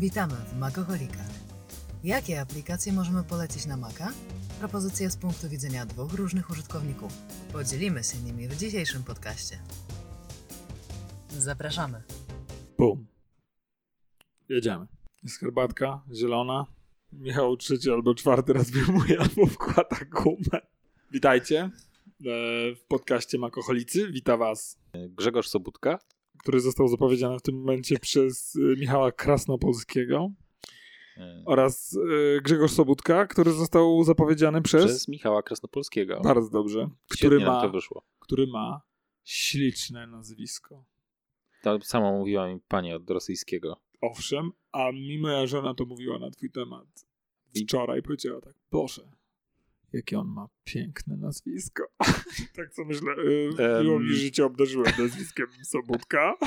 Witamy 0.00 0.34
w 0.34 0.58
Macoholikach. 0.58 1.30
Jakie 2.04 2.40
aplikacje 2.40 2.92
możemy 2.92 3.24
polecić 3.24 3.66
na 3.66 3.76
Maca? 3.76 4.12
Propozycje 4.58 5.10
z 5.10 5.16
punktu 5.16 5.48
widzenia 5.48 5.86
dwóch 5.86 6.14
różnych 6.14 6.50
użytkowników. 6.50 7.12
Podzielimy 7.52 8.04
się 8.04 8.18
nimi 8.18 8.48
w 8.48 8.56
dzisiejszym 8.56 9.02
podcaście. 9.02 9.58
Zapraszamy. 11.28 12.02
Bum. 12.78 13.06
Jedziemy. 14.48 14.86
Jest 15.22 15.40
herbatka 15.40 16.02
zielona. 16.14 16.66
Michał 17.12 17.56
trzeci 17.56 17.90
albo 17.90 18.14
czwarty 18.14 18.52
raz 18.52 18.70
wyjmuje 18.70 19.20
albo 19.20 19.46
wkłada 19.46 19.96
gumę. 20.10 20.60
Witajcie 21.10 21.60
e, 21.60 21.70
w 22.74 22.84
podcaście 22.88 23.38
Makoholicy. 23.38 24.12
Wita 24.12 24.36
was, 24.36 24.78
Grzegorz 24.94 25.48
Sobutka. 25.48 25.98
Który 26.40 26.60
został 26.60 26.88
zapowiedziany 26.88 27.38
w 27.38 27.42
tym 27.42 27.54
momencie 27.54 27.98
przez 27.98 28.56
e, 28.56 28.80
Michała 28.80 29.12
Krasnopolskiego 29.12 30.30
e, 31.16 31.42
oraz 31.46 31.98
e, 32.36 32.40
Grzegorz 32.40 32.72
Sobutka, 32.72 33.26
który 33.26 33.52
został 33.52 34.04
zapowiedziany 34.04 34.62
przez... 34.62 34.84
Przez 34.84 35.08
Michała 35.08 35.42
Krasnopolskiego. 35.42 36.20
Bardzo 36.24 36.50
dobrze. 36.50 36.90
Który 37.08 37.40
ma, 37.40 37.62
to 37.62 37.70
wyszło. 37.70 38.02
który 38.20 38.46
ma 38.46 38.80
śliczne 39.24 40.06
nazwisko. 40.06 40.84
To 41.62 41.80
samo 41.80 42.12
mówiła 42.12 42.48
mi 42.48 42.60
pani 42.68 42.94
od 42.94 43.10
rosyjskiego. 43.10 43.76
Owszem, 44.00 44.52
a 44.72 44.92
mi 44.92 45.18
moja 45.18 45.46
żona 45.46 45.74
to 45.74 45.84
mówiła 45.84 46.18
na 46.18 46.30
twój 46.30 46.50
temat 46.50 46.86
wczoraj. 47.64 48.02
Powiedziała 48.02 48.40
tak, 48.40 48.54
Boże, 48.70 49.02
jakie 49.92 50.18
on 50.18 50.26
ma 50.28 50.48
piękne 50.64 51.16
nazwisko. 51.16 51.82
tak 52.56 52.70
co 52.74 52.84
myślę, 52.84 53.12
y, 53.80 53.82
miło 53.82 54.00
mi 54.00 54.14
życie 54.14 54.44
obdarzyłem 54.44 54.92
nazwiskiem 54.98 55.46
Sobutka. 55.64 56.34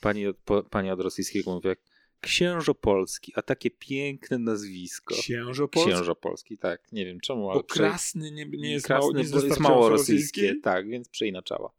Pani 0.00 0.26
od, 0.26 0.36
po, 0.36 0.62
pani 0.62 0.90
od 0.90 1.00
rosyjskiego 1.00 1.54
mówi 1.54 1.68
jak 1.68 1.78
Księżopolski, 2.20 3.32
a 3.36 3.42
takie 3.42 3.70
piękne 3.70 4.38
nazwisko. 4.38 5.14
Księżo 5.14 5.68
Polski. 5.68 5.92
Księżopolski, 5.92 6.58
tak. 6.58 6.92
Nie 6.92 7.06
wiem 7.06 7.20
czemu, 7.20 7.50
ale 7.50 7.60
Bo 7.60 7.64
krasny 7.64 8.30
nie, 8.32 8.46
nie 8.46 8.72
jest 8.72 8.86
krasny, 8.86 9.00
mało, 9.12 9.12
nie 9.12 9.24
bo 9.28 9.40
jest 9.46 9.60
mało 9.60 9.88
rosyjskie. 9.88 10.40
rosyjski. 10.42 10.60
Tak, 10.62 10.88
więc 10.88 11.08
przeinaczała. 11.08 11.72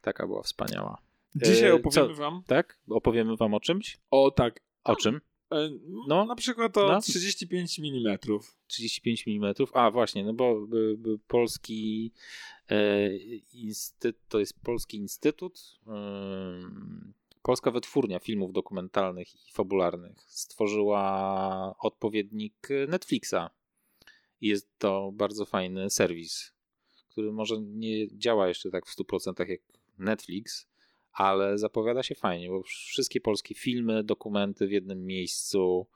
Taka 0.00 0.26
była 0.26 0.42
wspaniała. 0.42 0.98
Dzisiaj 1.34 1.68
E, 1.70 1.74
opowiemy 1.74 2.08
co? 2.08 2.14
wam 2.14 2.42
Tak? 2.46 2.78
Opowiemy 2.88 3.36
wam 3.36 3.54
o 3.54 3.60
czymś? 3.60 3.98
o 4.10 4.30
tak, 4.30 4.60
O 4.84 4.96
czym? 4.96 5.20
E, 5.52 5.70
No. 6.08 6.24
na 6.24 6.34
przykład 6.34 6.76
o 6.78 6.88
No. 6.88 7.00
35 7.00 7.78
mm. 7.78 8.18
35 8.66 9.24
mm. 9.28 9.54
A 9.72 9.90
właśnie, 9.90 10.24
no 10.24 10.32
bo 10.34 10.66
by, 10.66 10.96
by 10.98 11.18
polski 11.18 12.12
e, 12.70 13.16
instytut, 13.52 14.20
to 14.28 14.38
jest 14.38 14.60
Polski 14.60 14.96
Instytut, 14.96 15.78
Polska 17.42 17.70
Wytwórnia 17.70 18.18
Filmów 18.18 18.52
Dokumentalnych 18.52 19.48
i 19.48 19.52
Fabularnych 19.52 20.16
stworzyła 20.26 21.74
odpowiednik 21.78 22.68
Netflixa. 22.88 23.50
Jest 24.40 24.78
to 24.78 25.12
bardzo 25.12 25.44
fajny 25.44 25.90
serwis, 25.90 26.52
który 27.10 27.32
może 27.32 27.60
nie 27.60 28.18
działa 28.18 28.48
jeszcze 28.48 28.70
tak 28.70 28.86
w 28.86 28.96
100% 28.96 29.48
jak 29.48 29.60
Netflix, 29.98 30.66
ale 31.12 31.58
zapowiada 31.58 32.02
się 32.02 32.14
fajnie, 32.14 32.48
bo 32.48 32.62
wszystkie 32.62 33.20
polskie 33.20 33.54
filmy, 33.54 34.04
dokumenty 34.04 34.66
w 34.66 34.70
jednym 34.70 35.06
miejscu 35.06 35.86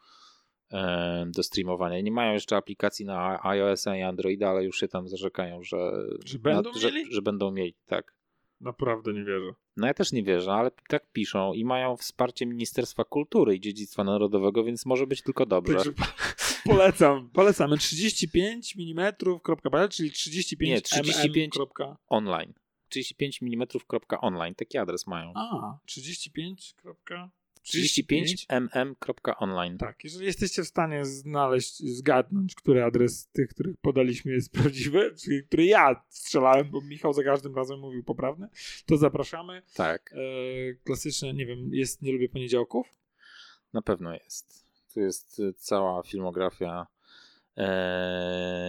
e, 0.70 1.27
do 1.34 1.42
streamowania. 1.42 2.00
Nie 2.00 2.12
mają 2.12 2.33
jeszcze 2.33 2.56
aplikacji 2.56 3.05
na 3.05 3.44
iOS-a 3.44 3.97
i 3.97 4.03
Androida, 4.03 4.48
ale 4.50 4.64
już 4.64 4.81
się 4.81 4.89
tam 4.89 5.09
zarzekają, 5.09 5.62
że, 5.62 5.92
Że 6.25 6.39
będą 6.39 6.72
na, 6.72 6.78
że, 6.78 6.92
mieli? 6.92 7.12
że 7.12 7.22
będą 7.22 7.50
mieli, 7.50 7.75
tak. 7.87 8.17
Naprawdę 8.61 9.12
nie 9.12 9.25
wierzę. 9.25 9.55
No 9.77 9.87
ja 9.87 9.94
też 9.94 10.12
nie 10.12 10.22
wierzę, 10.22 10.53
ale 10.53 10.70
tak 10.89 11.12
piszą 11.12 11.53
i 11.53 11.64
mają 11.64 11.97
wsparcie 11.97 12.47
Ministerstwa 12.47 13.05
Kultury 13.05 13.56
i 13.56 13.61
Dziedzictwa 13.61 14.05
Narodowego, 14.05 14.64
więc 14.64 14.87
może 14.87 15.06
być 15.06 15.22
tylko 15.22 15.47
dobrze. 15.47 15.75
Także 15.75 15.92
polecam, 16.64 17.31
polecamy 17.31 17.78
35 17.78 18.77
mm.pl, 18.78 19.88
czyli 19.88 20.10
35 20.10 20.71
Nie, 20.71 20.81
35 20.81 21.54
mm. 21.56 21.97
Online. 22.09 22.53
35 22.88 23.42
mm.online, 23.42 24.54
taki 24.54 24.78
adres 24.78 25.06
mają. 25.06 25.32
A, 25.34 25.78
35. 25.86 26.74
35 27.62 28.47
mm.online. 28.48 29.78
Tak, 29.78 30.04
jeżeli 30.04 30.26
jesteście 30.26 30.62
w 30.62 30.66
stanie 30.66 31.04
znaleźć, 31.04 31.78
zgadnąć, 31.78 32.54
który 32.54 32.84
adres 32.84 33.28
tych, 33.28 33.48
których 33.48 33.76
podaliśmy 33.76 34.32
jest 34.32 34.52
prawdziwy, 34.52 35.14
czyli 35.24 35.44
który 35.44 35.64
ja 35.64 36.04
strzelałem, 36.08 36.70
bo 36.70 36.80
Michał 36.80 37.12
za 37.12 37.22
każdym 37.24 37.54
razem 37.54 37.80
mówił 37.80 38.04
poprawny, 38.04 38.48
to 38.86 38.97
zapraszamy. 38.97 39.62
Tak, 39.74 40.12
E, 40.12 40.74
klasyczne, 40.84 41.34
nie 41.34 41.47
wiem, 41.47 41.74
jest 41.74 42.03
Nie 42.03 42.12
lubię 42.12 42.28
poniedziałków. 42.28 42.86
na 43.72 43.82
pewno 43.82 44.14
jest. 44.14 44.66
Tu 44.94 45.00
jest 45.00 45.38
y, 45.41 45.53
cała 45.53 46.03
filmografia 46.03 46.86
e, 46.91 46.96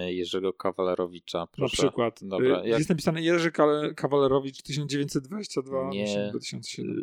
Jerzego 0.07 0.53
Kawalerowicza. 0.53 1.47
Proszę. 1.47 1.83
Na 1.83 1.89
przykład. 1.89 2.19
Dobra, 2.23 2.47
E, 2.61 2.69
jak 2.69 2.79
Jest 2.79 2.89
napisane 2.89 3.21
Jerzy 3.21 3.51
Kawalerowicz 3.95 4.61
1922 4.61 5.89
Nie. 5.89 6.29
2007. 6.29 6.93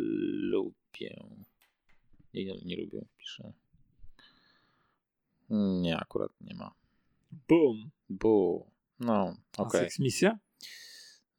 lubię. 0.51 1.25
Nie, 2.35 2.45
nie, 2.45 2.77
lubię, 2.77 3.05
piszę. 3.19 3.53
Nie, 5.51 5.97
akurat 5.97 6.31
nie 6.41 6.55
ma. 6.55 6.75
Boom. 7.49 7.91
Bu. 8.09 8.67
No, 9.01 9.37
okej. 9.59 9.81
Seks 9.81 9.99
misja? 9.99 10.39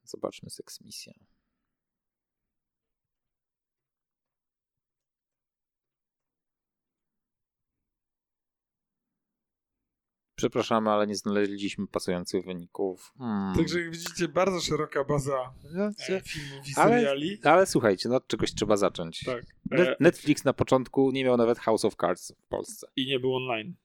Zobaczmy 0.04 0.50
seks 0.50 0.82
Przepraszamy, 10.50 10.90
ale 10.90 11.08
nie 11.08 11.16
znaleźliśmy 11.16 11.88
pasujących 11.88 12.46
wyników. 12.46 13.14
Hmm. 13.18 13.56
Także 13.56 13.80
jak 13.80 13.92
widzicie, 13.92 14.28
bardzo 14.28 14.62
szeroka 14.62 15.04
baza 15.04 15.54
No, 15.74 15.84
e, 15.86 16.22
filmów 16.22 16.68
i 16.70 16.72
Ale- 16.76 16.92
seriali. 16.92 17.40
Ale 17.44 17.66
słuchajcie, 17.66 18.10
no 18.10 18.16
od 18.16 18.28
czegoś 18.28 18.54
trzeba 18.54 18.78
zacząć. 18.78 19.24
Tak. 19.24 19.44
E, 19.72 19.96
Netflix 20.00 20.44
na 20.44 20.54
początku 20.54 21.12
nie 21.12 21.24
miał 21.24 21.38
nawet 21.38 21.60
House 21.60 21.86
of 21.86 21.96
Cards 21.96 22.32
w 22.32 22.48
Polsce. 22.48 22.88
I 22.96 23.08
nie 23.08 23.20
był 23.20 23.36
online. 23.36 23.76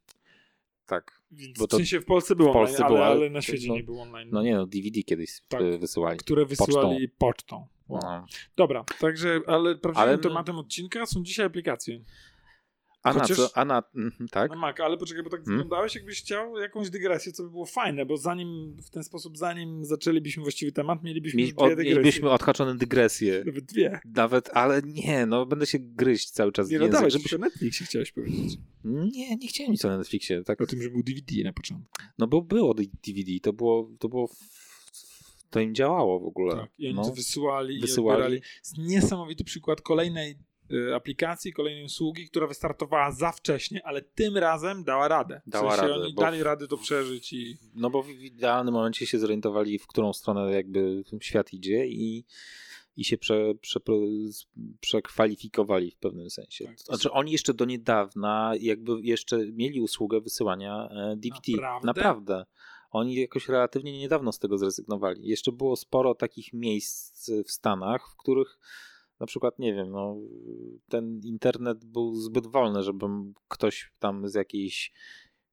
Tak. 0.86 1.20
Więc 1.30 1.58
Bo 1.58 1.64
w 1.66 1.68
to 1.68 1.76
sensie 1.76 2.00
w 2.00 2.04
Polsce 2.04 2.36
był 2.36 2.50
w 2.50 2.52
Polsce 2.52 2.76
online, 2.76 2.88
było, 2.94 3.06
ale, 3.06 3.16
ale 3.16 3.30
na 3.30 3.42
świecie 3.42 3.68
no- 3.68 3.74
nie 3.74 3.82
był 3.82 4.00
online. 4.00 4.28
No 4.32 4.42
nie 4.42 4.54
no, 4.54 4.66
DVD 4.66 5.02
kiedyś 5.02 5.40
Tak. 5.48 5.60
y, 5.60 5.78
wysyłali. 5.78 6.18
Które 6.18 6.46
wysyłali 6.46 7.08
pocztą. 7.08 7.66
Wow. 7.88 8.00
No. 8.02 8.26
Dobra, 8.56 8.84
także, 9.00 9.40
ale 9.46 9.74
prawdziwym 9.74 10.08
Ale- 10.08 10.18
tematem 10.18 10.56
odcinka 10.58 11.06
są 11.06 11.22
dzisiaj 11.22 11.46
aplikacje 11.46 12.00
A 13.02 13.12
Chociaż- 13.12 13.38
na 13.38 13.48
co? 13.48 13.56
A 13.56 13.64
na, 13.64 13.82
mhm, 13.96 14.28
tak? 14.28 14.50
na 14.50 14.56
Mac, 14.56 14.80
ale 14.80 14.98
poczekaj, 14.98 15.22
bo 15.22 15.30
tak 15.30 15.40
Hmm? 15.40 15.58
wyglądałeś, 15.62 15.94
jakbyś 15.94 16.20
chciał 16.22 16.58
jakąś 16.58 16.90
dygresję, 16.90 17.32
co 17.32 17.42
by 17.42 17.50
było 17.50 17.66
fajne, 17.66 18.06
bo 18.06 18.16
zanim, 18.16 18.76
w 18.82 18.90
ten 18.90 19.04
sposób, 19.04 19.38
zanim 19.38 19.84
zaczęlibyśmy 19.84 20.42
właściwy 20.42 20.72
temat, 20.72 21.02
mielibyśmy 21.02 21.36
Mi, 21.36 21.42
już 21.42 21.52
dwie 21.54 21.68
dygresje. 21.68 21.90
mielibyśmy 21.90 22.30
odhaczone 22.30 22.76
dygresje. 22.76 23.42
Nawet 23.46 23.64
dwie. 23.64 24.00
Nawet, 24.14 24.50
ale 24.52 24.82
nie, 24.82 25.26
no 25.26 25.46
będę 25.46 25.66
się 25.66 25.78
gryźć 25.78 26.30
cały 26.30 26.52
czas 26.52 26.68
w 26.68 26.70
Nie, 26.72 26.78
no 26.78 26.88
dawaj, 26.88 27.10
żeby 27.10 27.22
żebyś 27.22 27.34
o 27.34 27.38
Netflixie 27.38 27.86
chciałeś 27.86 28.12
powiedzieć. 28.12 28.58
Nie, 28.84 29.36
nie 29.36 29.48
chciałem 29.48 29.72
nic 29.72 29.84
o 29.84 29.96
Netflixie. 29.98 30.42
Tak. 30.44 30.60
O 30.60 30.66
tym, 30.66 30.82
że 30.82 30.90
był 30.90 31.02
DVD 31.02 31.42
na 31.44 31.52
początku. 31.52 31.90
No 32.18 32.26
bo 32.26 32.42
było 32.42 32.74
DVD, 32.74 33.32
to 33.42 33.52
było, 33.52 33.90
to 33.98 34.08
było, 34.08 34.30
to 35.50 35.60
im 35.60 35.74
działało 35.74 36.20
w 36.20 36.24
ogóle. 36.24 36.56
Tak. 36.56 36.70
I 36.78 36.86
oni 36.86 36.96
no. 36.96 37.04
to 37.04 37.12
wysyłali, 37.14 37.78
i 37.78 37.80
Wysyłali. 37.80 38.22
odbierali. 38.22 38.42
Jest 38.58 38.78
niesamowity 38.78 39.44
przykład 39.44 39.80
kolejnej 39.80 40.36
aplikacji, 40.96 41.52
kolejnej 41.52 41.84
usługi, 41.84 42.28
która 42.28 42.46
wystartowała 42.46 43.12
za 43.12 43.32
wcześnie, 43.32 43.86
ale 43.86 44.02
tym 44.02 44.36
razem 44.36 44.84
dała 44.84 45.08
radę. 45.08 45.40
W 45.46 45.50
Dała 45.50 45.70
sensie 45.76 45.88
radę, 45.88 46.04
Oni 46.04 46.14
dali 46.14 46.38
w- 46.38 46.42
radę 46.42 46.68
to 46.68 46.76
przeżyć 46.76 47.32
i 47.32 47.56
No 47.74 47.90
bo 47.90 48.02
w 48.02 48.10
idealnym 48.10 48.74
momencie 48.74 49.06
się 49.06 49.18
zorientowali, 49.18 49.78
w 49.78 49.86
którą 49.86 50.12
stronę 50.12 50.52
jakby 50.52 51.04
świat 51.20 51.52
idzie 51.52 51.86
i, 51.86 52.24
i 52.96 53.04
się 53.04 53.18
prze, 53.18 53.54
prze, 53.60 53.80
przekwalifikowali 54.80 55.90
w 55.90 55.96
pewnym 55.96 56.30
sensie. 56.30 56.64
Tak. 56.64 56.80
Znaczy 56.80 57.10
oni 57.10 57.32
jeszcze 57.32 57.54
do 57.54 57.64
niedawna 57.64 58.52
jakby 58.60 58.92
jeszcze 59.02 59.38
mieli 59.52 59.80
usługę 59.80 60.20
wysyłania 60.20 60.88
e, 60.90 61.16
DVD. 61.16 61.52
Naprawdę? 61.52 61.86
Naprawdę. 61.86 62.46
Oni 62.90 63.14
jakoś 63.14 63.48
relatywnie 63.48 63.98
niedawno 63.98 64.32
z 64.32 64.38
tego 64.38 64.58
zrezygnowali. 64.58 65.28
Jeszcze 65.28 65.52
było 65.52 65.76
sporo 65.76 66.14
takich 66.14 66.52
miejsc 66.52 67.30
w 67.46 67.50
Stanach, 67.50 68.08
w 68.12 68.16
których 68.16 68.58
na 69.20 69.26
przykład, 69.26 69.58
nie 69.58 69.74
wiem, 69.74 69.90
no, 69.90 70.16
ten 70.88 71.20
internet 71.24 71.84
był 71.84 72.14
zbyt 72.14 72.46
wolny, 72.46 72.82
żeby 72.82 73.06
ktoś 73.48 73.92
tam 73.98 74.28
z 74.28 74.34
jakiejś, 74.34 74.92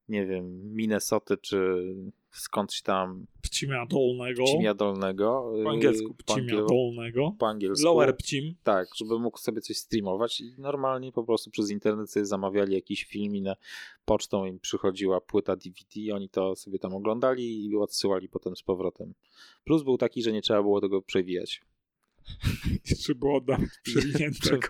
nie 0.08 0.26
wiem, 0.26 0.74
Minnesoty 0.74 1.36
czy 1.36 1.84
skądś 2.30 2.82
tam 2.82 3.26
Pcimia 3.42 3.86
Dolnego. 3.86 4.44
Pcimia 4.44 4.74
Dolnego. 4.74 5.50
Po 5.52 5.56
yy, 5.56 5.68
angielsku 5.68 6.14
po, 6.14 6.34
Pcimia 6.34 6.62
Dolnego. 6.68 7.34
po 7.38 7.48
angielsku. 7.48 7.86
Lower 7.86 8.16
Pcim. 8.16 8.54
Tak, 8.62 8.88
żeby 8.96 9.18
mógł 9.18 9.38
sobie 9.38 9.60
coś 9.60 9.76
streamować 9.76 10.40
i 10.40 10.54
normalnie 10.58 11.12
po 11.12 11.24
prostu 11.24 11.50
przez 11.50 11.70
internet 11.70 12.10
sobie 12.10 12.26
zamawiali 12.26 12.74
jakiś 12.74 13.04
film 13.04 13.36
i 13.36 13.42
na 13.42 13.56
pocztą 14.04 14.44
im 14.44 14.60
przychodziła 14.60 15.20
płyta 15.20 15.56
DVD, 15.56 16.14
oni 16.14 16.28
to 16.28 16.56
sobie 16.56 16.78
tam 16.78 16.94
oglądali 16.94 17.66
i 17.66 17.76
odsyłali 17.76 18.28
potem 18.28 18.56
z 18.56 18.62
powrotem. 18.62 19.14
Plus 19.64 19.82
był 19.82 19.98
taki, 19.98 20.22
że 20.22 20.32
nie 20.32 20.42
trzeba 20.42 20.62
było 20.62 20.80
tego 20.80 21.02
przewijać. 21.02 21.62
Jeszcze 22.90 23.14
było 23.14 23.36
oddać 23.36 23.60
przewiniętego. 23.82 24.68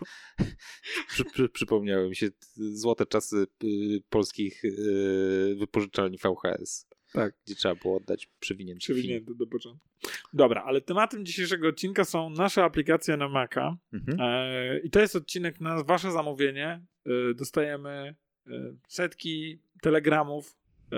przy, 1.09 1.25
przy, 1.25 1.49
przypomniały 1.49 2.09
mi 2.09 2.17
się 2.17 2.29
złote 2.57 3.07
czasy 3.07 3.47
y, 3.65 4.03
polskich 4.11 4.65
y, 4.65 5.57
wypożyczalni 5.59 6.19
VHS. 6.19 6.89
Tak. 7.13 7.35
Gdzie 7.47 7.55
trzeba 7.55 7.75
było 7.75 7.97
oddać 7.97 8.29
przewinięty 8.41 8.87
film. 8.87 8.99
Przewinięty 8.99 9.35
do 9.35 9.47
początku. 9.47 9.89
Dobra, 10.33 10.63
ale 10.65 10.81
tematem 10.81 11.27
dzisiejszego 11.27 11.69
odcinka 11.69 12.05
są 12.05 12.31
nasze 12.31 12.65
aplikacje 12.65 13.17
na 13.17 13.29
Maca. 13.29 13.77
Mhm. 13.93 14.19
E, 14.21 14.79
I 14.79 14.91
to 14.91 15.01
jest 15.01 15.17
odcinek 15.17 15.61
na 15.61 15.85
wasze 15.85 16.13
zamówienie. 16.13 16.85
E, 17.07 17.35
dostajemy 17.35 18.17
e, 18.47 18.77
setki 18.89 19.63
telegramów 19.83 20.57
e, 20.93 20.97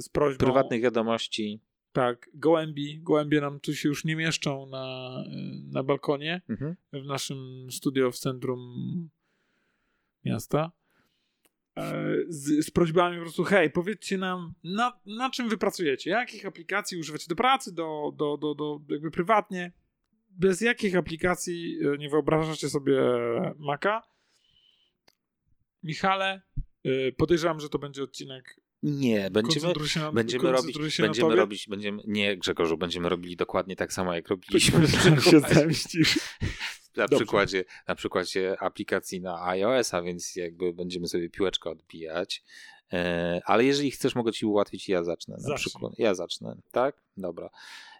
z 0.00 0.08
prośbą. 0.08 0.44
Prywatnych 0.44 0.82
wiadomości. 0.82 1.60
Tak, 1.96 2.30
gołębi. 2.34 3.00
Gołębie 3.02 3.40
nam 3.40 3.60
tu 3.60 3.74
się 3.74 3.88
już 3.88 4.04
nie 4.04 4.16
mieszczą 4.16 4.66
na, 4.66 5.14
e, 5.26 5.30
na 5.72 5.82
balkonie 5.82 6.42
Mhm. 6.48 6.76
w 6.92 7.04
naszym 7.04 7.66
studio 7.70 8.10
w 8.10 8.18
centrum 8.18 8.60
miasta. 10.24 10.72
E, 11.76 12.04
Z, 12.28 12.66
z 12.66 12.70
prośbami 12.70 13.16
po 13.16 13.22
prostu, 13.22 13.44
hej, 13.44 13.70
powiedzcie 13.70 14.18
nam, 14.18 14.54
na, 14.64 15.00
na 15.06 15.30
czym 15.30 15.48
wy 15.48 15.58
pracujecie, 15.58 16.10
jakich 16.10 16.46
aplikacji 16.46 16.98
używacie 16.98 17.26
do 17.28 17.36
pracy, 17.36 17.74
do, 17.74 18.12
do, 18.16 18.36
do, 18.36 18.54
do 18.54 18.80
jakby 18.88 19.10
prywatnie, 19.10 19.72
bez 20.30 20.60
jakich 20.60 20.96
aplikacji 20.96 21.78
e, 21.94 21.98
nie 21.98 22.08
wyobrażacie 22.08 22.68
sobie 22.68 23.00
Maca. 23.58 24.02
Michale, 25.82 26.42
e, 26.84 27.12
podejrzewam, 27.12 27.60
że 27.60 27.68
to 27.68 27.78
będzie 27.78 28.02
odcinek. 28.02 28.60
Nie, 28.86 29.30
będziemy, 29.30 29.66
na, 29.96 30.12
będziemy 30.12 30.52
robić, 30.52 30.78
będziemy 30.98 31.28
tobie. 31.28 31.40
robić, 31.40 31.66
będziemy, 31.68 32.02
nie 32.06 32.36
Grzegorzu, 32.36 32.76
będziemy 32.78 33.08
robili 33.08 33.36
dokładnie 33.36 33.76
tak 33.76 33.92
samo, 33.92 34.14
jak 34.14 34.28
robiliśmy 34.28 34.88
się 35.30 35.40
zemścisz. 35.40 36.18
na 36.96 37.02
Dobrze. 37.02 37.16
przykładzie, 37.16 37.64
na 37.88 37.94
przykładzie 37.94 38.56
aplikacji 38.60 39.20
na 39.20 39.46
iOS-a, 39.46 40.02
więc 40.02 40.36
jakby 40.36 40.72
będziemy 40.72 41.08
sobie 41.08 41.30
piłeczkę 41.30 41.70
odbijać. 41.70 42.42
E, 42.92 43.40
ale 43.44 43.64
jeżeli 43.64 43.90
chcesz, 43.90 44.14
mogę 44.14 44.32
ci 44.32 44.46
ułatwić 44.46 44.88
i 44.88 44.92
ja 44.92 45.04
zacznę. 45.04 45.34
Na 45.34 45.40
Zacznij. 45.40 45.56
przykład. 45.58 45.92
Ja 45.98 46.14
zacznę, 46.14 46.56
tak? 46.72 47.02
Dobra. 47.16 47.50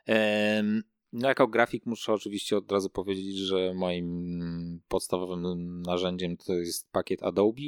Em, 0.06 0.82
no 1.12 1.28
jako 1.28 1.46
grafik 1.46 1.86
muszę 1.86 2.12
oczywiście 2.12 2.56
od 2.56 2.72
razu 2.72 2.90
powiedzieć, 2.90 3.36
że 3.36 3.74
moim 3.74 4.80
podstawowym 4.88 5.82
narzędziem 5.82 6.36
to 6.36 6.52
jest 6.52 6.90
pakiet 6.92 7.22
Adobe. 7.22 7.62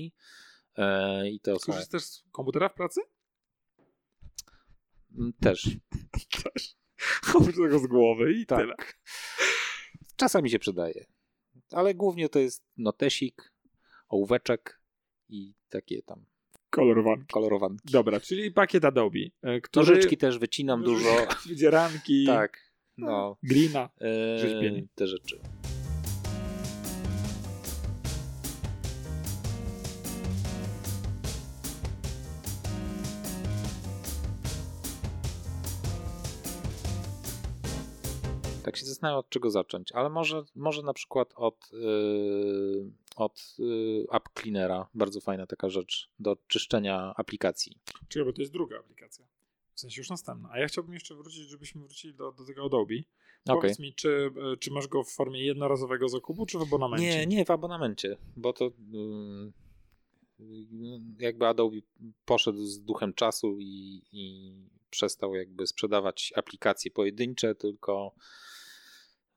E, 0.79 1.29
I 1.31 1.41
to 1.41 1.59
są 1.59 1.73
Korzystasz 1.73 2.03
z 2.03 2.25
komputera 2.33 2.69
w 2.69 2.75
pracy? 2.75 3.01
Mm, 5.19 5.33
też. 5.41 5.69
Też. 6.45 6.77
Oprócz 7.35 7.57
tego 7.57 7.79
z 7.79 7.87
głowy 7.87 8.33
i 8.33 8.47
Tak. 8.47 8.59
tyle. 8.59 8.75
Czasami 10.17 10.51
się 10.51 10.59
przydaje. 10.59 11.07
Ale 11.73 11.95
głównie 11.95 12.29
to 12.29 12.39
jest 12.39 12.65
notesik, 12.77 13.53
ołóweczek 14.09 14.81
i 15.29 15.55
takie 15.69 16.03
tam 16.03 16.25
Kolorowanki. 16.71 17.27
kolorowanki. 17.33 17.93
Dobra, 17.93 18.21
czyli 18.21 18.51
pakiet 18.53 18.85
Adobe, 18.85 19.19
e, 19.43 19.61
który... 19.61 19.87
Nożyczki 19.87 20.17
też 20.17 20.39
wycinam 20.39 20.83
dużo. 20.83 21.27
Wydzieranki. 21.49 22.27
tak. 22.27 22.73
No. 22.97 23.37
Glina. 23.43 23.89
E, 24.01 24.39
Rzeźbienie. 24.39 24.87
te 24.95 25.07
rzeczy. 25.07 25.41
Tak 38.69 38.77
się 38.77 38.87
zastanawiam, 38.87 39.19
od 39.19 39.29
czego 39.29 39.51
zacząć, 39.51 39.93
ale 39.93 40.11
może, 40.11 40.45
może 40.55 40.83
na 40.83 40.93
przykład 40.93 41.33
od, 41.37 41.71
yy, 41.73 42.91
od 43.17 43.57
yy, 43.59 44.07
App 44.13 44.29
Cleanera. 44.41 44.89
Bardzo 44.95 45.21
fajna 45.21 45.47
taka 45.47 45.69
rzecz 45.69 46.11
do 46.19 46.37
czyszczenia 46.47 47.15
aplikacji. 47.17 47.77
Czekaj, 48.09 48.27
bo 48.27 48.33
to 48.33 48.43
jest 48.43 48.53
druga 48.53 48.79
aplikacja. 48.79 49.25
W 49.75 49.81
sensie 49.81 50.01
już 50.01 50.11
następna. 50.11 50.49
A 50.53 50.59
ja 50.59 50.67
chciałbym 50.67 50.95
jeszcze 50.95 51.15
wrócić, 51.15 51.49
żebyśmy 51.49 51.81
wrócili 51.81 52.15
do, 52.15 52.33
do 52.33 52.45
tego 52.45 52.65
Adobe. 52.65 52.95
Okej. 52.95 53.61
Powiedz 53.61 53.79
mi, 53.79 53.95
czy, 53.95 54.31
e, 54.53 54.57
czy 54.57 54.71
masz 54.71 54.89
go 54.89 55.05
w 55.05 55.11
formie 55.11 55.45
jednorazowego 55.45 56.09
zakupu, 56.09 56.47
czy 56.47 56.59
w 56.59 56.63
abonamencie? 56.63 57.07
Nie, 57.07 57.27
nie 57.27 57.45
w 57.45 57.51
abonamencie, 57.51 58.17
bo 58.37 58.53
to 58.53 58.65
ym, 58.95 59.53
jakby 61.19 61.47
Adobe 61.47 61.77
poszedł 62.25 62.65
z 62.65 62.81
duchem 62.81 63.15
czasu 63.15 63.57
i, 63.61 64.03
i 64.13 64.53
przestał 64.91 65.35
jakby 65.35 65.67
sprzedawać 65.67 66.33
aplikacje 66.37 66.91
pojedyncze, 66.91 67.55
tylko 67.55 68.15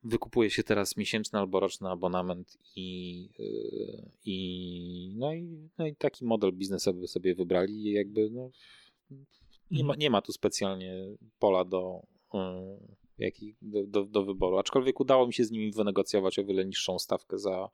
wykupuje 0.04 0.50
się 0.50 0.64
teraz 0.64 0.98
miesięczny 0.98 1.40
albo 1.40 1.60
roczny 1.60 1.90
abonament 1.90 2.58
i, 2.76 3.30
yy, 3.40 4.10
i, 4.26 5.14
no, 5.16 5.34
i 5.34 5.70
no 5.78 5.88
i 5.88 5.96
taki 5.96 6.26
model 6.26 6.54
biznesowy 6.54 7.08
sobie 7.08 7.36
wybrali 7.36 7.74
i 7.74 7.92
jakby 7.92 8.30
no, 8.30 8.52
nie, 9.72 9.84
ma, 9.84 9.96
nie 9.96 10.10
ma 10.10 10.22
tu 10.22 10.32
specjalnie 10.32 10.94
pola 11.40 11.66
do, 11.66 12.02
yy, 12.34 12.40
jaki, 13.18 13.56
do, 13.62 13.84
do, 13.84 14.06
do 14.06 14.24
wyboru. 14.26 14.58
Aczkolwiek 14.58 15.00
udało 15.00 15.28
mi 15.28 15.34
się 15.34 15.46
z 15.46 15.52
nimi 15.52 15.72
wynegocjować 15.72 16.40
o 16.40 16.44
wiele 16.44 16.66
niższą 16.66 17.00
stawkę 17.00 17.38
za. 17.38 17.70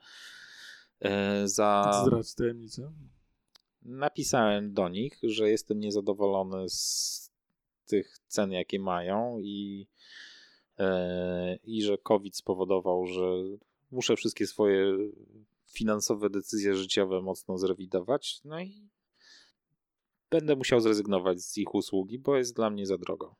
e, 1.00 1.48
za 1.48 2.02
Zdradź 2.06 2.36
tajemnicę. 2.36 2.92
napisałem 3.82 4.74
do 4.74 4.90
nich, 4.90 5.20
że 5.24 5.50
jestem 5.50 5.80
niezadowolony 5.80 6.70
z 6.70 7.32
tych 7.86 8.20
cen, 8.28 8.52
jakie 8.52 8.80
mają 8.80 9.40
i, 9.40 9.88
i 11.64 11.82
że 11.82 11.98
COVID 11.98 12.38
spowodował, 12.38 13.06
że 13.08 13.22
muszę 13.92 14.16
wszystkie 14.16 14.48
swoje 14.48 14.98
finansowe 15.66 16.30
decyzje 16.30 16.76
życiowe 16.76 17.22
mocno 17.22 17.58
zrewidować. 17.58 18.40
No 18.46 18.62
i 18.62 18.90
będę 20.30 20.56
musiał 20.56 20.80
zrezygnować 20.80 21.42
z 21.42 21.58
ich 21.58 21.76
usługi, 21.76 22.20
bo 22.20 22.38
jest 22.38 22.56
dla 22.56 22.70
mnie 22.70 22.86
za 22.86 22.98
drogo. 22.98 23.36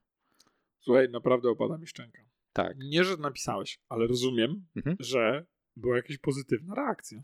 Słuchaj, 0.80 1.10
naprawdę 1.10 1.50
opada 1.50 1.78
mi 1.78 1.88
szczęka. 1.88 2.22
Tak. 2.54 2.78
Nie, 2.78 3.04
że 3.04 3.18
napisałeś, 3.18 3.80
ale 3.90 4.08
rozumiem, 4.08 4.66
Mhm. 4.76 4.96
że 5.00 5.46
była 5.76 5.96
jakaś 5.96 6.18
pozytywna 6.18 6.76
reakcja. 6.76 7.22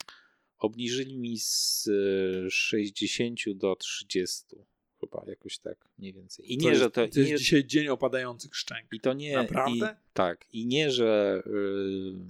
Obniżyli 0.57 1.17
mi 1.17 1.37
z 1.39 1.87
e, 2.45 2.49
60 2.49 3.39
do 3.55 3.75
30, 3.75 4.43
chyba 5.07 5.23
jakoś 5.27 5.57
tak, 5.57 5.77
mniej 5.97 6.13
więcej. 6.13 6.53
I 6.53 6.57
nie, 6.57 6.69
to 6.69 6.75
że 6.75 6.83
jest, 6.83 6.95
to. 6.95 7.07
to 7.07 7.19
jest 7.19 7.31
nie, 7.31 7.37
dzisiaj 7.37 7.65
dzień 7.65 7.87
opadających 7.87 8.55
szczęk. 8.55 8.87
I 8.93 8.99
to 8.99 9.13
nie. 9.13 9.35
Naprawdę? 9.37 9.95
I, 9.99 10.13
tak. 10.13 10.45
I 10.53 10.65
nie, 10.65 10.91
że 10.91 11.41
y, 11.47 11.51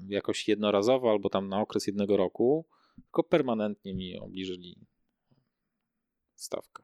jakoś 0.09 0.47
jednorazowo 0.47 1.11
albo 1.11 1.29
tam 1.29 1.49
na 1.49 1.61
okres 1.61 1.87
jednego 1.87 2.17
roku, 2.17 2.65
tylko 2.95 3.23
permanentnie 3.23 3.93
mi 3.93 4.19
obniżyli 4.19 4.75
stawkę. 6.35 6.83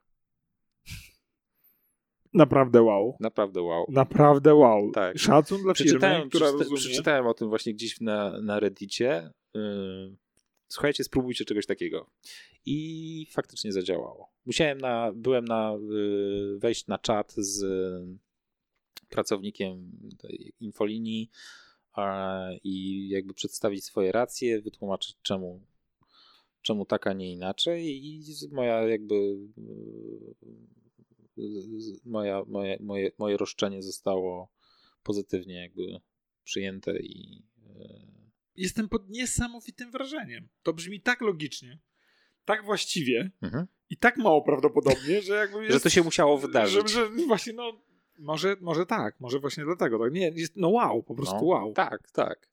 Naprawdę 2.33 2.81
wow. 2.81 3.17
Naprawdę 3.19 3.61
wow. 3.61 3.85
Naprawdę 3.89 4.55
wow. 4.55 4.91
Tak. 4.91 5.19
Szacun 5.19 5.61
dla 5.63 5.73
firmy, 5.73 5.89
Przeczytałem, 5.91 6.29
która 6.29 6.45
przeczyta, 6.45 6.63
rozumie. 6.63 6.79
przeczytałem 6.79 7.27
o 7.27 7.33
tym 7.33 7.49
właśnie 7.49 7.73
gdzieś 7.73 8.01
na, 8.01 8.41
na 8.41 8.59
Reddicie. 8.59 9.31
Y, 9.55 9.59
słuchajcie, 10.69 11.03
spróbujcie 11.03 11.45
czegoś 11.45 11.65
takiego. 11.65 12.09
I 12.65 13.27
faktycznie 13.31 13.71
zadziałało. 13.71 14.31
Musiałem 14.45 14.77
na, 14.77 15.11
byłem 15.15 15.45
na, 15.45 15.75
y, 16.55 16.59
wejść 16.59 16.87
na 16.87 16.97
czat 16.97 17.33
z 17.37 17.65
pracownikiem 19.09 19.91
tej 20.17 20.53
infolinii 20.59 21.29
i 22.63 23.07
jakby 23.09 23.33
przedstawić 23.33 23.85
swoje 23.85 24.11
racje, 24.11 24.61
wytłumaczyć 24.61 25.17
czemu, 25.21 25.61
czemu 26.61 26.85
tak, 26.85 27.07
a 27.07 27.13
nie 27.13 27.31
inaczej 27.31 28.05
i 28.05 28.23
moja 28.51 28.87
jakby 28.87 29.15
y, 31.37 31.99
moja, 32.05 32.43
moje, 32.47 32.77
moje, 32.81 33.11
moje 33.17 33.37
roszczenie 33.37 33.83
zostało 33.83 34.51
pozytywnie 35.03 35.55
jakby 35.55 35.99
przyjęte 36.43 36.99
i 36.99 37.43
y, 37.57 38.18
Jestem 38.59 38.89
pod 38.89 39.09
niesamowitym 39.09 39.91
wrażeniem. 39.91 40.49
To 40.63 40.73
brzmi 40.73 41.01
tak 41.01 41.21
logicznie, 41.21 41.79
tak 42.45 42.65
właściwie 42.65 43.31
mhm. 43.41 43.67
i 43.89 43.97
tak 43.97 44.17
mało 44.17 44.41
prawdopodobnie, 44.41 45.21
że 45.21 45.33
jakby 45.33 45.61
jest... 45.63 45.73
że 45.73 45.79
to 45.79 45.89
się 45.89 46.03
musiało 46.03 46.37
wydarzyć. 46.37 46.89
Że, 46.89 47.09
że 47.09 47.09
właśnie 47.27 47.53
no... 47.53 47.81
Może, 48.17 48.55
może 48.61 48.85
tak, 48.85 49.19
może 49.19 49.39
właśnie 49.39 49.65
dlatego. 49.65 49.99
Tak. 49.99 50.13
Nie, 50.13 50.29
jest, 50.35 50.53
no 50.55 50.69
wow, 50.69 51.03
po 51.03 51.15
prostu 51.15 51.35
No, 51.35 51.43
wow. 51.43 51.73
Tak, 51.73 52.11
tak, 52.11 52.49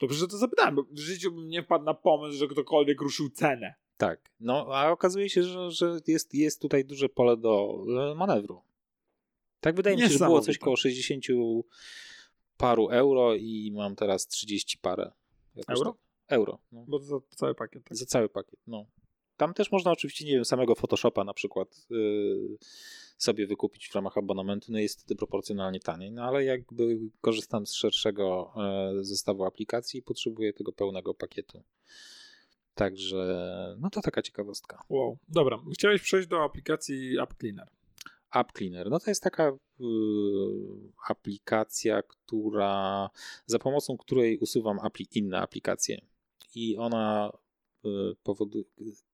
Dobrze, 0.00 0.18
że 0.18 0.28
to 0.28 0.38
zapytałem, 0.38 0.74
bo 0.74 0.82
w 0.82 0.98
życiu 0.98 1.32
bym 1.32 1.48
nie 1.48 1.62
wpadł 1.62 1.84
na 1.84 1.94
pomysł, 1.94 2.38
że 2.38 2.48
ktokolwiek 2.48 3.00
ruszył 3.00 3.30
cenę. 3.30 3.74
tak. 3.96 4.30
No 4.40 4.66
a 4.70 4.90
okazuje 4.90 5.28
się, 5.28 5.42
że, 5.42 5.70
że 5.70 6.00
jest, 6.06 6.34
jest 6.34 6.60
tutaj 6.60 6.84
duże 6.84 7.08
pole 7.08 7.36
do 7.36 7.84
e, 8.12 8.14
manewru. 8.14 8.62
Tak 9.60 9.76
wydaje 9.76 9.96
mi 9.96 10.02
się, 10.02 10.08
że 10.08 10.24
było 10.24 10.40
coś 10.40 10.58
koło 10.58 10.76
60 10.76 11.24
paru 12.60 12.88
euro 12.90 13.34
i 13.34 13.72
mam 13.74 13.96
teraz 13.96 14.26
30 14.26 14.78
parę. 14.78 15.12
Jakoś 15.56 15.78
Euro? 15.78 15.92
Tak. 15.92 16.38
Euro. 16.38 16.58
No. 16.72 16.84
Bo 16.88 16.98
za 16.98 17.16
cały 17.28 17.54
pakiet. 17.54 17.84
Tak. 17.84 17.96
Za 17.96 18.06
cały 18.06 18.28
pakiet, 18.28 18.60
no. 18.66 18.86
Tam 19.36 19.54
też 19.54 19.72
można 19.72 19.90
oczywiście, 19.90 20.24
nie 20.24 20.32
wiem, 20.32 20.44
samego 20.44 20.74
Photoshopa 20.74 21.24
na 21.24 21.34
przykład 21.34 21.86
yy, 21.90 22.58
sobie 23.18 23.46
wykupić 23.46 23.88
w 23.88 23.94
ramach 23.94 24.18
abonamentu, 24.18 24.72
no 24.72 24.78
jest 24.78 25.00
wtedy 25.00 25.18
proporcjonalnie 25.18 25.80
taniej, 25.80 26.12
no 26.12 26.24
ale 26.24 26.44
jakby 26.44 26.98
korzystam 27.20 27.66
z 27.66 27.72
szerszego 27.72 28.52
e, 28.56 29.04
zestawu 29.04 29.44
aplikacji 29.44 30.00
i 30.00 30.02
potrzebuję 30.02 30.52
tego 30.52 30.72
pełnego 30.72 31.14
pakietu. 31.14 31.62
Także 32.74 33.76
no 33.78 33.90
to 33.90 34.00
taka 34.00 34.22
ciekawostka. 34.22 34.82
Wow. 34.88 35.18
Dobra, 35.28 35.58
chciałeś 35.74 36.02
przejść 36.02 36.28
do 36.28 36.44
aplikacji 36.44 37.18
App 37.18 37.34
Cleaner. 37.38 37.68
App 38.34 38.52
Cleaner. 38.52 38.90
No 38.90 39.00
to 39.00 39.10
jest 39.10 39.22
taka 39.22 39.48
y, 39.48 39.84
aplikacja, 41.08 42.02
która 42.02 43.10
za 43.46 43.58
pomocą 43.58 43.98
której 43.98 44.38
usuwam 44.38 44.78
apli, 44.78 45.06
inne 45.14 45.38
aplikacje. 45.38 46.00
I 46.54 46.76
ona 46.76 47.32
y, 47.84 47.88
powoduje, 48.22 48.64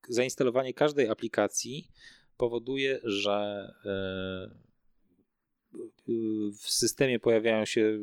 zainstalowanie 0.09 0.75
każdej 0.75 1.09
aplikacji 1.09 1.89
powoduje, 2.37 3.01
że 3.05 3.69
y, 3.85 4.67
w 6.53 6.71
systemie 6.71 7.21
pojawiają 7.21 7.65
się 7.65 7.99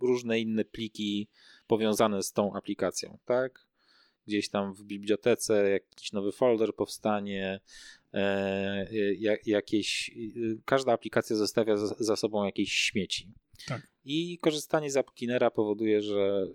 różne 0.00 0.40
inne 0.40 0.64
pliki 0.64 1.28
powiązane 1.66 2.22
z 2.22 2.32
tą 2.32 2.54
aplikacją, 2.54 3.18
tak? 3.24 3.66
Gdzieś 4.26 4.48
tam 4.48 4.74
w 4.74 4.84
bibliotece 4.84 5.70
jakiś 5.70 6.12
nowy 6.12 6.32
folder 6.32 6.74
powstanie, 6.74 7.60
jakieś, 9.46 10.10
każda 10.64 10.92
aplikacja 10.92 11.36
zostawia 11.36 11.76
za, 11.76 12.16
sobą 12.16 12.44
jakieś 12.44 12.72
śmieci. 12.72 13.32
Tak. 13.66 13.88
I 14.04 14.38
korzystanie 14.38 14.90
z 14.90 14.96
AppCleanera 14.96 15.50
powoduje, 15.50 16.02
że 16.02 16.46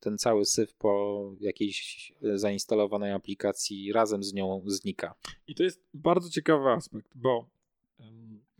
ten 0.00 0.18
cały 0.18 0.44
syf 0.44 0.74
po 0.74 1.34
jakiejś 1.40 2.12
zainstalowanej 2.34 3.12
aplikacji 3.12 3.92
razem 3.92 4.22
z 4.22 4.32
nią 4.34 4.62
znika. 4.66 5.14
I 5.46 5.54
to 5.54 5.62
jest 5.62 5.82
bardzo 5.94 6.30
ciekawy 6.30 6.68
aspekt, 6.68 7.10
bo 7.14 7.50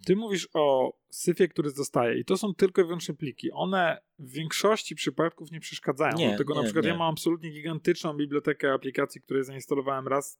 ty 0.06 0.16
mówisz 0.16 0.48
o 0.54 0.96
syfie, 1.10 1.48
który 1.48 1.70
zostaje 1.70 2.20
i 2.20 2.24
to 2.24 2.36
są 2.36 2.54
tylko 2.54 2.82
i 2.82 2.84
wyłącznie 2.84 3.14
pliki. 3.14 3.52
One 3.52 4.00
w 4.18 4.30
większości 4.32 4.94
przypadków 4.94 5.50
nie 5.50 5.60
przeszkadzają. 5.60 6.16
Nie, 6.16 6.28
Dlatego 6.28 6.54
na 6.54 6.60
nie, 6.60 6.64
przykład 6.64 6.84
nie. 6.84 6.90
ja 6.90 6.98
mam 6.98 7.12
absolutnie 7.12 7.50
gigantyczną 7.50 8.14
bibliotekę 8.14 8.72
aplikacji, 8.72 9.20
które 9.20 9.44
zainstalowałem 9.44 10.08
raz, 10.08 10.38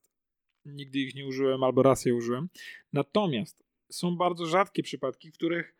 nigdy 0.65 0.99
ich 0.99 1.15
nie 1.15 1.27
użyłem 1.27 1.63
albo 1.65 1.83
raz 1.83 2.05
je 2.05 2.15
użyłem. 2.15 2.49
Natomiast 2.93 3.65
są 3.91 4.17
bardzo 4.17 4.47
rzadkie 4.47 4.83
przypadki, 4.83 5.31
w 5.31 5.35
których 5.35 5.75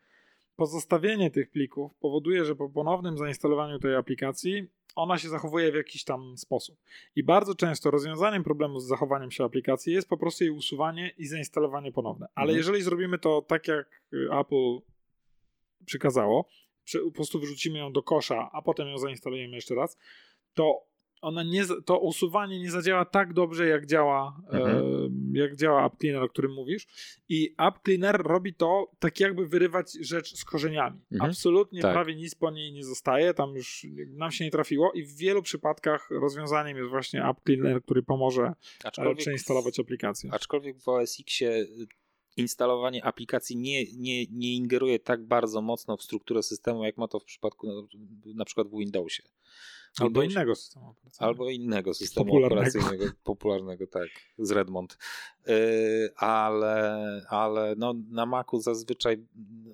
pozostawienie 0.55 1.31
tych 1.31 1.51
plików 1.51 1.95
powoduje, 1.95 2.45
że 2.45 2.55
po 2.55 2.69
ponownym 2.69 3.17
zainstalowaniu 3.17 3.79
tej 3.79 3.95
aplikacji 3.95 4.67
ona 4.95 5.17
się 5.17 5.29
zachowuje 5.29 5.71
w 5.71 5.75
jakiś 5.75 6.03
tam 6.03 6.37
sposób. 6.37 6.77
I 7.15 7.23
bardzo 7.23 7.55
często 7.55 7.91
rozwiązaniem 7.91 8.43
problemu 8.43 8.79
z 8.79 8.87
zachowaniem 8.87 9.31
się 9.31 9.43
aplikacji 9.43 9.93
jest 9.93 10.09
po 10.09 10.17
prostu 10.17 10.43
jej 10.43 10.53
usuwanie 10.53 11.11
i 11.17 11.25
zainstalowanie 11.25 11.91
ponowne. 11.91 12.27
Ale 12.35 12.43
Mhm. 12.45 12.57
jeżeli 12.57 12.81
zrobimy 12.81 13.19
to 13.19 13.41
tak, 13.41 13.67
jak 13.67 14.01
y, 14.13 14.27
Apple 14.39 14.79
przykazało, 15.85 16.49
przy- 16.83 16.99
po 16.99 17.11
prostu 17.11 17.39
wrzucimy 17.39 17.79
ją 17.79 17.93
do 17.93 18.03
kosza, 18.03 18.49
a 18.53 18.61
potem 18.61 18.87
ją 18.87 18.97
zainstalujemy 18.97 19.55
jeszcze 19.55 19.75
raz, 19.75 19.97
to 20.53 20.83
ona 21.21 21.43
nie, 21.43 21.63
to 21.85 21.99
usuwanie 21.99 22.59
nie 22.59 22.71
zadziała 22.71 23.05
tak 23.05 23.33
dobrze, 23.33 23.67
jak 23.67 23.85
działa, 23.85 24.41
Mhm. 24.51 24.77
e, 25.35 25.39
jak 25.39 25.55
działa 25.55 25.85
App 25.85 25.93
Cleaner, 25.99 26.23
o 26.23 26.29
którym 26.29 26.53
mówisz. 26.53 26.87
I 27.29 27.55
App 27.57 27.75
Cleaner 27.85 28.21
robi 28.23 28.53
to 28.53 28.91
tak 28.99 29.19
jakby 29.19 29.47
wyrywać 29.47 29.93
rzecz 30.01 30.35
z 30.35 30.45
korzeniami. 30.45 30.99
Mhm. 31.11 31.29
Absolutnie 31.31 31.81
Tak. 31.81 31.93
prawie 31.93 32.15
nic 32.15 32.35
po 32.35 32.51
niej 32.51 32.71
nie 32.73 32.83
zostaje, 32.83 33.33
tam 33.33 33.55
już 33.55 33.85
nam 34.07 34.31
się 34.31 34.45
nie 34.45 34.51
trafiło 34.51 34.91
i 34.91 35.03
w 35.03 35.15
wielu 35.17 35.41
przypadkach 35.41 36.09
rozwiązaniem 36.09 36.77
jest 36.77 36.89
właśnie 36.89 37.25
App 37.29 37.37
Cleaner, 37.45 37.83
który 37.83 38.03
pomoże 38.03 38.43
e, 38.43 38.55
Aczkolwiek, 38.87 39.17
przeinstalować 39.17 39.79
aplikację. 39.79 40.29
aczkolwiek 40.33 40.79
w 40.79 40.87
OS 40.89 41.19
Xie 41.19 41.65
instalowanie 42.37 43.05
aplikacji 43.05 43.57
nie, 43.57 43.85
nie, 43.93 44.25
nie 44.25 44.53
ingeruje 44.55 44.99
tak 44.99 45.25
bardzo 45.25 45.61
mocno 45.61 45.97
w 45.97 46.03
strukturę 46.03 46.43
systemu, 46.43 46.83
jak 46.83 46.97
ma 46.97 47.07
to 47.07 47.19
w 47.19 47.25
przypadku 47.25 47.67
na, 47.67 47.73
na 48.35 48.45
przykład 48.45 48.67
w 48.67 48.77
Windowsie. 48.77 49.23
Albo 49.99 50.23
innego 50.23 50.55
systemu 50.55 50.89
operacyjnego. 50.89 51.27
Albo 51.29 51.49
innego 51.49 51.93
systemu 51.93 52.25
Popularnego. 52.25 52.55
operacyjnego, 52.69 53.13
popularnego, 53.23 53.87
tak, 53.87 54.07
z 54.37 54.51
Redmond. 54.51 54.97
Yy, 55.47 55.53
ale 56.17 57.23
ale 57.29 57.75
no, 57.77 57.93
na 58.09 58.25
Macu 58.25 58.59
zazwyczaj, 58.61 59.25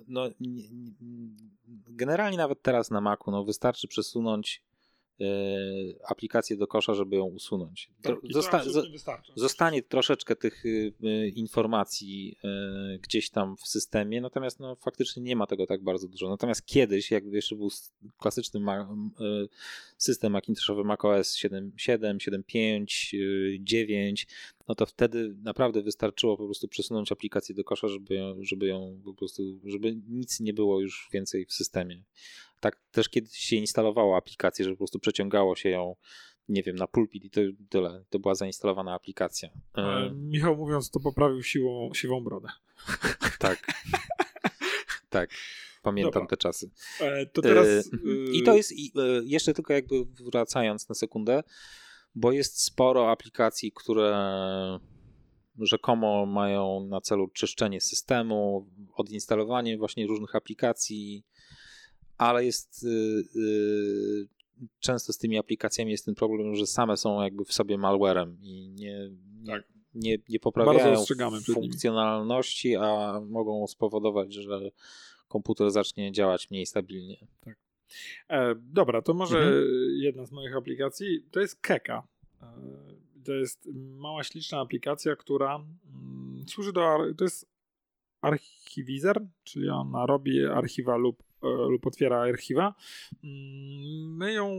no, 0.08 0.28
nie- 0.40 0.70
nie- 0.70 0.92
generalnie 1.88 2.36
nawet 2.38 2.62
teraz 2.62 2.90
na 2.90 3.00
Macu, 3.00 3.30
no, 3.30 3.44
wystarczy 3.44 3.88
przesunąć 3.88 4.62
aplikację 6.08 6.56
do 6.56 6.66
kosza, 6.66 6.94
żeby 6.94 7.16
ją 7.16 7.24
usunąć. 7.24 7.90
Tak, 8.02 8.16
zosta-. 8.30 8.62
Zostanie 9.36 9.82
troszeczkę 9.82 10.36
tych 10.36 10.66
y, 10.66 10.92
y, 11.04 11.28
informacji 11.28 12.36
y, 12.94 12.98
gdzieś 12.98 13.30
tam 13.30 13.56
w 13.56 13.68
systemie, 13.68 14.20
natomiast 14.20 14.60
no, 14.60 14.76
faktycznie 14.76 15.22
nie 15.22 15.36
ma 15.36 15.46
tego 15.46 15.66
tak 15.66 15.82
bardzo 15.82 16.08
dużo. 16.08 16.28
Natomiast 16.28 16.66
kiedyś, 16.66 17.10
jak 17.10 17.24
jeszcze 17.24 17.56
był 17.56 17.68
klasyczny 18.18 18.60
ma, 18.60 18.96
y, 19.20 19.48
system 19.98 20.32
Macintoshowy 20.32 20.84
macOS 20.84 21.36
7.7, 21.36 22.16
7.5, 22.16 23.14
y, 23.14 23.58
9, 23.60 24.26
no 24.68 24.74
to 24.74 24.86
wtedy 24.86 25.34
naprawdę 25.42 25.82
wystarczyło 25.82 26.36
po 26.36 26.44
prostu 26.44 26.68
przesunąć 26.68 27.12
aplikację 27.12 27.54
do 27.54 27.64
kosza, 27.64 27.88
żeby 27.88 28.14
ją, 28.14 28.36
żeby 28.40 28.66
ją 28.66 29.00
po 29.04 29.14
prostu, 29.14 29.42
żeby 29.64 29.96
nic 30.08 30.40
nie 30.40 30.54
było 30.54 30.80
już 30.80 31.08
więcej 31.12 31.46
w 31.46 31.52
systemie. 31.52 32.04
Tak 32.60 32.80
też 32.90 33.08
kiedyś 33.08 33.32
się 33.32 33.56
instalowało 33.56 34.16
aplikację, 34.16 34.64
że 34.64 34.70
po 34.70 34.76
prostu 34.76 34.98
przeciągało 34.98 35.56
się 35.56 35.70
ją 35.70 35.96
nie 36.48 36.62
wiem, 36.62 36.76
na 36.76 36.86
pulpit 36.86 37.24
i 37.24 37.30
to 37.30 37.40
tyle. 37.68 38.04
To 38.10 38.18
była 38.18 38.34
zainstalowana 38.34 38.94
aplikacja. 38.94 39.48
E, 39.76 39.80
E, 39.80 40.10
Michał 40.10 40.56
mówiąc, 40.56 40.90
to 40.90 41.00
poprawił 41.00 41.42
siłą, 41.42 41.94
siwą 41.94 42.24
brodę. 42.24 42.48
tak. 43.38 43.66
tak. 45.08 45.30
Pamiętam 45.82 46.12
Dobra. 46.12 46.28
te 46.28 46.36
czasy. 46.36 46.70
E, 47.00 47.26
to 47.26 47.42
teraz. 47.42 47.66
E, 47.66 47.90
I 48.32 48.42
to 48.42 48.56
jest 48.56 48.72
i, 48.72 48.92
e, 48.96 49.24
jeszcze 49.24 49.54
tylko 49.54 49.72
jakby 49.72 50.04
wracając 50.04 50.88
na 50.88 50.94
sekundę, 50.94 51.42
bo 52.20 52.32
jest 52.32 52.62
sporo 52.62 53.10
aplikacji, 53.10 53.72
które 53.72 54.14
rzekomo 55.58 56.26
mają 56.26 56.84
na 56.84 57.00
celu 57.00 57.28
czyszczenie 57.28 57.80
systemu, 57.80 58.66
odinstalowanie 58.94 59.78
właśnie 59.78 60.06
różnych 60.06 60.34
aplikacji, 60.34 61.24
ale 62.16 62.44
jest 62.44 62.84
y, 62.84 62.88
y, 63.36 64.28
często 64.80 65.12
z 65.12 65.18
tymi 65.18 65.38
aplikacjami 65.38 65.90
jest 65.90 66.04
ten 66.04 66.14
problem, 66.14 66.54
że 66.54 66.66
same 66.66 66.96
są 66.96 67.22
jakby 67.22 67.44
w 67.44 67.52
sobie 67.52 67.78
malwarem 67.78 68.38
i 68.42 68.68
nie, 68.68 69.10
Tak. 69.46 69.62
nie, 69.94 70.18
nie 70.28 70.40
poprawiają 70.40 71.04
funkcjonalności, 71.54 72.76
a 72.76 73.20
mogą 73.28 73.66
spowodować, 73.66 74.34
że 74.34 74.70
komputer 75.28 75.70
zacznie 75.70 76.12
działać 76.12 76.50
mniej 76.50 76.66
stabilnie. 76.66 77.26
E, 78.30 78.54
dobra, 78.56 79.02
to 79.02 79.14
może 79.14 79.38
Mhm. 79.38 79.64
jedna 80.00 80.24
z 80.26 80.32
moich 80.32 80.56
aplikacji 80.56 81.26
to 81.30 81.40
jest 81.40 81.60
Keka. 81.60 82.02
E, 82.42 82.46
to 83.24 83.32
jest 83.32 83.68
mała, 83.74 84.24
śliczna 84.24 84.60
aplikacja, 84.60 85.16
która 85.16 85.54
mm, 85.54 86.44
służy 86.48 86.72
do. 86.72 86.98
To 87.16 87.24
jest 87.24 87.48
archiwizer, 88.20 89.26
czyli 89.44 89.68
ona 89.68 90.06
robi 90.06 90.46
archiwa 90.46 90.96
lub, 90.96 91.22
e, 91.42 91.46
lub 91.48 91.86
otwiera 91.86 92.20
archiwa. 92.20 92.74
Mm, 93.24 94.16
My 94.16 94.32
ją 94.32 94.50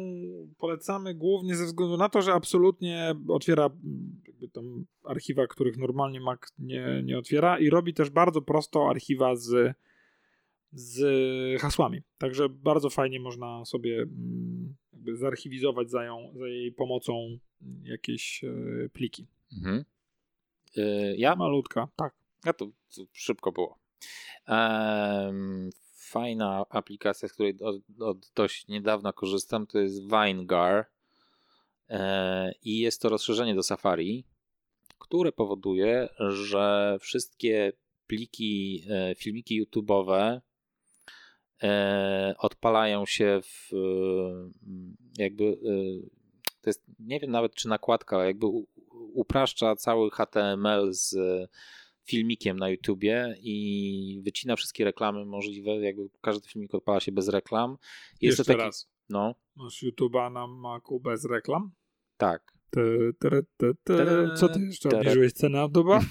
polecamy 0.58 1.16
głównie 1.16 1.56
ze 1.56 1.66
względu 1.66 1.98
na 1.98 2.10
to, 2.10 2.22
że 2.22 2.34
absolutnie 2.34 3.16
otwiera 3.28 3.66
mm, 3.66 4.22
jakby 4.28 4.48
tam 4.50 4.86
archiwa, 5.04 5.48
których 5.48 5.78
normalnie 5.78 6.22
Mac 6.22 6.40
nie, 6.60 7.02
nie 7.04 7.18
otwiera 7.18 7.60
i 7.60 7.70
robi 7.70 7.94
też 7.94 8.10
bardzo 8.10 8.42
prosto 8.42 8.90
archiwa 8.90 9.36
z 9.36 9.74
z 10.72 11.62
hasłami. 11.62 12.02
Także 12.18 12.50
bardzo 12.50 12.90
fajnie 12.90 13.20
można 13.20 13.66
sobie 13.66 14.02
mm, 14.02 14.76
jakby 14.94 15.16
zarchiwizować 15.16 15.90
za, 15.92 16.04
ją, 16.04 16.34
za 16.36 16.48
jej 16.48 16.72
pomocą 16.72 17.38
jakieś 17.84 18.44
e, 18.44 18.50
pliki. 18.94 19.28
Mhm. 19.58 19.86
E, 20.78 21.16
Ja 21.16 21.36
Malutka, 21.36 21.88
tak. 21.96 22.16
A 22.44 22.54
to, 22.54 22.66
to 22.96 23.04
szybko 23.14 23.52
było. 23.52 23.78
Fajna 25.96 26.66
aplikacja, 26.70 27.28
z 27.28 27.34
której 27.34 27.58
od, 27.62 27.76
od 28.00 28.32
dość 28.36 28.68
niedawna 28.68 29.14
korzystam, 29.14 29.68
to 29.68 29.80
jest 29.80 30.02
Vinegar. 30.02 30.86
E, 31.90 32.52
I 32.64 32.80
jest 32.80 33.02
to 33.02 33.10
rozszerzenie 33.10 33.56
do 33.56 33.64
Safari, 33.64 34.24
które 35.00 35.32
powoduje, 35.32 36.10
że 36.30 36.98
wszystkie 37.02 37.74
pliki, 38.08 38.84
e, 38.90 39.16
filmiki 39.16 39.66
YouTube'owe 39.66 40.42
odpalają 42.38 43.06
się 43.06 43.42
w 43.44 43.74
e, 43.74 43.78
jakby 45.18 45.44
e, 45.44 46.10
to 46.62 46.70
jest, 46.70 46.84
nie 47.00 47.20
wiem 47.20 47.32
nawet 47.32 47.56
czy 47.56 47.68
nakładka, 47.68 48.16
ale 48.16 48.26
jakby 48.26 48.46
upraszcza 49.14 49.76
cały 49.76 50.12
HTML 50.12 50.88
z 50.94 51.16
filmikiem 52.04 52.60
na 52.60 52.70
YouTubie 52.70 53.36
i 53.42 54.22
wycina 54.24 54.56
wszystkie 54.56 54.86
reklamy 54.86 55.26
możliwe, 55.26 55.72
jakby 55.72 56.10
każdy 56.22 56.48
filmik 56.50 56.76
odpala 56.76 57.00
się 57.00 57.12
bez 57.12 57.28
reklam. 57.30 57.78
Jest 58.22 58.22
Jeszcze 58.22 58.54
taki, 58.54 58.60
raz. 58.66 58.90
No, 59.10 59.36
Masz 59.56 59.84
YouTube'a 59.84 60.32
na 60.32 60.48
Macu 60.48 61.00
bez 61.00 61.26
reklam. 61.26 61.72
tak. 62.18 62.54
Te, 62.70 62.82
te, 63.20 63.30
te, 63.58 63.74
te. 63.84 64.36
Co 64.36 64.50
ty 64.50 64.60
jeszcze 64.60 64.90
obniżyłeś 64.90 65.34
cenę 65.34 65.58
YouTube'a? 65.60 66.02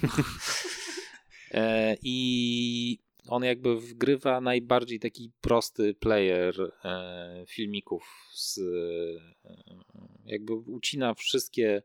E, 1.51 1.97
I 2.03 2.99
on 3.29 3.45
jakby 3.45 3.77
wgrywa 3.77 4.41
najbardziej 4.41 5.01
taki 5.01 5.33
prosty 5.41 5.95
player 5.95 6.73
e, 6.85 7.45
filmików 7.49 8.29
z 8.35 8.59
e, 8.59 8.63
Jakby 10.29 10.55
ucina 10.55 11.15
wszystkie 11.15 11.83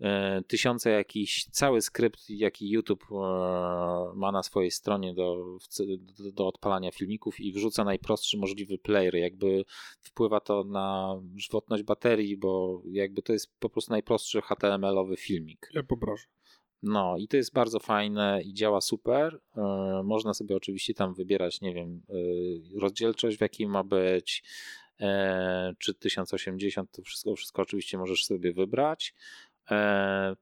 e, 0.00 0.42
tysiące 0.42 0.90
jakiś, 0.90 1.44
cały 1.44 1.80
skrypt, 1.82 2.30
jaki 2.30 2.70
YouTube 2.70 3.04
e, 3.10 3.14
ma 4.14 4.32
na 4.32 4.42
swojej 4.42 4.70
stronie 4.70 5.14
do, 5.14 5.58
do, 6.18 6.32
do 6.32 6.46
odpalania 6.46 6.90
filmików 6.90 7.40
i 7.40 7.52
wrzuca 7.52 7.84
najprostszy 7.84 8.38
możliwy 8.38 8.78
player. 8.78 9.14
Jakby 9.14 9.64
wpływa 10.00 10.40
to 10.40 10.64
na 10.64 11.16
żywotność 11.36 11.82
baterii, 11.82 12.36
bo 12.36 12.82
jakby 12.90 13.22
to 13.22 13.32
jest 13.32 13.58
po 13.58 13.70
prostu 13.70 13.92
najprostszy 13.92 14.40
HTML-owy 14.40 15.16
filmik. 15.16 15.70
Ja 15.74 15.82
poproszę. 15.82 16.26
No 16.82 17.16
i 17.18 17.28
to 17.28 17.36
jest 17.36 17.52
bardzo 17.52 17.80
fajne 17.80 18.40
i 18.44 18.54
działa 18.54 18.80
super. 18.80 19.40
E, 19.56 20.02
Można 20.04 20.34
sobie 20.34 20.56
oczywiście 20.56 20.94
tam 20.94 21.14
wybierać, 21.14 21.60
nie 21.60 21.74
wiem, 21.74 22.02
e, 22.08 22.14
rozdzielczość 22.80 23.38
w 23.38 23.40
jakiej 23.40 23.66
ma 23.66 23.84
być, 23.84 24.44
e, 25.00 25.74
czy 25.78 25.94
1080, 25.94 26.90
to 26.90 27.02
wszystko, 27.02 27.36
wszystko 27.36 27.62
oczywiście 27.62 27.98
możesz 27.98 28.24
sobie 28.24 28.52
wybrać. 28.52 29.14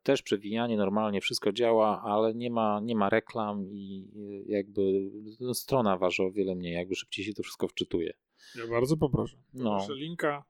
Też 0.02 0.22
przewijanie 0.22 0.76
normalnie 0.76 1.20
wszystko 1.20 1.52
działa, 1.52 2.02
ale 2.02 2.34
nie 2.34 2.50
ma, 2.50 2.80
nie 2.82 2.96
ma 2.96 3.08
reklam 3.08 3.66
i 3.66 4.08
jakby 4.46 5.10
no, 5.40 5.54
strona 5.54 5.96
waży 5.96 6.22
o 6.22 6.30
wiele 6.30 6.54
mniej, 6.54 6.74
jakby 6.74 6.94
szybciej 6.94 7.24
się 7.24 7.34
to 7.34 7.42
wszystko 7.42 7.68
wczytuje. 7.68 8.12
Ja 8.54 8.66
bardzo 8.66 8.96
poproszę. 8.96 9.36
No. 9.54 9.76
Proszę 9.78 9.94
linka. 9.94 10.44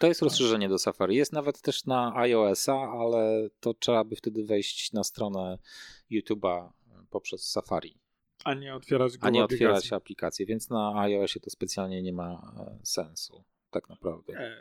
To 0.00 0.06
jest 0.06 0.22
rozszerzenie 0.22 0.68
do 0.68 0.78
Safari. 0.78 1.16
Jest 1.16 1.32
nawet 1.32 1.60
też 1.60 1.84
na 1.86 2.16
iOS-a, 2.16 2.72
ale 2.74 3.48
to 3.60 3.74
trzeba 3.74 4.04
by 4.04 4.16
wtedy 4.16 4.44
wejść 4.44 4.92
na 4.92 5.04
stronę 5.04 5.58
YouTube'a 6.10 6.70
poprzez 7.10 7.50
Safari, 7.50 7.98
A 8.44 8.54
nie 8.54 8.74
otwierać 8.74 9.18
go 9.18 9.26
a 9.26 9.30
nie 9.30 9.44
otwierać 9.44 9.76
aplikacji. 9.76 9.96
aplikacji, 9.96 10.46
więc 10.46 10.70
na 10.70 11.00
iOSie 11.00 11.40
to 11.40 11.50
specjalnie 11.50 12.02
nie 12.02 12.12
ma 12.12 12.52
e, 12.58 12.78
sensu, 12.86 13.44
tak 13.70 13.88
naprawdę. 13.88 14.56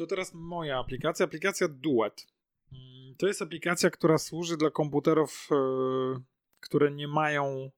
To 0.00 0.06
teraz 0.06 0.34
moja 0.34 0.78
aplikacja, 0.78 1.24
aplikacja 1.24 1.68
Duet. 1.68 2.26
Mm, 2.72 3.14
To 3.18 3.26
jest 3.26 3.42
aplikacja, 3.42 3.90
która 3.90 4.18
służy 4.18 4.56
dla 4.56 4.70
komputerów, 4.70 5.48
e, 5.52 5.56
które 6.60 6.90
nie 6.90 7.08
mają 7.08 7.70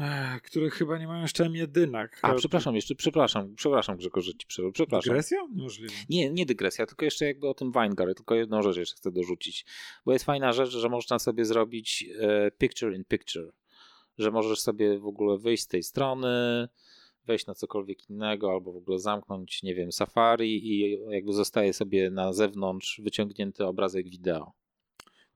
e, 0.00 0.40
które 0.40 0.70
chyba 0.70 0.98
nie 0.98 1.06
mają 1.06 1.22
jeszcze 1.22 1.44
M1. 1.44 2.08
A, 2.22 2.34
przepraszam 2.34 2.74
jeszcze, 2.74 2.94
przepraszam, 2.94 3.54
przepraszam 3.54 3.96
Grzegorz, 3.96 4.24
że 4.24 4.32
ci 4.34 4.46
przerwę, 4.46 4.72
przepraszam. 4.72 5.10
Dygresja? 5.10 5.38
Niemożliwe. 5.50 5.94
Nie, 6.08 6.30
nie 6.30 6.46
dygresja, 6.46 6.86
tylko 6.86 7.04
jeszcze 7.04 7.24
jakby 7.26 7.48
o 7.48 7.54
tym 7.54 7.72
Vanguard, 7.72 8.16
tylko 8.16 8.34
jedną 8.34 8.62
rzecz 8.62 8.76
jeszcze 8.76 8.96
chcę 8.96 9.10
dorzucić. 9.10 9.66
Bo 10.04 10.12
jest 10.12 10.24
fajna 10.24 10.52
rzecz, 10.52 10.70
że 10.70 10.88
można 10.88 11.18
sobie 11.18 11.44
zrobić 11.44 12.04
e, 12.20 12.50
picture 12.50 12.94
in 12.94 13.04
picture. 13.04 13.52
Że 14.18 14.30
możesz 14.30 14.60
sobie 14.60 14.98
w 14.98 15.06
ogóle 15.06 15.38
wyjść 15.38 15.62
z 15.62 15.68
tej 15.68 15.82
strony, 15.82 16.68
wejść 17.26 17.46
na 17.46 17.54
cokolwiek 17.54 18.10
innego, 18.10 18.50
albo 18.50 18.72
w 18.72 18.76
ogóle 18.76 18.98
zamknąć, 18.98 19.62
nie 19.62 19.74
wiem, 19.74 19.92
Safari 19.92 20.72
i 20.72 20.98
jakby 21.10 21.32
zostaje 21.32 21.72
sobie 21.72 22.10
na 22.10 22.32
zewnątrz 22.32 23.00
wyciągnięty 23.00 23.64
obrazek 23.64 24.08
wideo. 24.08 24.52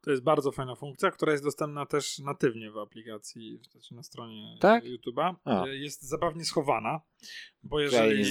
To 0.01 0.11
jest 0.11 0.23
bardzo 0.23 0.53
fajna 0.53 0.75
funkcja, 0.75 1.11
która 1.11 1.33
jest 1.33 1.45
dostępna 1.45 1.87
też 1.87 2.19
natywnie 2.19 2.71
w 2.71 2.79
aplikacji, 2.79 3.59
znaczy 3.73 3.95
na 3.95 4.03
stronie 4.03 4.57
Tak? 4.61 4.85
YouTube'a. 4.85 5.35
A. 5.45 5.67
Jest 5.69 6.03
zabawnie 6.03 6.45
schowana, 6.45 7.01
bo 7.63 7.81
jeżeli, 7.81 8.25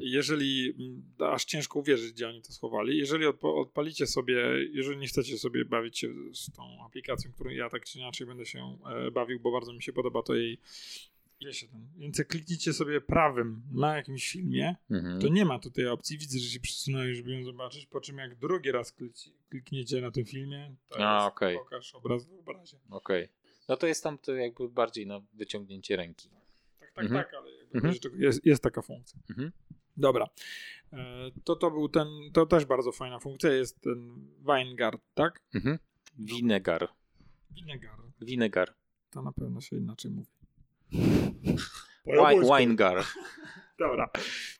jeżeli 0.00 0.74
mm, 0.78 1.32
aż 1.32 1.44
ciężko 1.44 1.78
uwierzyć, 1.78 2.12
gdzie 2.12 2.28
oni 2.28 2.42
to 2.42 2.52
schowali, 2.52 2.98
jeżeli 2.98 3.26
odpalicie 3.42 4.06
sobie, 4.06 4.34
jeżeli 4.72 4.98
nie 4.98 5.06
chcecie 5.06 5.38
sobie 5.38 5.64
bawić 5.64 5.98
się 5.98 6.08
z 6.34 6.52
tą 6.52 6.62
aplikacją, 6.86 7.32
którą 7.32 7.50
ja 7.50 7.70
tak 7.70 7.84
czy 7.84 7.98
inaczej 7.98 8.26
będę 8.26 8.46
się 8.46 8.78
e, 8.86 9.10
bawił, 9.10 9.40
bo 9.40 9.52
bardzo 9.52 9.72
mi 9.72 9.82
się 9.82 9.92
podoba 9.92 10.22
to 10.22 10.34
jej 10.34 10.58
Ile 11.42 11.54
się 11.54 11.68
tam? 11.68 11.88
Więc 11.96 12.18
jak 12.18 12.28
klikniecie 12.28 12.72
sobie 12.72 13.00
prawym 13.00 13.62
na 13.72 13.96
jakimś 13.96 14.28
filmie, 14.32 14.76
Mhm. 14.90 15.20
to 15.20 15.28
nie 15.28 15.44
ma 15.44 15.58
tutaj 15.58 15.86
opcji. 15.86 16.18
Widzę, 16.18 16.38
że 16.38 16.48
się 16.48 16.60
przesunęli, 16.60 17.14
żeby 17.14 17.30
ją 17.30 17.44
zobaczyć. 17.44 17.86
Po 17.86 18.00
czym 18.00 18.18
jak 18.18 18.34
drugi 18.38 18.72
raz 18.72 18.96
klikniecie 19.48 20.00
na 20.00 20.10
tym 20.10 20.24
filmie, 20.24 20.74
to 20.88 21.08
A, 21.10 21.24
jest 21.24 21.36
okej. 21.36 21.56
pokaż 21.56 21.94
obraz 21.94 22.26
w 22.26 22.32
obrazie. 22.32 22.76
Okej. 22.90 23.28
No 23.68 23.76
to 23.76 23.86
jest 23.86 24.02
tam 24.04 24.18
to 24.18 24.34
jakby 24.34 24.68
bardziej 24.68 25.06
na 25.06 25.20
wyciągnięcie 25.34 25.96
ręki. 25.96 26.28
Tak, 26.80 26.92
tak, 26.94 27.04
Mhm. 27.04 27.24
tak, 27.24 27.34
ale 27.34 27.50
jakby 27.52 27.78
Mhm. 27.78 27.94
jest, 28.22 28.46
jest 28.46 28.62
taka 28.62 28.82
funkcja. 28.82 29.20
Mhm. 29.30 29.52
Dobra. 29.96 30.26
E, 30.92 31.30
To 31.44 31.56
to 31.56 31.70
był 31.70 31.88
ten, 31.88 32.06
to 32.32 32.46
też 32.46 32.64
bardzo 32.64 32.92
fajna 32.92 33.18
funkcja, 33.18 33.50
jest 33.52 33.80
ten 33.80 34.28
Weingard, 34.46 35.02
tak? 35.14 35.40
Mhm. 35.54 35.78
Vinegar. 36.18 36.88
Vinegar. 37.50 37.98
Vinegar. 38.20 38.74
To 39.10 39.22
na 39.22 39.32
pewno 39.32 39.60
się 39.60 39.76
inaczej 39.76 40.10
mówi. 40.10 40.28
Wi- 42.06 42.58
Winegar. 42.58 43.04
Dobra. 43.78 44.10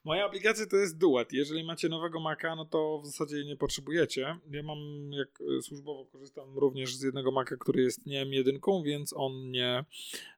Moja 0.05 0.25
aplikacja 0.25 0.67
to 0.67 0.77
jest 0.77 0.99
Duet. 0.99 1.33
Jeżeli 1.33 1.65
macie 1.65 1.89
nowego 1.89 2.21
Maca, 2.21 2.57
no 2.57 2.65
to 2.65 3.01
w 3.03 3.07
zasadzie 3.07 3.37
jej 3.37 3.47
nie 3.47 3.57
potrzebujecie. 3.57 4.37
Ja 4.51 4.63
mam, 4.63 4.79
jak 5.13 5.29
e, 5.59 5.63
służbowo 5.63 6.07
korzystam 6.07 6.59
również 6.59 6.95
z 6.97 7.03
jednego 7.03 7.31
Maca, 7.33 7.57
który 7.57 7.83
jest 7.83 8.07
nie 8.07 8.27
M1, 8.27 8.85
więc 8.85 9.13
on 9.17 9.51
nie, 9.51 9.85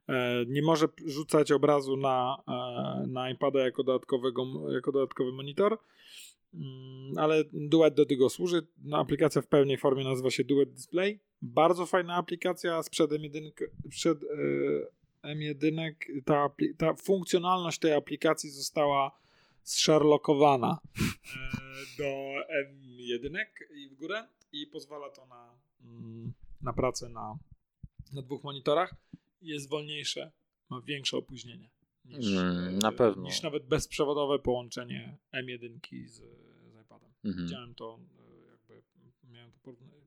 e, 0.08 0.44
nie 0.46 0.62
może 0.62 0.86
rzucać 1.06 1.52
obrazu 1.52 1.96
na, 1.96 2.36
e, 2.48 3.06
na 3.06 3.30
iPada 3.30 3.60
jako, 3.60 3.84
dodatkowego, 3.84 4.44
jako 4.72 4.92
dodatkowy 4.92 5.32
monitor. 5.32 5.78
Mm, 6.54 7.18
Ale 7.18 7.44
Duet 7.52 7.94
do 7.94 8.06
tego 8.06 8.30
służy. 8.30 8.66
No, 8.84 8.98
aplikacja 8.98 9.42
w 9.42 9.46
pełnej 9.46 9.78
formie 9.78 10.04
nazywa 10.04 10.30
się 10.30 10.44
Duet 10.44 10.72
Display. 10.72 11.20
Bardzo 11.42 11.86
fajna 11.86 12.14
aplikacja 12.14 12.82
sprzed 12.82 13.10
M1, 13.10 13.50
przed 13.90 14.24
e, 14.24 14.26
M1 15.24 15.94
ta, 16.24 16.48
ta 16.78 16.94
funkcjonalność 16.94 17.78
tej 17.78 17.92
aplikacji 17.92 18.50
została 18.50 19.18
zsherlockowana 19.62 20.78
e, 20.98 21.98
do 21.98 22.04
M1 22.64 23.44
i 23.74 23.88
w 23.88 23.94
górę 23.94 24.28
i 24.52 24.66
pozwala 24.66 25.10
to 25.10 25.26
na, 25.26 25.54
mm, 25.82 26.32
na 26.62 26.72
pracę 26.72 27.08
na, 27.08 27.38
na 28.12 28.22
dwóch 28.22 28.44
monitorach. 28.44 28.94
Jest 29.42 29.68
wolniejsze, 29.68 30.32
ma 30.70 30.80
większe 30.80 31.16
opóźnienie 31.16 31.70
niż, 32.04 32.26
Mm, 32.26 32.68
e, 32.68 32.72
na 32.72 32.92
pewno. 32.92 33.22
niż 33.22 33.42
nawet 33.42 33.66
bezprzewodowe 33.66 34.38
połączenie 34.38 35.18
M1 35.34 35.78
z, 36.08 36.14
z 36.16 36.80
iPadem. 36.82 37.10
Mhm. 37.24 37.46
Widziałem 37.46 37.74
to, 37.74 37.98
e, 38.70 38.74
jakby 38.74 38.82
miałem 39.32 39.52
to 39.52 39.58
porównanie, 39.62 40.02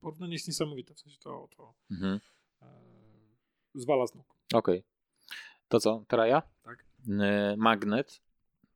porównanie 0.00 0.32
jest 0.32 0.48
niesamowite, 0.48 0.94
w 0.94 1.00
sensie 1.00 1.18
to, 1.18 1.48
to 1.56 1.74
Mhm. 1.90 2.20
e, 2.62 2.66
zwala 3.74 4.06
z 4.06 4.14
nóg. 4.14 4.39
Okej. 4.54 4.84
To 5.68 5.80
co, 5.80 6.04
teraz 6.08 6.28
ja? 6.28 6.42
Tak. 6.64 6.84
E, 7.20 7.54
Magnet. 7.56 8.20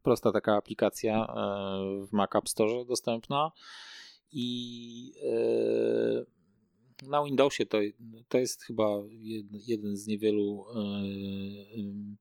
Prosta 0.02 0.32
taka 0.32 0.56
aplikacja 0.56 1.26
e, 1.26 2.06
w 2.06 2.12
Mac 2.12 2.36
App 2.36 2.48
Store 2.48 2.84
dostępna. 2.84 3.52
I 4.32 5.12
e, 7.02 7.08
na 7.08 7.24
Windowsie 7.24 7.66
to, 7.66 7.78
to 8.28 8.38
jest 8.38 8.62
chyba 8.62 8.84
jed- 9.08 9.60
jeden 9.66 9.96
z 9.96 10.06
niewielu 10.06 10.64
e, 10.70 10.74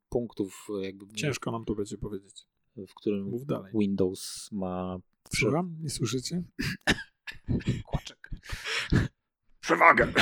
punktów, 0.09 0.67
jakby, 0.81 1.07
Ciężko 1.15 1.51
nam 1.51 1.65
to 1.65 1.75
będzie 1.75 1.97
powiedzieć. 1.97 2.45
w 2.77 2.93
którym 2.93 3.29
Mów 3.29 3.45
dalej. 3.45 3.71
Windows 3.75 4.49
ma 4.51 4.97
Słucham? 5.35 5.75
Nie 5.81 5.89
słyszycie? 5.89 6.43
kłaczek 7.87 8.29
Przewagę! 9.59 10.13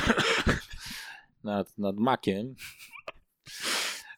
nad, 1.43 1.77
nad 1.77 1.95
Maciem. 1.97 2.55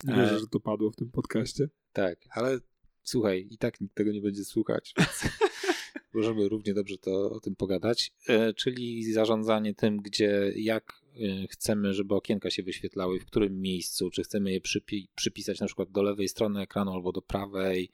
Nie 0.03 0.13
E, 0.13 0.17
wierzę, 0.17 0.39
że 0.39 0.47
to 0.47 0.59
padło 0.59 0.91
w 0.91 0.95
tym 0.95 1.11
podcaście. 1.11 1.69
Tak, 1.93 2.19
ale 2.29 2.59
słuchaj, 3.03 3.47
i 3.51 3.57
tak 3.57 3.81
nikt 3.81 3.95
tego 3.95 4.11
nie 4.11 4.21
będzie 4.21 4.45
słuchać, 4.45 4.93
więc 4.97 5.23
możemy 6.13 6.49
równie 6.49 6.73
dobrze 6.73 6.97
to 6.97 7.31
o 7.31 7.39
tym 7.39 7.55
pogadać. 7.55 8.11
E, 8.27 8.53
czyli 8.53 9.13
zarządzanie 9.13 9.75
tym, 9.75 9.97
gdzie, 9.97 10.51
jak 10.55 10.93
e, 10.93 11.02
chcemy, 11.49 11.93
żeby 11.93 12.15
okienka 12.15 12.49
się 12.49 12.63
wyświetlały, 12.63 13.19
w 13.19 13.25
którym 13.25 13.61
miejscu, 13.61 14.09
czy 14.09 14.23
chcemy 14.23 14.51
je 14.51 14.61
przypi- 14.61 15.07
przypisać 15.15 15.59
na 15.59 15.65
przykład 15.65 15.91
do 15.91 16.03
lewej 16.03 16.27
strony 16.27 16.61
ekranu 16.61 16.93
albo 16.93 17.11
do 17.11 17.21
prawej, 17.21 17.89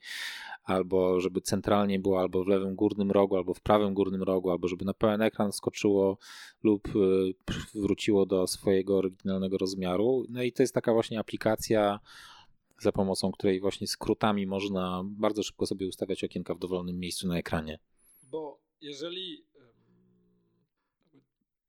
albo 0.64 1.20
żeby 1.20 1.40
centralnie 1.40 1.98
było 1.98 2.20
albo 2.20 2.44
w 2.44 2.48
lewym 2.48 2.74
górnym 2.74 3.10
rogu, 3.10 3.36
albo 3.36 3.54
w 3.54 3.60
prawym 3.60 3.94
górnym 3.94 4.22
rogu, 4.22 4.50
albo 4.50 4.68
żeby 4.68 4.84
na 4.84 4.94
pełen 4.94 5.22
ekran 5.22 5.52
skoczyło 5.52 6.18
lub 6.62 6.88
e, 6.88 6.90
wróciło 7.74 8.26
do 8.26 8.46
swojego 8.46 8.96
oryginalnego 8.96 9.58
rozmiaru. 9.58 10.24
No 10.28 10.42
i 10.42 10.52
to 10.52 10.62
jest 10.62 10.74
taka 10.74 10.92
właśnie 10.92 11.18
aplikacja, 11.18 12.00
za 12.80 12.92
pomocą 12.92 13.32
której 13.32 13.60
właśnie 13.60 13.86
skrótami 13.86 14.46
można 14.46 15.02
bardzo 15.04 15.42
szybko 15.42 15.66
sobie 15.66 15.88
ustawiać 15.88 16.24
okienka 16.24 16.54
w 16.54 16.58
dowolnym 16.58 16.98
miejscu 16.98 17.28
na 17.28 17.38
ekranie. 17.38 17.78
Bo 18.30 18.60
jeżeli, 18.80 19.44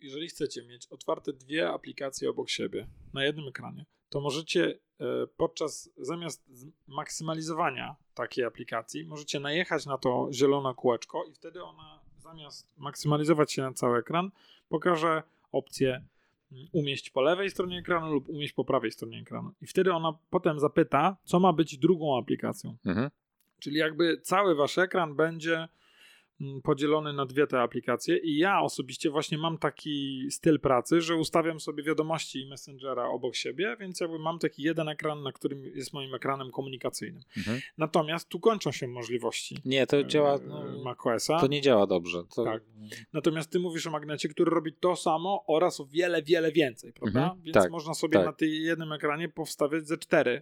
jeżeli 0.01 0.27
chcecie 0.27 0.63
mieć 0.63 0.87
otwarte 0.87 1.33
dwie 1.33 1.69
aplikacje 1.69 2.29
obok 2.29 2.49
siebie 2.49 2.87
na 3.13 3.23
jednym 3.23 3.47
ekranie, 3.47 3.85
to 4.09 4.21
możecie 4.21 4.79
e, 4.99 5.27
podczas, 5.37 5.89
zamiast 5.97 6.43
maksymalizowania 6.87 7.95
takiej 8.13 8.45
aplikacji, 8.45 9.05
możecie 9.05 9.39
najechać 9.39 9.85
na 9.85 9.97
to 9.97 10.29
zielone 10.31 10.73
kółeczko 10.75 11.23
i 11.25 11.33
wtedy 11.33 11.63
ona 11.63 11.99
zamiast 12.19 12.77
maksymalizować 12.77 13.51
się 13.53 13.61
na 13.61 13.73
cały 13.73 13.99
ekran, 13.99 14.31
pokaże 14.69 15.23
opcję 15.51 16.03
mm, 16.51 16.67
umieść 16.71 17.09
po 17.09 17.21
lewej 17.21 17.49
stronie 17.49 17.77
ekranu 17.77 18.13
lub 18.13 18.29
umieść 18.29 18.53
po 18.53 18.65
prawej 18.65 18.91
stronie 18.91 19.19
ekranu. 19.19 19.51
I 19.61 19.67
wtedy 19.67 19.93
ona 19.93 20.17
potem 20.29 20.59
zapyta, 20.59 21.17
co 21.23 21.39
ma 21.39 21.53
być 21.53 21.77
drugą 21.77 22.17
aplikacją. 22.17 22.77
Mhm. 22.85 23.09
Czyli 23.59 23.77
jakby 23.77 24.21
cały 24.21 24.55
wasz 24.55 24.77
ekran 24.77 25.15
będzie 25.15 25.67
podzielony 26.63 27.13
na 27.13 27.25
dwie 27.25 27.47
te 27.47 27.59
aplikacje 27.59 28.17
i 28.17 28.37
ja 28.37 28.61
osobiście 28.61 29.09
właśnie 29.09 29.37
mam 29.37 29.57
taki 29.57 30.25
styl 30.31 30.59
pracy, 30.59 31.01
że 31.01 31.15
ustawiam 31.15 31.59
sobie 31.59 31.83
wiadomości 31.83 32.41
i 32.41 32.49
Messengera 32.49 33.07
obok 33.09 33.35
siebie, 33.35 33.77
więc 33.79 33.99
jakby 33.99 34.19
mam 34.19 34.39
taki 34.39 34.63
jeden 34.63 34.89
ekran, 34.89 35.23
na 35.23 35.31
którym 35.31 35.63
jest 35.75 35.93
moim 35.93 36.15
ekranem 36.15 36.51
komunikacyjnym. 36.51 37.23
Mhm. 37.37 37.59
Natomiast 37.77 38.29
tu 38.29 38.39
kończą 38.39 38.71
się 38.71 38.87
możliwości 38.87 39.57
Nie, 39.65 39.87
to 39.87 40.03
działa. 40.03 40.35
e, 40.35 40.39
No, 40.47 40.83
macOSa. 40.83 41.39
to 41.39 41.47
nie 41.47 41.61
działa 41.61 41.87
dobrze. 41.87 42.23
To... 42.35 42.43
Tak. 42.43 42.63
Natomiast 43.13 43.51
ty 43.51 43.59
mówisz 43.59 43.87
o 43.87 43.91
magnecie, 43.91 44.29
który 44.29 44.51
robi 44.51 44.73
to 44.73 44.95
samo 44.95 45.43
oraz 45.47 45.79
o 45.79 45.85
wiele, 45.85 46.21
wiele 46.23 46.51
więcej, 46.51 46.93
prawda? 46.93 47.23
Mhm, 47.23 47.41
Więc 47.41 47.53
tak, 47.53 47.71
można 47.71 47.93
sobie 47.93 48.17
tak. 48.17 48.25
na 48.25 48.33
tej 48.33 48.63
jednym 48.63 48.91
ekranie 48.91 49.29
powstawiać 49.29 49.87
ze 49.87 49.97
cztery 49.97 50.41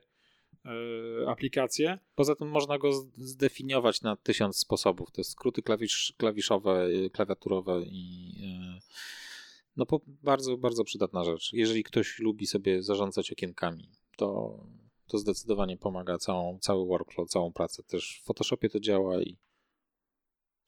e, 0.69 1.29
aplikacje. 1.29 1.99
Poza 2.15 2.35
tym 2.35 2.49
można 2.49 2.77
go 2.77 2.91
zdefiniować 3.17 4.01
na 4.01 4.15
tysiąc 4.15 4.57
sposobów. 4.57 5.11
To 5.11 5.21
jest 5.21 5.31
skróty 5.31 5.61
klawisz, 5.61 6.13
klawiszowe, 6.17 6.87
y, 6.87 7.09
klawiaturowe 7.09 7.81
i 7.85 8.33
y, 8.77 8.81
no 9.77 9.85
bardzo, 10.07 10.57
bardzo 10.57 10.83
przydatna 10.83 11.23
rzecz. 11.23 11.53
Jeżeli 11.53 11.83
ktoś 11.83 12.19
lubi 12.19 12.47
sobie 12.47 12.83
zarządzać 12.83 13.31
okienkami, 13.31 13.89
to, 14.17 14.59
to 15.07 15.17
zdecydowanie 15.17 15.77
pomaga 15.77 16.17
całą, 16.17 16.59
cały 16.59 16.85
workflow, 16.85 17.29
całą 17.29 17.53
pracę. 17.53 17.83
Też 17.83 18.19
w 18.21 18.25
Photoshopie 18.25 18.69
to 18.69 18.79
działa 18.79 19.21
i 19.21 19.37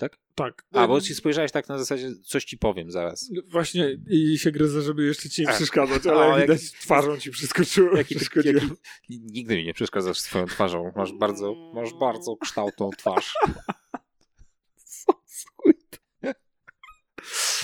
tak? 0.02 0.18
Tak. 0.36 0.66
A, 0.72 0.88
bo 0.88 1.02
ci 1.02 1.16
spojrzałeś 1.16 1.52
tak 1.52 1.70
na 1.70 1.78
zasadzie, 1.78 2.10
coś 2.24 2.46
ci 2.46 2.58
powiem 2.58 2.92
zaraz. 2.92 3.32
Właśnie 3.48 3.98
i 4.10 4.38
się 4.38 4.52
gryzę, 4.52 4.82
żeby 4.82 5.06
jeszcze 5.06 5.30
ci 5.30 5.42
nie 5.42 5.48
przeszkadzać, 5.48 6.08
O, 6.08 6.24
ale 6.24 6.30
jaki- 6.42 6.42
widać 6.42 6.72
twarzą 6.72 7.18
ci 7.20 7.32
przeskoczyło. 7.32 7.96
Jaki, 7.98 8.16
jaki, 8.46 8.68
nigdy 9.10 9.56
mi 9.56 9.66
nie 9.66 9.74
przeszkadzasz 9.74 10.20
swoją 10.20 10.46
twarzą. 10.46 10.92
Masz 10.96 11.14
bardzo, 11.14 11.72
masz 11.74 11.94
bardzo 11.94 12.36
kształtną 12.36 12.90
twarz. 12.98 13.34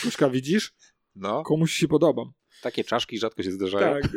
Puszka, 0.03 0.29
widzisz? 0.29 0.73
No, 1.15 1.43
Komuś 1.43 1.73
się 1.73 1.87
podobam. 1.87 2.31
takie 2.61 2.83
czaszki 2.83 3.19
rzadko 3.19 3.43
się 3.43 3.51
zdarzają. 3.51 4.01
Tak. 4.01 4.11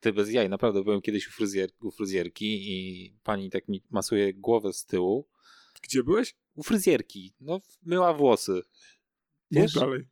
Ty 0.00 0.12
bez 0.12 0.30
jaj, 0.30 0.48
naprawdę 0.48 0.84
byłem 0.84 1.00
kiedyś 1.00 1.28
u, 1.28 1.30
fryzjer, 1.30 1.70
u 1.82 1.90
fryzjerki 1.90 2.72
i 2.72 3.10
pani 3.22 3.50
tak 3.50 3.68
mi 3.68 3.82
masuje 3.90 4.34
głowę 4.34 4.72
z 4.72 4.86
tyłu. 4.86 5.28
Gdzie 5.82 6.02
byłeś? 6.04 6.34
U 6.56 6.62
fryzjerki, 6.62 7.34
no 7.40 7.60
myła 7.82 8.14
włosy. 8.14 8.62
Wiesz? 9.50 9.72
dalej. 9.72 10.08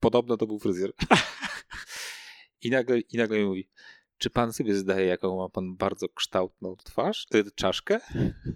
Podobno 0.00 0.36
to 0.36 0.46
był 0.46 0.58
fryzjer. 0.58 0.92
I 2.64 2.70
nagle, 2.70 3.00
I 3.00 3.16
nagle 3.16 3.38
mi 3.38 3.44
mówi, 3.44 3.70
czy 4.18 4.30
pan 4.30 4.52
sobie 4.52 4.74
zdaje, 4.74 5.06
jaką 5.06 5.36
ma 5.36 5.48
pan 5.48 5.76
bardzo 5.76 6.08
kształtną 6.08 6.76
twarz, 6.76 7.26
y, 7.34 7.50
czaszkę? 7.50 8.00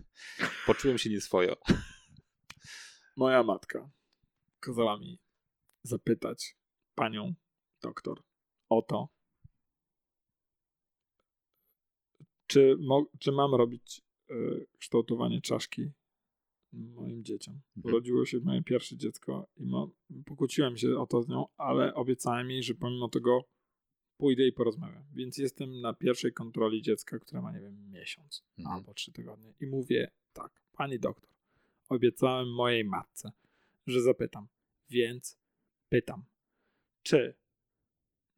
Poczułem 0.67 0.99
się 0.99 1.11
nieswojo. 1.11 1.57
Moja 3.17 3.43
matka 3.43 3.91
kazała 4.61 4.99
mi 4.99 5.21
zapytać 5.83 6.57
panią 6.95 7.35
doktor 7.83 8.23
o 8.69 8.83
to, 8.83 9.09
czy, 12.47 12.77
mo- 12.81 13.11
czy 13.19 13.33
mam 13.33 13.55
robić 13.55 14.03
y, 14.31 14.67
kształtowanie 14.79 15.41
czaszki 15.41 15.91
moim 16.73 17.25
dzieciom. 17.25 17.61
Mhm. 17.77 17.95
Urodziło 17.95 18.25
się 18.25 18.39
moje 18.41 18.63
pierwsze 18.63 18.97
dziecko 18.97 19.47
i 20.11 20.23
pokłóciłem 20.25 20.77
się 20.77 20.99
o 20.99 21.07
to 21.07 21.23
z 21.23 21.29
nią, 21.29 21.47
ale 21.57 21.95
obiecałem 21.95 22.51
jej, 22.51 22.63
że 22.63 22.75
pomimo 22.75 23.09
tego 23.09 23.45
pójdę 24.17 24.47
i 24.47 24.53
porozmawiam. 24.53 25.05
Więc 25.15 25.39
jestem 25.39 25.81
na 25.81 25.93
pierwszej 25.93 26.33
kontroli 26.33 26.83
dziecka, 26.83 27.19
która 27.19 27.43
ma, 27.43 27.53
nie 27.53 27.61
wiem, 27.61 27.91
miesiąc 27.91 28.45
Mhm. 28.59 28.77
albo 28.77 28.95
trzy 28.95 29.13
tygodnie. 29.13 29.55
I 29.61 29.67
mówię 29.67 30.11
tak, 30.33 30.63
pani 30.73 30.99
doktor, 30.99 31.31
obiecałem 31.89 32.55
mojej 32.55 32.85
matce, 32.85 33.33
że 33.87 34.03
zapytam. 34.03 34.49
Więc 34.91 35.39
pytam, 35.89 36.25
czy 37.03 37.35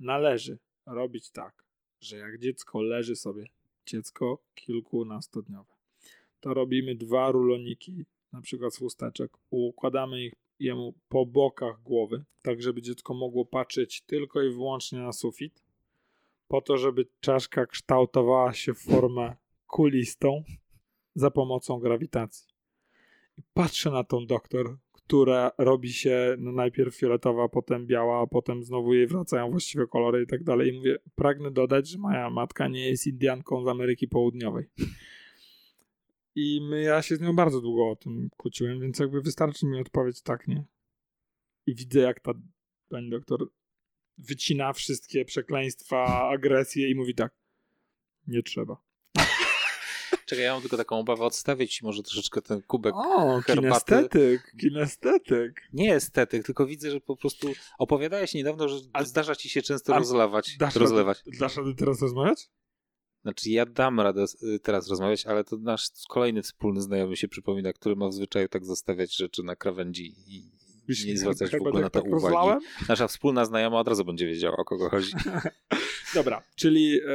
należy 0.00 0.58
robić 0.86 1.30
tak, 1.30 1.64
że 2.00 2.16
jak 2.16 2.38
dziecko 2.38 2.82
leży 2.82 3.16
sobie, 3.16 3.46
dziecko 3.86 4.42
kilkunastodniowe, 4.54 5.74
to 6.40 6.54
robimy 6.54 6.94
dwa 6.94 7.30
ruloniki, 7.30 8.04
na 8.32 8.40
przykład 8.40 8.74
z 8.74 8.78
chusteczek, 8.78 9.32
układamy 9.50 10.24
ich 10.24 10.34
jemu 10.58 10.94
po 11.08 11.26
bokach 11.26 11.82
głowy, 11.82 12.24
tak 12.42 12.62
żeby 12.62 12.82
dziecko 12.82 13.14
mogło 13.14 13.44
patrzeć 13.44 14.02
tylko 14.02 14.42
i 14.42 14.50
wyłącznie 14.50 14.98
na 14.98 15.12
sufit, 15.12 15.62
po 16.48 16.60
to, 16.60 16.76
żeby 16.76 17.06
czaszka 17.20 17.66
kształtowała 17.66 18.52
się 18.52 18.74
w 18.74 18.78
formę 18.78 19.36
kulistą 19.66 20.42
za 21.14 21.30
pomocą 21.30 21.78
grawitacji. 21.78 22.48
I 23.38 23.42
patrzę 23.54 23.90
na 23.90 24.04
tą 24.04 24.26
doktor, 24.26 24.76
która 24.92 25.50
robi 25.58 25.92
się 25.92 26.36
no 26.38 26.52
najpierw 26.52 26.96
fioletowa, 26.96 27.48
potem 27.48 27.86
biała, 27.86 28.22
a 28.22 28.26
potem 28.26 28.64
znowu 28.64 28.94
jej 28.94 29.06
wracają 29.06 29.50
właściwe 29.50 29.86
kolory 29.86 30.22
i 30.22 30.26
tak 30.26 30.44
dalej. 30.44 30.68
I 30.68 30.72
mówię, 30.72 30.98
pragnę 31.14 31.50
dodać, 31.50 31.88
że 31.88 31.98
moja 31.98 32.30
matka 32.30 32.68
nie 32.68 32.88
jest 32.88 33.06
Indianką 33.06 33.64
z 33.64 33.68
Ameryki 33.68 34.08
Południowej. 34.08 34.64
I 36.34 36.60
my, 36.70 36.82
ja 36.82 37.02
się 37.02 37.16
z 37.16 37.20
nią 37.20 37.36
bardzo 37.36 37.60
długo 37.60 37.90
o 37.90 37.96
tym 37.96 38.28
kłóciłem, 38.36 38.80
więc 38.80 38.98
jakby 38.98 39.20
wystarczy 39.22 39.66
mi 39.66 39.80
odpowiedź 39.80 40.22
tak, 40.22 40.48
nie? 40.48 40.64
I 41.66 41.74
widzę, 41.74 42.00
jak 42.00 42.20
ta 42.20 42.32
pani 42.88 43.10
doktor 43.10 43.48
wycina 44.18 44.72
wszystkie 44.72 45.24
przekleństwa, 45.24 46.28
agresję 46.28 46.90
i 46.90 46.94
mówi 46.94 47.14
tak, 47.14 47.32
nie 48.26 48.42
trzeba. 48.42 48.82
Czekaj, 50.26 50.44
ja 50.44 50.52
mam 50.52 50.60
tylko 50.60 50.76
taką 50.76 50.98
obawę 50.98 51.24
odstawić 51.24 51.82
może 51.82 52.02
troszeczkę 52.02 52.42
ten 52.42 52.62
kubek. 52.62 52.94
O, 52.94 53.40
herbaty. 53.40 53.54
kinestetyk, 53.54 54.52
kinestetyk. 54.60 55.60
Nie 55.72 55.94
estetyk, 55.94 56.46
tylko 56.46 56.66
widzę, 56.66 56.90
że 56.90 57.00
po 57.00 57.16
prostu 57.16 57.52
opowiadałeś 57.78 58.34
niedawno, 58.34 58.68
że 58.68 58.76
A- 58.92 59.04
zdarza 59.04 59.36
ci 59.36 59.48
się 59.48 59.62
często 59.62 59.94
a- 59.94 59.98
rozlewać, 59.98 60.56
Dasz 60.58 60.74
rozlewać. 60.76 61.22
Radę, 61.26 61.38
dasz 61.38 61.56
radę 61.56 61.74
teraz 61.74 62.02
rozmawiać? 62.02 62.50
Znaczy 63.22 63.50
ja 63.50 63.66
dam 63.66 64.00
radę 64.00 64.24
y, 64.42 64.59
teraz 64.59 64.88
rozmawiać, 64.88 65.26
ale 65.26 65.44
to 65.44 65.56
nasz 65.56 65.88
kolejny 66.09 66.42
wspólny 66.42 66.83
znajomy 66.83 67.16
się 67.16 67.28
przypomina, 67.28 67.72
który 67.72 67.96
ma 67.96 68.09
w 68.09 68.12
zwyczaju 68.12 68.48
tak 68.48 68.64
zostawiać 68.64 69.16
rzeczy 69.16 69.42
na 69.42 69.56
krawędzi 69.56 70.14
i 70.26 70.42
nie 71.06 71.18
zwracać 71.18 71.50
w 71.50 71.54
ogóle 71.54 71.80
na 71.80 71.90
tak 71.90 72.02
to 72.02 72.09
uwagi. 72.09 72.22
rozlałem? 72.24 72.61
Nasza 72.88 73.09
wspólna 73.09 73.44
znajoma 73.44 73.80
od 73.80 73.88
razu 73.88 74.04
będzie 74.04 74.26
wiedziała, 74.26 74.56
o 74.56 74.64
kogo 74.64 74.90
chodzi. 74.90 75.12
Dobra, 76.14 76.42
czyli 76.56 77.00
e, 77.00 77.11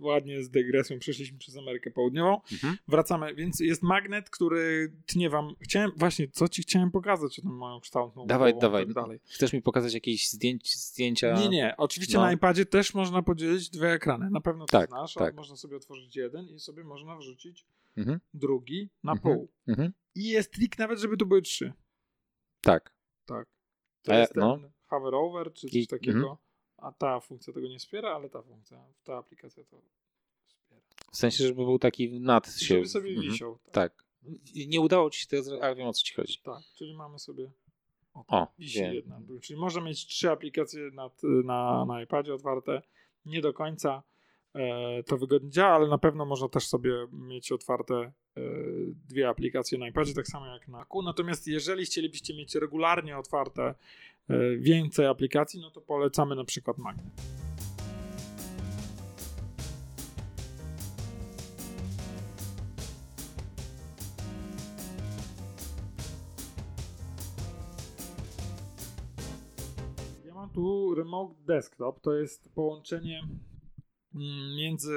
ładnie 0.00 0.42
z 0.42 0.50
dygresją 0.50 0.98
przeszliśmy 0.98 1.38
przez 1.38 1.56
Amerykę 1.56 1.90
Południową. 1.90 2.40
Mhm. 2.52 2.76
Wracamy, 2.88 3.34
więc 3.34 3.60
jest 3.60 3.82
magnet, 3.82 4.30
który 4.30 4.92
tnie 5.06 5.30
wam... 5.30 5.54
Chciałem, 5.60 5.90
właśnie, 5.96 6.28
co 6.28 6.48
ci 6.48 6.62
chciałem 6.62 6.90
pokazać 6.90 7.38
o 7.38 7.42
tym 7.42 7.56
moją 7.56 7.80
kształtną 7.80 8.26
Dawaj, 8.26 8.52
głową 8.52 8.66
dawaj. 8.66 8.84
tak 8.84 8.94
dalej. 8.94 9.20
Chcesz 9.24 9.52
mi 9.52 9.62
pokazać 9.62 9.94
jakieś 9.94 10.30
zdjęć, 10.30 10.76
zdjęcia? 10.76 11.32
Nie, 11.40 11.48
nie, 11.48 11.74
oczywiście 11.76 12.16
No. 12.16 12.22
na 12.22 12.32
iPadzie 12.32 12.66
też 12.66 12.94
można 12.94 13.22
podzielić 13.22 13.70
dwie 13.70 13.92
ekrany. 13.92 14.30
Na 14.30 14.40
pewno 14.40 14.66
to 14.66 14.78
Tak, 14.78 14.88
znasz, 14.90 15.14
tak. 15.14 15.22
ale 15.22 15.32
można 15.32 15.56
sobie 15.56 15.76
otworzyć 15.76 16.16
jeden 16.16 16.48
i 16.48 16.60
sobie 16.60 16.84
można 16.84 17.16
wrzucić 17.16 17.66
Mhm. 17.96 18.20
drugi 18.34 18.88
na 19.04 19.12
Mhm. 19.12 19.36
pół. 19.36 19.48
Mhm. 19.68 19.92
I 20.14 20.24
jest 20.28 20.52
trik 20.52 20.78
nawet, 20.78 20.98
żeby 20.98 21.16
tu 21.16 21.26
były 21.26 21.42
trzy. 21.42 21.72
Tak. 22.60 22.92
Tak. 23.26 23.46
To 24.02 24.12
ja- 24.12 24.18
jest 24.18 24.32
ten 24.32 24.40
no. 24.42 24.58
hover 24.86 25.14
over, 25.14 25.52
czy 25.52 25.66
coś 25.66 25.74
I- 25.76 25.86
takiego. 25.86 26.38
A 26.78 26.92
ta 26.92 27.20
funkcja 27.20 27.52
tego 27.52 27.68
nie 27.68 27.78
wspiera, 27.78 28.14
ale 28.14 28.30
ta 28.30 28.42
funkcja, 28.42 28.84
ta 29.04 29.16
aplikacja 29.16 29.64
to 29.64 29.82
wspiera. 30.46 30.80
W 31.12 31.16
sensie, 31.16 31.44
żeby 31.46 31.64
był 31.64 31.78
taki 31.78 32.20
nad 32.20 32.46
się. 32.52 32.74
Żeby 32.74 32.88
sobie 32.88 33.10
Mhm. 33.10 33.30
wisiał. 33.30 33.58
Tak. 33.72 33.72
Tak. 33.72 34.04
Nie 34.66 34.80
udało 34.80 35.10
ci 35.10 35.20
się 35.20 35.42
zrobić, 35.42 35.62
ale 35.64 35.74
wiem 35.76 35.86
o 35.86 35.92
co 35.92 36.02
ci 36.02 36.14
chodzi. 36.14 36.38
tak. 36.42 36.62
Czyli 36.76 36.96
mamy 36.96 37.18
sobie. 37.18 37.50
O, 38.14 38.24
O, 38.28 38.46
wisi 38.58 38.78
wiem. 38.80 38.94
jedna. 38.94 39.20
Czyli 39.42 39.60
można 39.60 39.80
mieć 39.80 40.06
trzy 40.06 40.30
aplikacje 40.30 40.80
nad, 40.94 41.22
na, 41.44 41.84
na 41.84 42.02
iPadzie 42.02 42.34
otwarte. 42.34 42.82
Nie 43.26 43.40
do 43.40 43.52
końca 43.52 44.02
e, 44.54 45.02
to 45.02 45.16
wygodnie 45.18 45.50
działa, 45.50 45.74
ale 45.74 45.88
na 45.88 45.98
pewno 45.98 46.24
można 46.24 46.48
też 46.48 46.66
sobie 46.66 46.92
mieć 47.12 47.52
otwarte 47.52 47.94
e, 47.94 48.12
dwie 49.08 49.28
aplikacje 49.28 49.78
na 49.78 49.88
iPadzie, 49.88 50.14
tak 50.14 50.26
samo 50.26 50.46
jak 50.46 50.68
na 50.68 50.78
Macu. 50.78 51.02
Natomiast 51.02 51.46
jeżeli 51.46 51.84
chcielibyście 51.84 52.34
mieć 52.34 52.54
regularnie 52.54 53.18
otwarte 53.18 53.74
więcej 54.58 55.06
aplikacji, 55.06 55.60
no 55.60 55.70
to 55.70 55.80
polecamy 55.80 56.36
na 56.36 56.44
przykład 56.44 56.78
Magnet. 56.78 57.22
Ja 70.26 70.34
mam 70.34 70.48
remotu, 70.58 70.94
remote 70.94 71.34
desktop 71.46 72.00
to 72.00 72.14
jest 72.14 72.48
połączenie 72.54 73.22
między, 74.56 74.94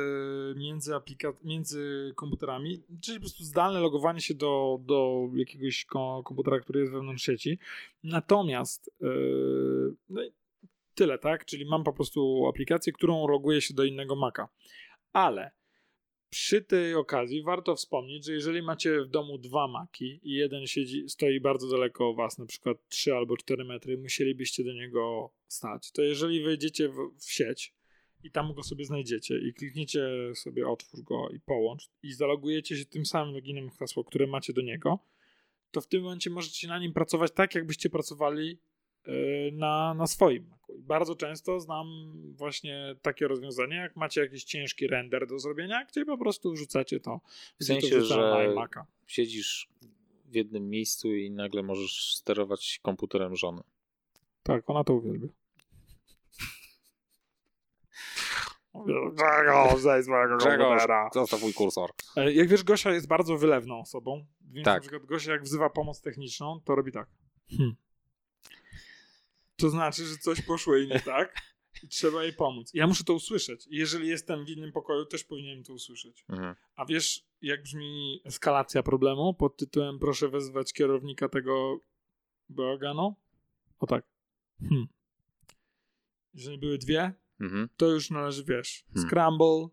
między, 0.58 0.92
aplika- 0.92 1.44
między 1.44 2.14
komputerami, 2.16 2.84
czyli 3.02 3.18
po 3.18 3.22
prostu 3.22 3.44
zdalne 3.44 3.80
logowanie 3.80 4.22
się 4.22 4.34
do, 4.34 4.80
do 4.86 5.30
jakiegoś 5.36 5.86
ko- 5.86 6.24
komputera, 6.26 6.60
który 6.60 6.80
jest 6.80 6.92
wewnątrz 6.92 7.24
sieci. 7.24 7.60
Natomiast 8.04 8.92
yy, 9.02 9.96
no 10.10 10.22
tyle, 10.96 11.18
tak? 11.20 11.46
Czyli 11.46 11.66
mam 11.66 11.84
po 11.84 11.94
prostu 11.94 12.48
aplikację, 12.48 12.94
którą 12.94 13.28
loguję 13.28 13.62
się 13.62 13.74
do 13.74 13.84
innego 13.84 14.16
Maca. 14.16 14.50
Ale 15.14 15.52
przy 16.30 16.62
tej 16.62 16.96
okazji 16.96 17.44
warto 17.44 17.76
wspomnieć, 17.76 18.26
że 18.26 18.34
jeżeli 18.34 18.62
macie 18.62 19.02
w 19.02 19.08
domu 19.08 19.38
dwa 19.38 19.68
maki 19.68 20.20
i 20.24 20.32
jeden 20.32 20.68
siedzi, 20.68 21.10
stoi 21.10 21.40
bardzo 21.40 21.68
daleko 21.68 22.10
od 22.10 22.16
was, 22.16 22.38
na 22.38 22.46
przykład 22.46 22.78
3 22.90 23.14
albo 23.14 23.38
4 23.38 23.64
metry, 23.64 23.98
musielibyście 23.98 24.64
do 24.64 24.74
niego 24.74 25.32
stać, 25.48 25.92
to 25.92 26.02
jeżeli 26.02 26.44
wejdziecie 26.44 26.90
w, 26.90 26.96
w 27.20 27.32
sieć 27.32 27.74
i 28.24 28.32
tam 28.32 28.54
go 28.54 28.64
sobie 28.64 28.86
znajdziecie 28.86 29.40
i 29.40 29.54
klikniecie 29.54 30.10
sobie 30.36 30.68
otwórz 30.68 31.02
go 31.02 31.30
i 31.30 31.40
połącz 31.40 31.90
i 32.04 32.14
zalogujecie 32.14 32.78
się 32.78 32.86
tym 32.86 33.06
samym 33.06 33.34
loginem 33.34 33.70
hasło, 33.70 34.04
które 34.04 34.28
macie 34.28 34.54
do 34.54 34.62
niego, 34.62 35.00
to 35.72 35.82
w 35.82 35.88
tym 35.88 36.04
momencie 36.04 36.30
możecie 36.30 36.68
na 36.68 36.80
nim 36.80 36.94
pracować 36.94 37.32
tak, 37.32 37.56
jakbyście 37.56 37.90
pracowali 37.90 38.58
yy, 39.08 39.52
na, 39.54 39.94
na 39.94 40.08
swoim 40.08 40.50
Macu. 40.72 40.76
I 40.76 40.84
bardzo 40.84 41.16
często 41.16 41.60
znam 41.60 41.88
właśnie 42.36 42.96
takie 43.02 43.28
rozwiązanie, 43.28 43.76
jak 43.76 43.96
macie 43.96 44.22
jakiś 44.22 44.44
ciężki 44.44 44.88
render 44.88 45.28
do 45.28 45.40
zrobienia, 45.40 45.86
gdzie 45.86 46.06
po 46.06 46.18
prostu 46.18 46.52
wrzucacie 46.52 47.00
to 47.00 47.22
W 47.56 47.58
to 47.58 47.66
sensie, 47.66 47.98
na 47.98 48.04
że 48.04 48.16
iMac'a. 48.16 48.84
siedzisz 49.08 49.70
w 50.26 50.36
jednym 50.36 50.70
miejscu 50.70 51.16
i 51.16 51.32
nagle 51.32 51.64
możesz 51.64 52.16
sterować 52.16 52.80
komputerem 52.82 53.36
żony. 53.36 53.62
Tak, 54.44 54.70
ona 54.70 54.84
to 54.84 54.94
uwielbia. 54.94 55.28
Grzegorz, 58.76 59.82
zejdź 59.82 60.06
z 60.06 60.08
mojego 60.08 60.38
komputera. 60.38 61.10
zostaw 61.14 61.42
mój 61.42 61.54
kursor. 61.54 61.90
E, 62.16 62.34
Jak 62.34 62.48
wiesz, 62.48 62.64
Gosia 62.64 62.92
jest 62.94 63.08
bardzo 63.08 63.38
wylewną 63.38 63.80
osobą, 63.80 64.26
więc 64.42 64.66
Tak. 64.66 64.76
na 64.76 64.82
przykład 64.82 65.06
Gosia 65.06 65.32
jak 65.32 65.44
wzywa 65.44 65.70
pomoc 65.70 66.02
techniczną, 66.02 66.62
to 66.66 66.76
robi 66.76 66.92
tak. 66.92 67.08
Hmm. 67.58 67.76
To 69.56 69.70
znaczy, 69.70 70.06
że 70.06 70.18
coś 70.18 70.42
poszło 70.42 70.76
jej 70.76 70.88
nie 70.88 71.00
tak 71.16 71.36
i 71.84 71.88
trzeba 71.88 72.24
jej 72.24 72.34
pomóc. 72.34 72.72
Ja 72.74 72.88
muszę 72.88 73.04
to 73.04 73.14
usłyszeć. 73.14 73.68
I 73.68 73.76
jeżeli 73.76 74.08
jestem 74.08 74.46
w 74.46 74.50
innym 74.50 74.72
pokoju, 74.72 75.06
też 75.06 75.24
powinienem 75.24 75.64
to 75.64 75.74
usłyszeć. 75.74 76.26
Mhm. 76.30 76.56
A 76.76 76.86
wiesz, 76.86 77.26
jak 77.42 77.64
brzmi 77.64 78.22
eskalacja 78.26 78.84
problemu 78.84 79.34
pod 79.34 79.58
tytułem 79.58 80.00
proszę 80.00 80.30
wezwać 80.30 80.74
kierownika 80.74 81.30
tego 81.30 81.80
bałaganu? 82.50 83.16
O 83.80 83.88
tak. 83.88 84.06
Hmm. 84.70 84.88
Jeżeli 86.34 86.58
były 86.58 86.78
dwie, 86.78 87.14
Mhm. 87.42 87.70
to 87.78 87.86
już 87.92 88.10
należy, 88.10 88.44
wiesz, 88.44 88.84
Hmm. 88.94 89.10
Scramble, 89.10 89.68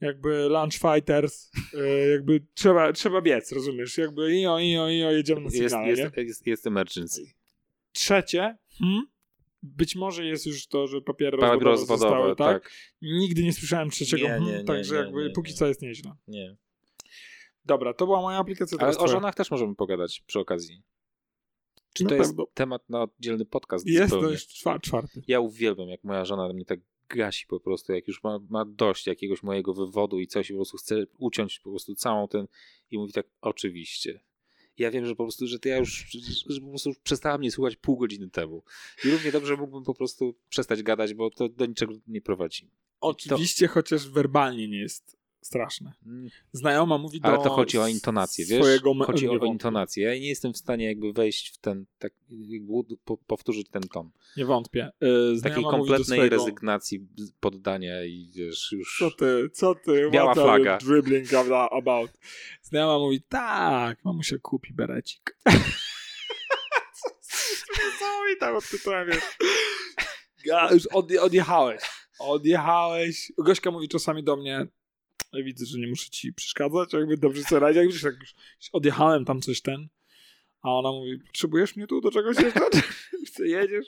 jakby 0.00 0.48
Lunch 0.48 0.74
Fighters, 0.74 1.50
e, 1.78 2.08
jakby 2.08 2.46
trzeba, 2.54 2.92
trzeba 2.92 3.20
biec, 3.22 3.52
rozumiesz? 3.52 3.98
Jakby 3.98 4.40
io, 4.40 4.58
io, 4.58 4.88
io, 4.88 5.10
jedziemy 5.10 5.40
na 5.40 5.46
Jest, 5.46 5.56
sygnale, 5.56 5.84
nie? 5.84 5.90
jest, 5.90 6.16
jest, 6.16 6.46
jest 6.46 6.66
emergency. 6.66 7.32
Trzecie, 7.92 8.56
hmm? 8.78 9.06
być 9.62 9.96
może 9.96 10.26
jest 10.26 10.46
już 10.46 10.66
to, 10.66 10.86
że 10.86 11.00
papiery 11.00 11.38
Papiery 11.38 11.64
rozwodowe 11.64 11.98
zostały, 12.00 12.36
tak? 12.36 12.62
tak. 12.62 12.72
Nigdy 13.02 13.42
nie 13.42 13.52
słyszałem 13.52 13.90
trzeciego, 13.90 14.22
Nie, 14.22 14.28
hmm, 14.28 14.48
nie, 14.48 14.58
nie, 14.58 14.64
także 14.64 14.96
jakby 14.96 15.30
póki 15.30 15.54
co 15.54 15.66
jest 15.66 15.82
nieźle. 15.82 16.12
Nie. 16.28 16.56
Dobra, 17.64 17.94
to 17.94 18.06
była 18.06 18.20
moja 18.20 18.38
aplikacja. 18.38 18.78
Ale 18.80 18.98
o 18.98 19.08
żonach 19.08 19.34
też 19.34 19.50
możemy 19.50 19.74
pogadać 19.74 20.22
przy 20.26 20.40
okazji. 20.40 20.82
Czy 21.94 22.04
Na 22.04 22.10
to 22.10 22.16
jest 22.16 22.34
temat 22.54 22.90
na 22.90 23.02
oddzielny 23.02 23.44
podcast? 23.44 23.86
Jest, 23.86 24.10
to 24.10 24.16
zupełnie? 24.16 24.32
jest 24.32 24.48
czwa- 24.48 24.78
czwarty. 24.78 25.22
Ja 25.28 25.40
uwielbiam, 25.40 25.88
jak 25.88 26.04
moja 26.04 26.24
żona 26.24 26.52
mnie 26.52 26.64
tak 26.64 26.80
gasi 27.08 27.46
po 27.46 27.60
prostu, 27.60 27.92
jak 27.92 28.08
już 28.08 28.22
ma, 28.22 28.38
ma 28.48 28.64
dość 28.64 29.06
jakiegoś 29.06 29.42
mojego 29.42 29.74
wywodu 29.74 30.20
i 30.20 30.26
coś 30.26 30.50
i 30.50 30.52
po 30.52 30.58
prostu 30.58 30.76
chce 30.76 31.04
uciąć 31.18 31.60
po 31.60 31.70
prostu 31.70 31.94
całą 31.94 32.28
ten 32.28 32.46
i 32.90 32.98
mówi 32.98 33.12
tak, 33.12 33.26
oczywiście. 33.40 34.20
Ja 34.78 34.90
wiem, 34.90 35.06
że 35.06 35.16
po 35.16 35.24
prostu, 35.24 35.46
że 35.46 35.58
to 35.58 35.68
ja 35.68 35.76
już, 35.76 36.06
że 36.46 36.60
po 36.60 36.68
prostu 36.68 36.90
przestała 37.02 37.38
mnie 37.38 37.50
słuchać 37.50 37.76
pół 37.76 37.96
godziny 37.96 38.30
temu. 38.30 38.62
I 39.04 39.10
równie 39.10 39.32
dobrze 39.32 39.56
mógłbym 39.56 39.84
po 39.84 39.94
prostu 39.94 40.34
przestać 40.48 40.82
gadać, 40.82 41.14
bo 41.14 41.30
to 41.30 41.48
do 41.48 41.66
niczego 41.66 41.94
nie 42.06 42.20
prowadzi. 42.20 42.70
Oczywiście, 43.00 43.66
chociaż 43.68 44.08
werbalnie 44.08 44.68
nie 44.68 44.78
jest 44.78 45.16
straszne. 45.42 45.92
Mm, 46.06 46.28
Znajoma 46.52 46.98
mówi 46.98 47.20
do 47.20 47.28
Ale 47.28 47.38
to 47.38 47.50
chodzi 47.50 47.78
o 47.78 47.88
intonację, 47.88 48.46
wiesz? 48.46 48.66
Chodzi 49.06 49.28
o 49.28 49.44
intonację. 49.44 50.04
Ja 50.04 50.14
nie 50.14 50.28
jestem 50.28 50.52
w 50.52 50.56
stanie 50.58 50.86
jakby 50.86 51.12
wejść 51.12 51.54
w 51.54 51.58
ten, 51.58 51.86
tak, 51.98 52.12
powtórzyć 53.26 53.68
ten 53.70 53.82
ton. 53.82 54.10
Nie 54.36 54.44
wątpię. 54.44 54.90
Yy, 55.00 55.38
znajoma 55.38 55.62
Takiej 55.62 55.78
kompletnej 55.78 56.18
swojego... 56.18 56.36
rezygnacji, 56.36 57.06
poddania 57.40 58.04
i 58.04 58.30
wiesz, 58.34 58.72
już... 58.72 58.96
Co 58.98 59.10
ty, 59.10 59.50
co 59.52 59.74
ty? 59.74 60.10
Biała 60.10 60.32
What 60.34 60.44
flaga. 60.44 60.78
dribbling 60.78 61.28
about. 61.70 62.10
Znajoma 62.62 62.98
mówi, 62.98 63.22
tak, 63.28 64.04
mamusia 64.04 64.36
kupi 64.42 64.72
berecik. 64.72 65.36
Niesamowita 67.78 68.52
pod 68.52 68.68
tytułem, 68.70 69.08
wiesz. 69.08 69.24
Ga- 70.46 70.72
Już 70.74 70.82
odje- 70.88 71.18
odjechałeś. 71.20 71.82
Odjechałeś. 72.18 73.32
Gośka 73.38 73.70
mówi 73.70 73.88
czasami 73.88 74.24
do 74.24 74.36
mnie, 74.36 74.66
ja 75.32 75.44
widzę, 75.44 75.66
że 75.66 75.78
nie 75.78 75.88
muszę 75.88 76.10
ci 76.10 76.32
przeszkadzać, 76.32 76.92
jakby 76.92 77.16
dobrze 77.16 77.42
sobie 77.42 77.60
radzić. 77.60 77.76
Jak 77.76 77.86
widzisz, 77.86 78.02
jak 78.02 78.14
już 78.20 78.34
odjechałem 78.72 79.24
tam 79.24 79.40
coś 79.40 79.62
ten, 79.62 79.88
a 80.62 80.70
ona 80.70 80.92
mówi, 80.92 81.18
potrzebujesz 81.26 81.76
mnie 81.76 81.86
tu 81.86 82.00
do 82.00 82.10
czegoś 82.10 82.36
jeszcze? 82.36 82.60
Jedziesz? 83.44 83.86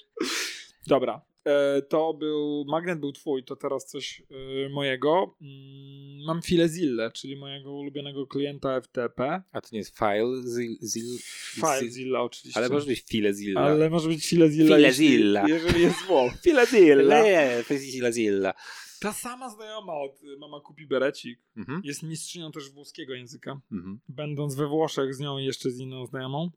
Dobra. 0.87 1.34
E, 1.45 1.83
to 1.83 2.15
był, 2.15 2.65
magnet 2.69 3.01
był 3.01 3.13
twój, 3.13 3.45
to 3.45 3.57
teraz 3.57 3.87
coś 3.87 4.23
e, 4.65 4.69
mojego. 4.69 5.37
Mm, 5.41 6.25
mam 6.27 6.43
Filezillę, 6.43 7.11
czyli 7.11 7.37
mojego 7.37 7.73
ulubionego 7.73 8.27
klienta 8.27 8.81
FTP. 8.81 9.43
A 9.53 9.61
to 9.61 9.69
nie 9.73 9.79
jest 9.79 9.99
file, 9.99 10.43
zil, 10.43 10.77
zil, 10.83 11.19
Filezilla 11.55 12.23
oczywiście. 12.23 12.61
ale 12.61 12.69
może 12.69 12.87
być 12.87 13.05
filezilla. 13.09 13.61
Ale 13.61 13.91
może 13.91 14.09
być 14.09 14.27
Filezilla, 14.27 14.77
Filezilla. 14.77 15.49
Jeżeli, 15.49 15.65
jeżeli 15.65 15.83
jest 15.83 16.07
zło. 16.07 16.31
Filezilla. 16.45 17.23
Nie, 17.23 17.65
to 17.69 17.75
jest 17.75 17.93
filezilla. 17.93 18.55
Ta 19.01 19.13
sama 19.13 19.51
znajoma 19.51 19.93
od 19.93 20.23
y, 20.23 20.37
Mama 20.39 20.61
kupi 20.61 20.87
berecik. 20.87 21.39
Mhm. 21.57 21.81
Jest 21.85 22.03
mistrzynią 22.03 22.53
też 22.53 22.71
włoskiego 22.71 23.15
języka. 23.15 23.61
Mhm. 23.73 24.01
Będąc 24.09 24.55
we 24.55 24.67
Włoszech 24.67 25.15
z 25.15 25.21
nią 25.21 25.39
i 25.39 25.45
jeszcze 25.45 25.71
z 25.71 25.79
inną 25.79 26.07
znajomą, 26.07 26.51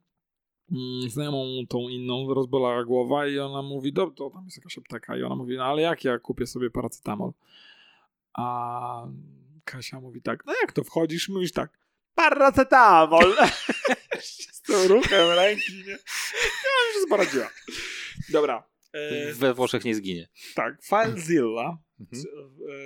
znajomą 1.08 1.46
tą 1.70 1.80
inną 1.90 2.34
rozbolała 2.34 2.84
głowa 2.86 3.28
i 3.28 3.40
ona 3.40 3.62
mówi, 3.62 3.94
do, 3.94 4.08
to 4.12 4.30
tam 4.30 4.46
jest 4.46 4.58
jakaś 4.58 4.78
apteka 4.78 5.18
i 5.18 5.24
ona 5.24 5.36
mówi, 5.36 5.58
no 5.58 5.64
ale 5.66 5.82
jak 5.82 6.04
ja 6.04 6.20
kupię 6.20 6.48
sobie 6.48 6.70
paracetamol? 6.70 7.32
A 8.34 9.08
Kasia 9.64 10.00
mówi 10.00 10.22
tak, 10.22 10.46
no 10.46 10.54
jak 10.62 10.72
to 10.72 10.84
wchodzisz? 10.84 11.30
Mówisz 11.30 11.52
tak, 11.52 11.78
paracetamol! 12.16 13.34
z 14.54 14.62
tym 14.62 14.88
ruchem 14.88 15.30
ręki, 15.30 15.74
nie? 15.74 15.92
Ja 15.92 15.98
już 16.94 17.02
się 17.04 17.08
poradziła. 17.10 17.50
Dobra. 18.32 18.64
E, 18.94 19.34
We 19.34 19.54
Włoszech 19.54 19.86
nie 19.86 19.96
zginie. 19.96 20.28
tak, 20.56 20.84
FileZilla, 20.84 21.78
Mhm. 22.00 22.24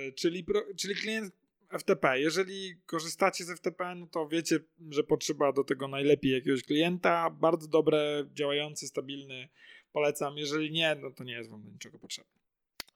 e, 0.08 0.12
czyli, 0.12 0.44
pro, 0.44 0.62
czyli 0.78 0.94
klient 0.94 1.34
FTP. 1.78 2.20
Jeżeli 2.20 2.76
korzystacie 2.86 3.44
z 3.44 3.50
FTP, 3.58 3.94
no 3.94 4.06
to 4.06 4.28
wiecie, 4.28 4.60
że 4.90 5.04
potrzeba 5.04 5.52
do 5.52 5.64
tego 5.64 5.88
najlepiej 5.88 6.32
jakiegoś 6.32 6.62
klienta. 6.62 7.30
Bardzo 7.30 7.68
dobre, 7.68 8.24
działający, 8.34 8.86
stabilny. 8.86 9.48
Polecam. 9.92 10.38
Jeżeli 10.38 10.70
nie, 10.70 10.96
no 11.02 11.10
to 11.10 11.24
nie 11.24 11.32
jest 11.32 11.50
wam 11.50 11.62
do 11.62 11.70
niczego 11.70 11.98
potrzebne. 11.98 12.42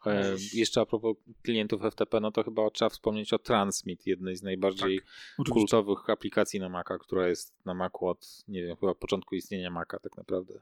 E, 0.06 0.36
jeszcze 0.52 0.80
a 0.80 0.86
propos 0.86 1.16
klientów 1.42 1.82
FTP, 1.82 2.20
no 2.20 2.30
to 2.30 2.42
chyba 2.42 2.70
trzeba 2.70 2.88
wspomnieć 2.88 3.32
o 3.32 3.38
Transmit, 3.38 4.06
jednej 4.06 4.36
z 4.36 4.42
najbardziej 4.42 5.00
kultowych 5.52 6.10
aplikacji 6.10 6.60
na 6.60 6.68
Maca, 6.68 6.98
która 6.98 7.28
jest 7.28 7.54
na 7.64 7.74
Macu 7.74 8.06
od, 8.06 8.44
nie 8.48 8.62
wiem, 8.62 8.76
chyba 8.76 8.94
początku 8.94 9.34
istnienia 9.34 9.70
Maca 9.70 9.98
tak 9.98 10.16
naprawdę. 10.16 10.54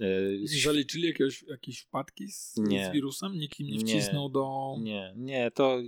E, 0.00 0.60
Zaliczyli 0.62 1.06
jakiegoś, 1.06 1.42
jakieś 1.42 1.80
wpadki 1.80 2.28
z, 2.28 2.56
Nie. 2.56 2.86
z 2.90 2.92
wirusem? 2.92 3.32
Nikt 3.38 3.60
im 3.60 3.66
nie 3.66 3.76
Nie. 3.76 3.84
wcisnął 3.84 4.28
do... 4.28 4.74
Nie, 4.80 5.12
nie, 5.16 5.50
to 5.50 5.80
y, 5.80 5.84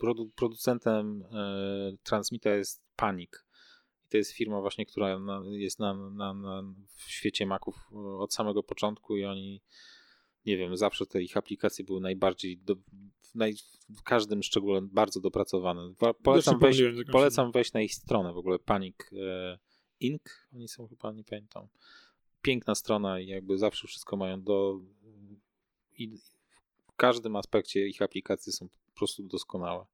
produ- 0.00 0.30
producentem 0.36 1.22
e, 1.32 1.92
Transmita 2.02 2.50
jest 2.54 2.82
Panic. 2.96 3.30
I 4.06 4.08
to 4.08 4.16
jest 4.16 4.32
firma 4.32 4.60
właśnie, 4.60 4.86
która 4.86 5.18
na, 5.18 5.42
jest 5.50 5.78
na, 5.78 5.94
na, 6.10 6.34
na, 6.34 6.62
w 6.96 7.10
świecie 7.10 7.46
Maców 7.46 7.74
e, 7.92 7.96
od 7.98 8.34
samego 8.34 8.62
początku 8.62 9.16
i 9.16 9.24
oni, 9.24 9.62
nie 10.46 10.56
wiem, 10.56 10.76
zawsze 10.76 11.06
te 11.06 11.22
ich 11.22 11.36
aplikacje 11.36 11.84
były 11.84 12.00
najbardziej, 12.00 12.58
do, 12.58 12.74
w, 12.76 13.34
naj, 13.34 13.54
w 13.98 14.02
każdym 14.02 14.42
szczególe 14.42 14.80
bardzo 14.82 15.20
dopracowane. 15.20 15.94
Wa- 16.00 16.14
Polecam 16.14 16.58
wejść, 16.58 16.80
polecam 17.12 17.52
wejść 17.52 17.72
na 17.72 17.80
ich 17.82 17.94
stronę 17.94 18.32
w 18.32 18.36
ogóle, 18.36 18.58
Panic 18.58 18.96
e, 19.12 19.58
Inc. 20.00 20.22
Oni 20.54 20.68
są 20.68 20.86
chyba, 20.88 21.12
nie 21.12 21.24
pamiętam. 21.24 21.68
Piękna 22.42 22.74
strona 22.74 23.20
i 23.20 23.26
jakby 23.26 23.58
zawsze 23.58 23.88
wszystko 23.88 24.16
mają 24.16 24.42
do... 24.42 24.80
I 25.98 26.08
w 26.88 26.96
każdym 26.96 27.36
aspekcie 27.36 27.88
ich 27.88 28.02
aplikacji 28.02 28.52
są 28.52 28.68
po 28.68 28.92
prostu 28.94 29.22
doskonałe. 29.22 29.86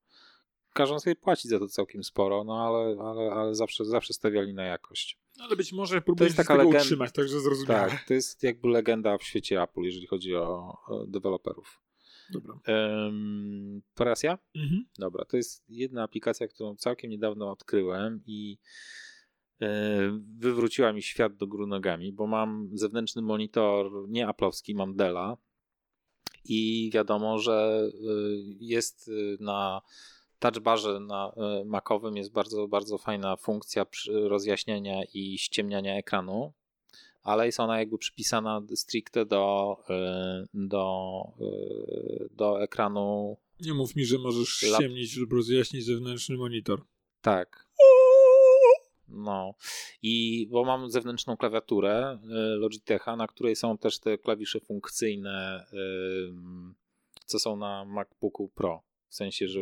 Każą 0.72 1.00
sobie 1.00 1.16
płacić 1.16 1.50
za 1.50 1.58
to 1.58 1.68
całkiem 1.68 2.04
sporo, 2.04 2.44
no 2.44 2.66
ale, 2.66 3.00
ale, 3.00 3.32
ale 3.32 3.54
zawsze, 3.54 3.84
zawsze 3.84 4.12
stawiali 4.12 4.54
na 4.54 4.64
jakość. 4.64 5.18
Ale 5.40 5.56
być 5.56 5.72
może 5.72 6.02
próbujesz 6.02 6.34
taka 6.34 6.54
z 6.54 6.58
tego 6.58 6.70
legenda- 6.70 6.80
utrzymać, 6.82 7.12
także 7.12 7.40
zrozumiałem. 7.40 7.90
Tak, 7.90 8.04
to 8.08 8.14
jest 8.14 8.42
jakby 8.42 8.68
legenda 8.68 9.18
w 9.18 9.22
świecie 9.22 9.62
Apple, 9.62 9.80
jeżeli 9.80 10.06
chodzi 10.06 10.36
o, 10.36 10.78
o 10.86 11.06
deweloperów. 11.06 11.80
Dobra. 12.30 12.60
Um, 12.68 13.82
teraz 13.94 14.22
ja? 14.22 14.38
Mhm. 14.54 14.86
Dobra, 14.98 15.24
to 15.24 15.36
jest 15.36 15.64
jedna 15.68 16.02
aplikacja, 16.02 16.48
którą 16.48 16.76
całkiem 16.76 17.10
niedawno 17.10 17.50
odkryłem 17.50 18.22
i 18.26 18.58
wywróciła 20.38 20.92
mi 20.92 21.02
świat 21.02 21.36
do 21.36 21.46
góry 21.46 21.66
nogami, 21.66 22.12
bo 22.12 22.26
mam 22.26 22.70
zewnętrzny 22.72 23.22
monitor, 23.22 24.08
nie 24.08 24.28
aplowski, 24.28 24.74
mam 24.74 24.96
Della 24.96 25.36
i 26.44 26.90
wiadomo, 26.94 27.38
że 27.38 27.88
e, 27.88 28.08
jest 28.60 29.08
e, 29.08 29.44
na 29.44 29.82
touchbarze 30.38 31.00
na 31.00 31.32
e, 31.36 31.64
Macowym 31.64 32.16
jest 32.16 32.32
bardzo, 32.32 32.68
bardzo 32.68 32.98
fajna 32.98 33.36
funkcja 33.36 33.86
rozjaśniania 34.08 35.02
i 35.14 35.38
ściemniania 35.38 35.96
ekranu, 35.96 36.52
ale 37.22 37.46
jest 37.46 37.60
ona 37.60 37.78
jakby 37.78 37.98
przypisana 37.98 38.62
stricte 38.74 39.26
do, 39.26 39.76
e, 39.90 40.46
do, 40.54 41.22
e, 41.40 42.36
do 42.36 42.62
ekranu 42.62 43.36
Nie 43.60 43.74
mów 43.74 43.96
mi, 43.96 44.04
że 44.04 44.18
możesz 44.18 44.48
ściemnić 44.48 45.16
lub 45.16 45.32
rozjaśnić 45.32 45.84
zewnętrzny 45.84 46.36
monitor. 46.36 46.82
Tak. 47.22 47.67
No. 49.08 49.54
I 50.02 50.46
bo 50.50 50.64
mam 50.64 50.90
zewnętrzną 50.90 51.36
klawiaturę 51.36 52.18
y, 52.24 52.28
Logitecha, 52.58 53.16
na 53.16 53.26
której 53.26 53.56
są 53.56 53.78
też 53.78 53.98
te 53.98 54.18
klawisze 54.18 54.60
funkcyjne, 54.60 55.66
ym, 55.72 56.74
co 57.24 57.38
są 57.38 57.56
na 57.56 57.84
MacBooku 57.84 58.48
Pro. 58.48 58.88
W 59.08 59.14
sensie, 59.14 59.48
że 59.48 59.60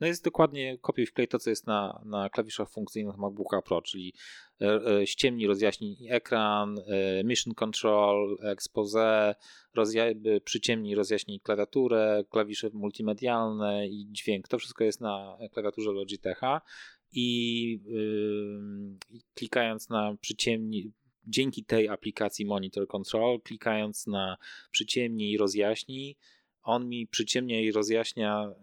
no 0.00 0.06
jest 0.06 0.24
dokładnie 0.24 0.78
kopiuj 0.78 1.06
wklej 1.06 1.28
to, 1.28 1.38
co 1.38 1.50
jest 1.50 1.66
na, 1.66 2.02
na 2.04 2.30
klawiszach 2.30 2.70
funkcyjnych 2.70 3.16
MacBooka 3.16 3.62
Pro, 3.62 3.82
czyli 3.82 4.14
e, 4.60 5.06
ściemnij, 5.06 5.46
rozjaśnij 5.46 5.96
ekran, 6.10 6.76
mission 7.24 7.54
control, 7.54 8.38
expose, 8.42 9.34
rozja- 9.76 10.40
przyciemnij, 10.44 10.96
klawiaturę, 11.42 12.24
klawisze 12.30 12.70
multimedialne 12.72 13.88
i 13.88 14.06
dźwięk. 14.10 14.48
To 14.48 14.58
wszystko 14.58 14.84
jest 14.84 15.00
na 15.00 15.38
klawiaturze 15.52 15.92
Logitecha 15.92 16.60
i 17.12 17.80
i 19.10 19.20
klikając 19.34 19.88
na 19.88 20.16
przyciemnij, 20.20 20.92
dzięki 21.26 21.64
tej 21.64 21.88
aplikacji 21.88 22.46
Monitor 22.46 22.86
Control, 22.88 23.40
klikając 23.40 24.06
na 24.06 24.36
przyciemnij 24.70 25.32
i 25.32 25.38
rozjaśnij, 25.38 26.16
on 26.62 26.88
mi 26.88 27.06
przyciemnia 27.06 27.60
i 27.60 27.72
rozjaśnia 27.72 28.54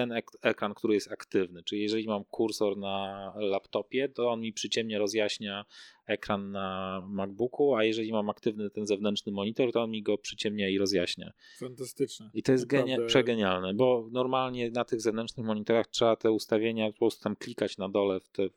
ten 0.00 0.12
ek- 0.12 0.38
ekran, 0.42 0.74
który 0.74 0.94
jest 0.94 1.12
aktywny. 1.12 1.62
Czyli 1.62 1.82
jeżeli 1.82 2.06
mam 2.06 2.24
kursor 2.24 2.76
na 2.78 3.32
laptopie, 3.36 4.08
to 4.08 4.30
on 4.30 4.40
mi 4.40 4.52
przyciemnia, 4.52 4.98
rozjaśnia 4.98 5.64
ekran 6.06 6.50
na 6.50 7.02
MacBooku, 7.08 7.74
a 7.74 7.84
jeżeli 7.84 8.12
mam 8.12 8.30
aktywny 8.30 8.70
ten 8.70 8.86
zewnętrzny 8.86 9.32
monitor, 9.32 9.72
to 9.72 9.82
on 9.82 9.90
mi 9.90 10.02
go 10.02 10.18
przyciemnia 10.18 10.68
i 10.68 10.78
rozjaśnia. 10.78 11.32
Fantastyczne. 11.58 12.30
I 12.34 12.42
to 12.42 12.52
jest 12.52 12.66
genia- 12.66 13.06
przegenialne, 13.06 13.74
bo 13.74 14.08
normalnie 14.12 14.70
na 14.70 14.84
tych 14.84 15.00
zewnętrznych 15.00 15.46
monitorach 15.46 15.86
trzeba 15.86 16.16
te 16.16 16.30
ustawienia 16.30 16.92
po 16.92 16.98
prostu 16.98 17.22
tam 17.22 17.36
klikać 17.36 17.78
na 17.78 17.88
dole 17.88 18.20
w 18.20 18.28
te, 18.28 18.48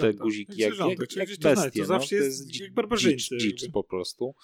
te 0.00 0.14
guziki, 0.14 0.60
jak, 0.60 0.78
jak, 0.78 0.98
jak, 0.98 1.16
jak 1.16 1.28
to 1.38 1.48
bestie. 1.48 1.80
To 1.80 1.86
zawsze 1.86 2.16
no, 2.16 2.24
jest, 2.24 2.50
dzi- 2.50 2.62
jak 2.62 2.74
barbarzyńcy. 2.74 3.38
dzicz, 3.38 3.60
dzicz 3.60 3.72
po 3.72 3.84
prostu. 3.84 4.34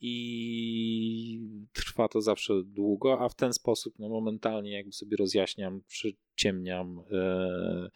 I 0.00 1.40
trwa 1.72 2.08
to 2.08 2.20
zawsze 2.20 2.54
długo, 2.64 3.20
a 3.20 3.28
w 3.28 3.34
ten 3.34 3.52
sposób 3.52 3.94
no, 3.98 4.08
momentalnie 4.08 4.72
jakby 4.72 4.92
sobie 4.92 5.16
rozjaśniam, 5.16 5.82
przyciemniam 5.86 7.02
e, 7.12 7.90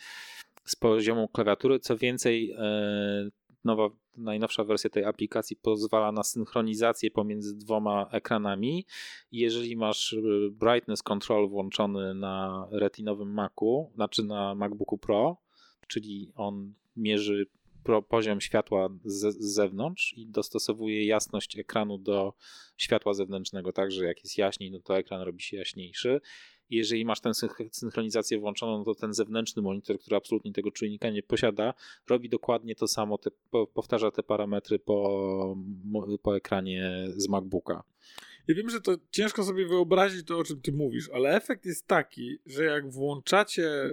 z 0.64 0.76
poziomu 0.76 1.28
klawiatury. 1.28 1.80
Co 1.80 1.96
więcej, 1.96 2.50
e, 2.50 3.30
nowa, 3.64 3.90
najnowsza 4.16 4.64
wersja 4.64 4.90
tej 4.90 5.04
aplikacji 5.04 5.56
pozwala 5.56 6.12
na 6.12 6.22
synchronizację 6.22 7.10
pomiędzy 7.10 7.56
dwoma 7.56 8.08
ekranami. 8.10 8.86
Jeżeli 9.32 9.76
masz 9.76 10.12
e, 10.12 10.18
brightness 10.50 11.02
control 11.02 11.48
włączony 11.48 12.14
na 12.14 12.66
retinowym 12.70 13.32
Macu, 13.32 13.90
znaczy 13.94 14.24
na 14.24 14.54
MacBooku 14.54 14.98
Pro, 14.98 15.36
czyli 15.88 16.32
on 16.34 16.72
mierzy 16.96 17.46
poziom 18.08 18.40
światła 18.40 18.88
z, 19.04 19.36
z 19.36 19.54
zewnątrz 19.54 20.14
i 20.16 20.26
dostosowuje 20.26 21.06
jasność 21.06 21.58
ekranu 21.58 21.98
do 21.98 22.34
światła 22.76 23.14
zewnętrznego, 23.14 23.72
tak 23.72 23.92
że 23.92 24.04
jak 24.04 24.24
jest 24.24 24.38
jaśniej, 24.38 24.70
no 24.70 24.80
to 24.80 24.98
ekran 24.98 25.20
robi 25.20 25.42
się 25.42 25.56
jaśniejszy. 25.56 26.20
Jeżeli 26.70 27.04
masz 27.04 27.20
tę 27.20 27.30
synch- 27.30 27.68
synchronizację 27.72 28.38
włączoną, 28.38 28.78
no 28.78 28.84
to 28.84 28.94
ten 28.94 29.14
zewnętrzny 29.14 29.62
monitor, 29.62 29.98
który 29.98 30.16
absolutnie 30.16 30.52
tego 30.52 30.70
czujnika 30.70 31.10
nie 31.10 31.22
posiada, 31.22 31.74
robi 32.08 32.28
dokładnie 32.28 32.74
to 32.74 32.88
samo, 32.88 33.18
te, 33.18 33.30
po, 33.50 33.66
powtarza 33.66 34.10
te 34.10 34.22
parametry 34.22 34.78
po, 34.78 35.56
po 36.22 36.36
ekranie 36.36 37.06
z 37.16 37.28
MacBooka. 37.28 37.82
Ja 38.48 38.54
wiem, 38.54 38.70
że 38.70 38.80
to 38.80 38.96
ciężko 39.10 39.44
sobie 39.44 39.66
wyobrazić 39.66 40.26
to, 40.26 40.38
o 40.38 40.44
czym 40.44 40.60
ty 40.60 40.72
mówisz, 40.72 41.10
ale 41.14 41.36
efekt 41.36 41.66
jest 41.66 41.86
taki, 41.86 42.38
że 42.46 42.64
jak 42.64 42.90
włączacie, 42.90 43.90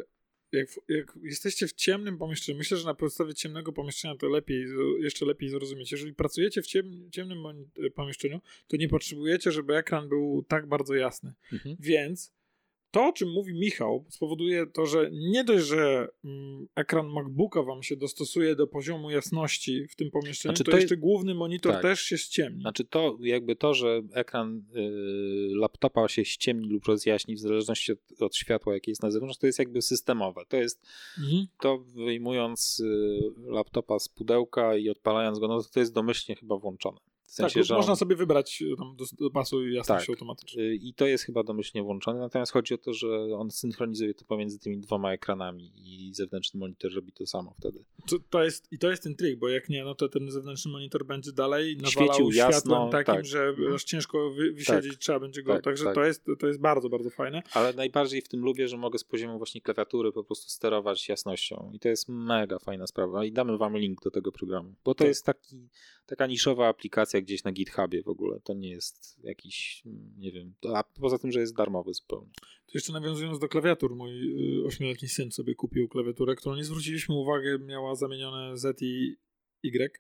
jak, 0.51 0.67
jak 0.88 1.17
jesteście 1.23 1.67
w 1.67 1.73
ciemnym 1.73 2.17
pomieszczeniu, 2.17 2.57
myślę, 2.57 2.77
że 2.77 2.85
na 2.85 2.93
podstawie 2.93 3.33
ciemnego 3.33 3.73
pomieszczenia 3.73 4.15
to 4.15 4.29
lepiej, 4.29 4.65
jeszcze 4.99 5.25
lepiej 5.25 5.49
zrozumieć. 5.49 5.91
Jeżeli 5.91 6.13
pracujecie 6.13 6.62
w 6.62 6.67
ciem, 6.67 7.09
ciemnym 7.12 7.38
moni- 7.38 7.91
pomieszczeniu, 7.95 8.41
to 8.67 8.77
nie 8.77 8.88
potrzebujecie, 8.88 9.51
żeby 9.51 9.75
ekran 9.75 10.09
był 10.09 10.45
tak 10.47 10.67
bardzo 10.67 10.95
jasny. 10.95 11.33
Mhm. 11.53 11.75
Więc 11.79 12.38
to, 12.91 13.08
o 13.08 13.13
czym 13.13 13.32
mówi 13.32 13.54
Michał, 13.54 14.06
spowoduje 14.10 14.67
to, 14.67 14.86
że 14.86 15.10
nie 15.12 15.43
dość, 15.43 15.65
że 15.65 16.08
mm, 16.25 16.67
ekran 16.75 17.08
MacBooka 17.08 17.63
wam 17.63 17.84
się 17.84 17.95
dostosuje 17.95 18.56
do 18.56 18.67
poziomu 18.67 19.10
jasności 19.12 19.88
w 19.88 19.95
tym 19.95 20.12
pomieszczeniu, 20.12 20.56
Znaczy, 20.56 20.63
to, 20.63 20.71
to 20.71 20.78
jeszcze 20.78 20.93
jest- 20.95 21.02
główny 21.02 21.36
monitor 21.36 21.73
tak. 21.73 21.82
też 21.82 22.02
się 22.02 22.17
ściemni. 22.17 22.62
Znaczy 22.62 22.86
to 22.86 23.17
jakby 23.21 23.56
to, 23.56 23.73
że 23.73 24.02
ekran 24.13 24.58
y, 24.75 24.89
laptopa 25.56 26.08
się 26.08 26.25
ściemni 26.25 26.67
lub 26.69 26.86
rozjaśni 26.86 27.36
w 27.36 27.39
zależności 27.39 27.91
od, 27.91 27.99
od 28.21 28.36
światła, 28.36 28.73
jakie 28.73 28.91
jest 28.91 29.04
na 29.04 29.12
zewnątrz, 29.12 29.38
to 29.38 29.45
jest 29.47 29.60
jakby 29.60 29.82
systemowe. 29.82 30.41
To 30.47 30.58
jest 30.58 30.88
Mhm. 31.17 31.47
to 31.62 31.78
wyjmując 31.78 32.80
y, 32.80 33.19
laptopa 33.52 33.99
z 33.99 34.10
pudełka 34.10 34.75
i 34.78 34.89
odpalając 34.89 35.39
go, 35.39 35.47
no 35.47 35.62
to, 35.62 35.69
to 35.69 35.80
jest 35.80 35.93
domyślnie 35.93 36.36
chyba 36.36 36.58
włączone. 36.58 36.97
W 37.29 37.35
Tak, 37.35 37.35
sensie, 37.35 37.59
lub 37.59 37.67
że 37.67 37.75
można 37.75 37.91
on, 37.91 37.97
sobie 37.97 38.15
wybrać 38.15 38.61
y, 38.61 38.75
tam 38.77 38.95
do, 38.95 39.05
do 39.19 39.29
pasu 39.29 39.67
i 39.67 39.73
jasność 39.73 40.05
Tak. 40.05 40.13
automatycznie. 40.15 40.63
y, 40.63 40.75
I 40.75 40.93
to 40.93 41.07
jest 41.07 41.23
chyba 41.23 41.43
domyślnie 41.43 41.83
włączone, 41.83 42.19
natomiast 42.19 42.51
chodzi 42.51 42.73
o 42.73 42.77
to, 42.77 42.93
że 42.93 43.07
on 43.35 43.51
synchronizuje 43.51 44.13
to 44.13 44.25
pomiędzy 44.25 44.59
tymi 44.59 44.77
dwoma 44.77 45.13
ekranami 45.13 45.71
i 45.75 46.13
zewnętrzny 46.13 46.59
monitor 46.59 46.93
robi 46.95 47.11
to 47.11 47.25
samo 47.27 47.53
wtedy. 47.59 47.83
To, 48.09 48.15
to 48.29 48.43
jest, 48.43 48.67
I 48.71 48.77
to 48.79 48.89
jest 48.89 49.03
ten 49.03 49.15
trik, 49.15 49.39
bo 49.39 49.49
jak 49.49 49.69
nie, 49.69 49.83
no 49.83 49.95
to 49.95 50.09
ten 50.09 50.31
zewnętrzny 50.31 50.71
monitor 50.71 51.05
będzie 51.05 51.31
dalej 51.31 51.77
nawalał 51.77 51.91
Świecił 52.13 52.31
światłem 52.31 52.51
jasno, 52.53 52.89
takim, 52.89 53.13
tak. 53.15 53.25
że 53.25 53.43
Mhm. 53.43 53.73
aż 53.73 53.83
ciężko 53.83 54.29
wy, 54.29 54.51
wysiedzieć 54.53 54.97
trzeba 54.99 55.19
będzie 55.19 55.43
go. 55.43 55.53
Tak, 55.53 55.63
Także 55.63 55.83
tak. 55.85 55.95
To, 55.95 56.03
jest, 56.03 56.25
to 56.39 56.47
jest 56.47 56.59
bardzo, 56.59 56.89
bardzo 56.89 57.09
fajne. 57.09 57.41
Ale 57.53 57.73
najbardziej 57.73 58.21
w 58.21 58.27
tym 58.27 58.39
lubię, 58.41 58.67
że 58.67 58.77
mogę 58.77 58.99
z 58.99 59.03
poziomu 59.03 59.37
właśnie 59.37 59.61
klawiatury 59.61 60.11
po 60.11 60.23
prostu 60.23 60.49
sterować 60.49 61.09
jasnością. 61.09 61.71
I 61.73 61.79
to 61.79 61.89
jest 61.89 62.09
mega 62.09 62.59
fajna 62.59 62.87
sprawa. 62.87 63.25
I 63.25 63.31
damy 63.31 63.57
wam 63.57 63.77
link 63.77 64.01
do 64.03 64.11
tego 64.11 64.31
programu. 64.31 64.75
Bo 64.85 64.93
to 64.93 64.97
Tak. 64.99 65.07
jest 65.07 65.25
taki, 65.25 65.69
taka 66.09 66.27
niszowa 66.27 66.67
aplikacja 66.67 67.21
gdzieś 67.21 67.43
na 67.43 67.51
GitHubie 67.51 68.03
w 68.03 68.07
ogóle. 68.07 68.39
To 68.43 68.53
nie 68.53 68.69
jest 68.69 69.19
jakiś, 69.23 69.83
nie 70.17 70.31
wiem, 70.31 70.53
a 70.75 70.83
poza 70.83 71.17
tym, 71.17 71.31
że 71.31 71.39
jest 71.39 71.55
darmowy 71.55 71.93
zupełnie. 71.93 72.31
To 72.65 72.71
jeszcze 72.73 72.93
nawiązując 72.93 73.39
do 73.39 73.47
klawiatur, 73.47 73.95
mój 73.95 74.11
y, 74.61 74.65
ośmioletni 74.65 75.07
syn 75.07 75.31
sobie 75.31 75.55
kupił 75.55 75.87
klawiaturę, 75.87 76.35
którą 76.35 76.55
nie 76.55 76.63
zwróciliśmy 76.63 77.15
uwagi, 77.15 77.47
miała 77.65 77.95
zamienione 77.95 78.57
Z 78.57 78.81
i 78.81 79.17
Y. 79.63 79.99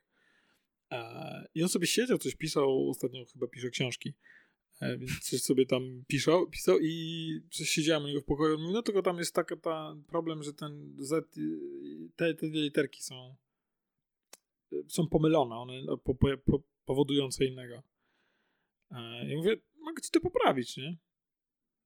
E, 0.91 1.47
I 1.55 1.63
on 1.63 1.69
sobie 1.69 1.87
siedział, 1.87 2.17
coś 2.17 2.35
pisał, 2.35 2.89
ostatnio 2.89 3.25
chyba 3.33 3.47
pisze 3.47 3.69
książki, 3.69 4.13
e, 4.81 4.97
więc 4.97 5.19
coś 5.19 5.41
sobie 5.41 5.65
tam 5.65 6.03
pisał, 6.07 6.47
pisał 6.49 6.79
i 6.81 7.41
coś 7.51 7.69
siedziałem 7.69 8.03
u 8.03 8.07
niego 8.07 8.21
w 8.21 8.25
pokoju. 8.25 8.59
Mówi, 8.59 8.73
no 8.73 8.81
tylko 8.81 9.01
tam 9.01 9.17
jest 9.17 9.35
taki 9.35 9.57
ta 9.57 9.95
problem, 10.07 10.43
że 10.43 10.53
ten 10.53 10.95
Z, 10.99 11.35
te, 12.15 12.33
te 12.33 12.47
literki 12.47 13.03
są 13.03 13.35
są 14.87 15.07
pomylone, 15.07 15.55
one 15.55 15.81
no, 15.85 15.97
po, 15.97 16.15
po, 16.15 16.27
po, 16.37 16.61
powodują 16.85 17.29
co 17.29 17.43
innego. 17.43 17.83
E, 18.91 19.29
Ja 19.29 19.37
mówię, 19.37 19.57
mogę 19.79 20.01
ci 20.01 20.11
to 20.11 20.19
poprawić, 20.19 20.77
nie? 20.77 20.97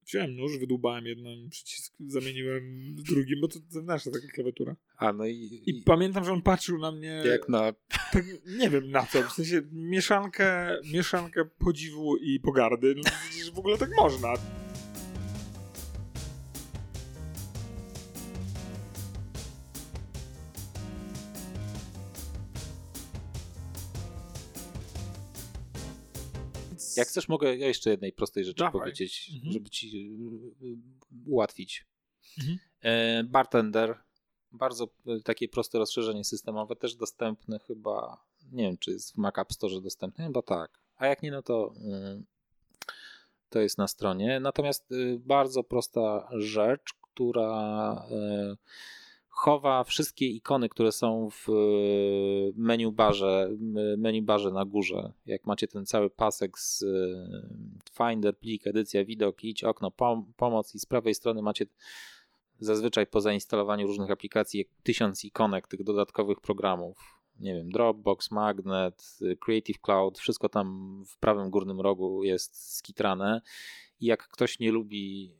Wziąłem 0.07 0.35
nóż, 0.35 0.57
wydłubałem 0.57 1.05
jeden 1.05 1.49
przycisk, 1.49 1.93
zamieniłem 2.07 2.95
w 2.95 3.01
drugim, 3.03 3.41
bo 3.41 3.47
to 3.47 3.59
zewnętrzna 3.69 4.11
taka 4.11 4.27
klawiatura. 4.27 4.75
A 4.97 5.13
no 5.13 5.25
i, 5.25 5.35
I 5.35 5.69
i 5.69 5.83
pamiętam, 5.83 6.25
że 6.25 6.31
on 6.33 6.41
patrzył 6.41 6.77
na 6.77 6.91
mnie, 6.91 7.23
jak 7.25 7.49
na. 7.49 7.73
tak, 8.13 8.25
nie 8.45 8.69
wiem 8.69 8.91
na 8.91 9.05
co, 9.05 9.23
w 9.23 9.31
sensie 9.31 9.61
mieszankę, 9.71 10.77
mieszankę 10.93 11.45
podziwu 11.45 12.17
i 12.17 12.39
pogardy. 12.39 12.95
No, 12.95 13.03
że 13.45 13.51
w 13.51 13.59
ogóle 13.59 13.77
tak 13.77 13.89
można. 13.97 14.33
Jak 26.97 27.07
chcesz, 27.07 27.27
mogę 27.27 27.55
ja 27.55 27.67
jeszcze 27.67 27.89
jednej 27.89 28.13
prostej 28.13 28.45
rzeczy 28.45 28.59
Dawaj. 28.63 28.81
powiedzieć, 28.81 29.31
Mhm. 29.35 29.53
żeby 29.53 29.69
ci 29.69 29.87
y, 30.61 30.65
y, 30.65 30.77
ułatwić. 31.27 31.85
Mhm. 32.37 32.57
E, 32.81 33.23
bartender 33.23 33.95
bardzo 34.51 34.87
e, 35.07 35.19
takie 35.19 35.47
proste 35.49 35.77
rozszerzenie 35.77 36.23
systemowe, 36.23 36.75
też 36.75 36.95
dostępne 36.95 37.59
chyba, 37.59 38.23
nie 38.51 38.63
wiem 38.63 38.77
czy 38.77 38.91
jest 38.91 39.13
w 39.13 39.17
Mac 39.17 39.37
App 39.37 39.53
Store 39.53 39.81
dostępne, 39.81 40.25
chyba 40.25 40.41
tak. 40.41 40.79
A 40.95 41.07
jak 41.07 41.23
nie, 41.23 41.31
no 41.31 41.41
to 41.41 41.73
y, 41.77 42.23
to 43.49 43.59
jest 43.59 43.77
na 43.77 43.87
stronie. 43.87 44.39
Natomiast 44.39 44.91
y, 44.91 45.19
bardzo 45.19 45.63
prosta 45.63 46.27
rzecz, 46.31 46.93
która 47.01 48.05
y, 48.11 48.57
chowa 49.35 49.83
wszystkie 49.83 50.27
ikony, 50.27 50.69
które 50.69 50.91
są 50.91 51.29
w 51.29 51.49
y, 51.49 52.53
menu 52.55 52.91
barze, 52.91 53.49
menu 53.97 54.21
barze 54.21 54.51
na 54.51 54.65
górze. 54.65 55.13
Jak 55.25 55.45
macie 55.45 55.67
ten 55.67 55.85
cały 55.85 56.09
pasek 56.09 56.59
z 56.59 56.81
y, 56.81 56.87
Finder, 57.97 58.37
plik, 58.37 58.67
edycja, 58.67 59.05
widok, 59.05 59.43
idź, 59.43 59.63
okno, 59.63 59.89
pom- 59.89 60.23
pomoc 60.37 60.75
i 60.75 60.79
z 60.79 60.85
prawej 60.85 61.15
strony 61.15 61.41
macie 61.41 61.65
zazwyczaj 62.59 63.07
po 63.07 63.21
zainstalowaniu 63.21 63.87
różnych 63.87 64.11
aplikacji 64.11 64.65
tysiąc 64.83 65.25
ikonek 65.25 65.67
tych 65.67 65.83
dodatkowych 65.83 66.41
programów. 66.41 66.97
Nie 67.39 67.53
wiem, 67.53 67.69
Dropbox, 67.69 68.31
Magnet, 68.31 69.17
y, 69.21 69.37
Creative 69.37 69.81
Cloud, 69.81 70.19
wszystko 70.19 70.49
tam 70.49 70.97
w 71.07 71.17
prawym 71.17 71.49
górnym 71.49 71.81
rogu 71.81 72.23
jest 72.23 72.75
skitrane. 72.75 73.41
I 73.99 74.05
jak 74.05 74.27
ktoś 74.27 74.59
nie 74.59 74.71
lubi 74.71 75.35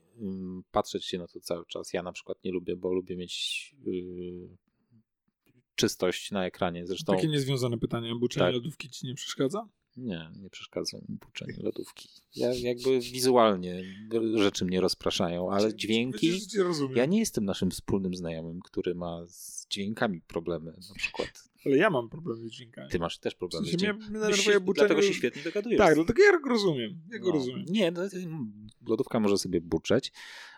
patrzeć 0.72 1.06
się 1.06 1.18
na 1.18 1.28
to 1.28 1.40
cały 1.40 1.66
czas, 1.66 1.94
ja 1.94 2.04
na 2.04 2.12
przykład 2.12 2.38
nie 2.44 2.52
lubię, 2.52 2.76
bo 2.76 2.94
lubię 2.94 3.16
mieć 3.16 3.76
yy, 3.86 4.58
czystość 5.76 6.32
na 6.32 6.46
ekranie. 6.46 6.88
Zresztą 6.88 7.16
Takie 7.16 7.28
niezwiązane 7.28 7.78
pytanie. 7.78 8.16
Buczenie 8.16 8.46
Tak. 8.46 8.54
lodówki 8.54 8.90
ci 8.90 9.08
nie 9.08 9.16
przeszkadza? 9.16 9.70
nie, 9.98 10.32
nie 10.36 10.50
przeszkadza 10.50 10.98
mi 11.10 11.18
puczenie 11.18 11.58
lodówki. 11.58 12.10
Ja 12.36 12.54
jakby 12.54 13.00
wizualnie 13.00 13.84
rzeczy 14.36 14.66
mnie 14.66 14.82
rozpraszają, 14.82 15.52
ale 15.52 15.76
dźwięki. 15.76 16.40
Ja 16.96 17.06
nie 17.06 17.20
jestem 17.20 17.46
naszym 17.46 17.72
wspólnym 17.72 18.16
znajomym, 18.16 18.60
który 18.60 18.96
ma 18.96 19.28
z 19.28 19.68
dźwiękami 19.70 20.22
problemy 20.22 20.74
na 20.90 20.96
przykład. 20.96 21.50
Ale 21.66 21.78
ja 21.78 21.90
mam 21.90 22.10
problem 22.10 22.38
z 22.48 22.52
dźwiękami. 22.52 22.90
Ty 22.90 23.00
masz 23.00 23.18
też 23.20 23.34
w 23.34 23.38
problemy 23.38 23.66
sensie 23.68 23.80
z 23.80 23.82
mnie, 23.84 23.94
dźwiękami. 24.06 24.26
mnie 24.28 24.38
się- 24.38 24.60
buczenie. 24.60 24.88
Dlatego 24.88 25.08
się 25.08 25.14
świetnie 25.14 25.42
dogadujesz. 25.44 25.78
Tak, 25.78 25.96
dlatego 25.96 26.24
ja 26.24 26.40
go 26.40 26.50
rozumiem. 26.50 27.02
Ja 27.12 27.20
go 27.20 27.28
No, 27.28 27.34
rozumiem. 27.34 27.66
Nie, 27.70 27.92
no, 27.92 28.02
lodówka 28.88 29.20
może 29.20 29.38
sobie 29.38 29.62
buczeć, 29.62 30.12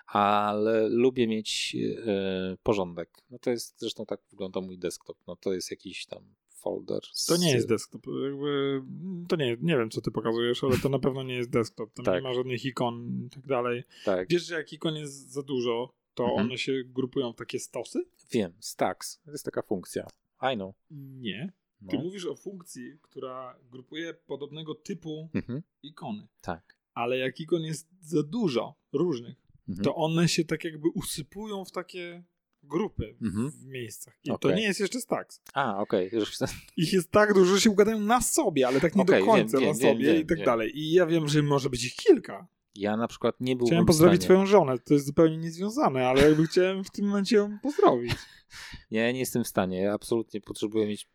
ale 0.08 0.90
lubię 0.90 1.28
mieć 1.28 1.76
e, 2.06 2.58
porządek. 2.64 3.10
No 3.30 3.40
to 3.40 3.50
jest, 3.52 3.80
zresztą 3.80 4.06
tak 4.06 4.22
wygląda 4.32 4.62
mój 4.62 4.78
desktop. 4.78 5.18
No 5.28 5.36
to 5.36 5.54
jest 5.54 5.72
jakiś 5.72 6.06
tam 6.06 6.24
folder. 6.50 7.00
Z, 7.14 7.26
To 7.26 7.38
nie 7.38 7.52
jest 7.52 7.68
desktop. 7.68 8.02
Jakby, 8.24 8.82
to 9.28 9.36
nie, 9.36 9.58
nie 9.62 9.78
wiem, 9.78 9.90
co 9.90 10.02
ty 10.02 10.12
pokazujesz, 10.12 10.64
ale 10.64 10.78
to 10.78 10.90
na 10.90 11.00
pewno 11.00 11.24
nie 11.24 11.36
jest 11.36 11.50
desktop. 11.50 11.94
Tam 11.94 12.06
Tak. 12.06 12.16
nie 12.16 12.22
ma 12.30 12.34
żadnych 12.34 12.66
ikon 12.66 13.24
i 13.26 13.30
tak 13.30 13.48
dalej. 13.48 13.84
Tak, 14.06 14.30
Wiesz, 14.30 14.46
że 14.46 14.56
jak 14.56 14.74
ikon 14.74 14.96
jest 14.96 15.32
za 15.32 15.44
dużo, 15.44 15.94
to 16.14 16.24
Mhm. 16.24 16.48
one 16.48 16.58
się 16.58 16.74
grupują 16.86 17.34
w 17.34 17.36
takie 17.36 17.60
stosy? 17.60 18.06
wiem, 18.32 18.54
stacks. 18.60 19.22
To 19.26 19.32
jest 19.32 19.46
taka 19.46 19.62
funkcja. 19.62 20.08
I 20.42 20.56
know. 20.56 20.76
Nie. 20.92 21.54
Ty 21.90 21.98
No. 21.98 22.04
mówisz 22.04 22.26
o 22.26 22.36
funkcji, 22.36 22.98
która 23.02 23.60
grupuje 23.72 24.14
podobnego 24.14 24.76
typu 24.76 25.30
Mhm. 25.34 25.64
ikony. 25.84 26.28
Tak. 26.42 26.76
Ale 26.94 27.18
jak 27.18 27.40
ikon 27.40 27.62
jest 27.62 27.88
za 28.02 28.24
dużo 28.24 28.76
różnych, 28.94 29.36
Mhm. 29.70 29.84
to 29.86 29.96
one 29.96 30.28
się 30.28 30.46
tak 30.46 30.64
jakby 30.64 30.90
usypują 30.90 31.66
w 31.66 31.72
takie 31.72 32.24
grupy 32.64 33.16
Mhm. 33.22 33.52
w 33.52 33.66
miejscach. 33.66 34.20
I 34.24 34.28
to 34.30 34.34
Okej. 34.36 34.56
nie 34.56 34.64
jest 34.64 34.80
jeszcze 34.80 35.02
stacks. 35.02 35.42
A, 35.54 35.78
okej. 35.82 36.10
Już 36.14 36.38
Ich 36.78 36.94
jest 36.94 37.12
tak 37.12 37.34
dużo, 37.34 37.56
że 37.56 37.62
się 37.62 37.70
układają 37.70 38.00
na 38.00 38.22
sobie, 38.22 38.68
ale 38.68 38.82
tak 38.82 38.96
nie 38.96 39.02
Okej, 39.02 39.20
do 39.20 39.26
końca 39.26 39.58
wiem, 39.60 39.68
na 39.68 39.74
wiem, 39.74 39.82
wiem, 39.82 39.98
sobie 39.98 40.12
i 40.14 40.18
wiem, 40.18 40.28
tak 40.28 40.38
wiem. 40.38 40.46
dalej. 40.46 40.80
I 40.80 40.92
ja 40.92 41.06
wiem, 41.06 41.28
że 41.28 41.44
może 41.44 41.70
być 41.70 41.86
ich 41.86 41.96
kilka. 41.96 42.48
Ja 42.76 42.98
na 42.98 43.08
przykład 43.08 43.36
nie 43.40 43.56
byłbym 43.56 43.68
Chciałem 43.68 43.86
pozdrowić 43.86 44.22
stanie... 44.22 44.36
twoją 44.36 44.46
żonę, 44.46 44.80
to 44.80 44.94
jest 44.94 45.06
zupełnie 45.06 45.38
niezwiązane, 45.38 46.08
ale 46.08 46.22
jakby 46.22 46.48
chciałem 46.48 46.84
w 46.84 46.92
tym 46.92 47.06
momencie 47.06 47.36
ją 47.36 47.60
pozdrowić. 47.64 48.14
Nie, 48.92 49.14
nie 49.14 49.20
jestem 49.20 49.44
w 49.44 49.48
stanie. 49.48 49.82
Ja 49.82 49.94
absolutnie 49.94 50.42
potrzebuję 50.42 50.88
mieć 50.88 51.08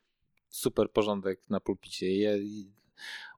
super 0.49 0.91
porządek 0.91 1.51
na 1.51 1.61
pulpicie. 1.61 2.17
Ja, 2.17 2.31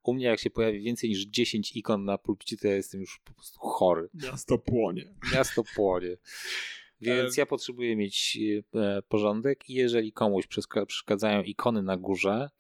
u 0.03 0.15
mnie 0.15 0.25
jak 0.25 0.41
się 0.41 0.51
pojawi 0.51 0.81
więcej 0.81 1.11
niż 1.11 1.27
10 1.27 1.77
ikon 1.77 2.05
na 2.05 2.19
pulpicie, 2.19 2.57
to 2.57 2.69
ja 2.69 2.75
jestem 2.75 3.01
już 3.01 3.21
po 3.25 3.35
prostu 3.35 3.59
chory. 3.61 4.09
Miasto 4.15 4.59
płonie. 4.59 5.15
Miasto 5.35 5.63
płonie. 5.75 6.17
Więc 7.01 7.37
ja 7.37 7.47
potrzebuję 7.47 7.97
mieć 7.97 8.39
e, 8.75 9.03
porządek 9.03 9.71
i 9.71 9.75
jeżeli 9.75 10.13
komuś 10.13 10.47
przeszkadzają 10.47 11.43
ikony 11.43 11.83
na 11.83 11.97
górze, 11.97 12.51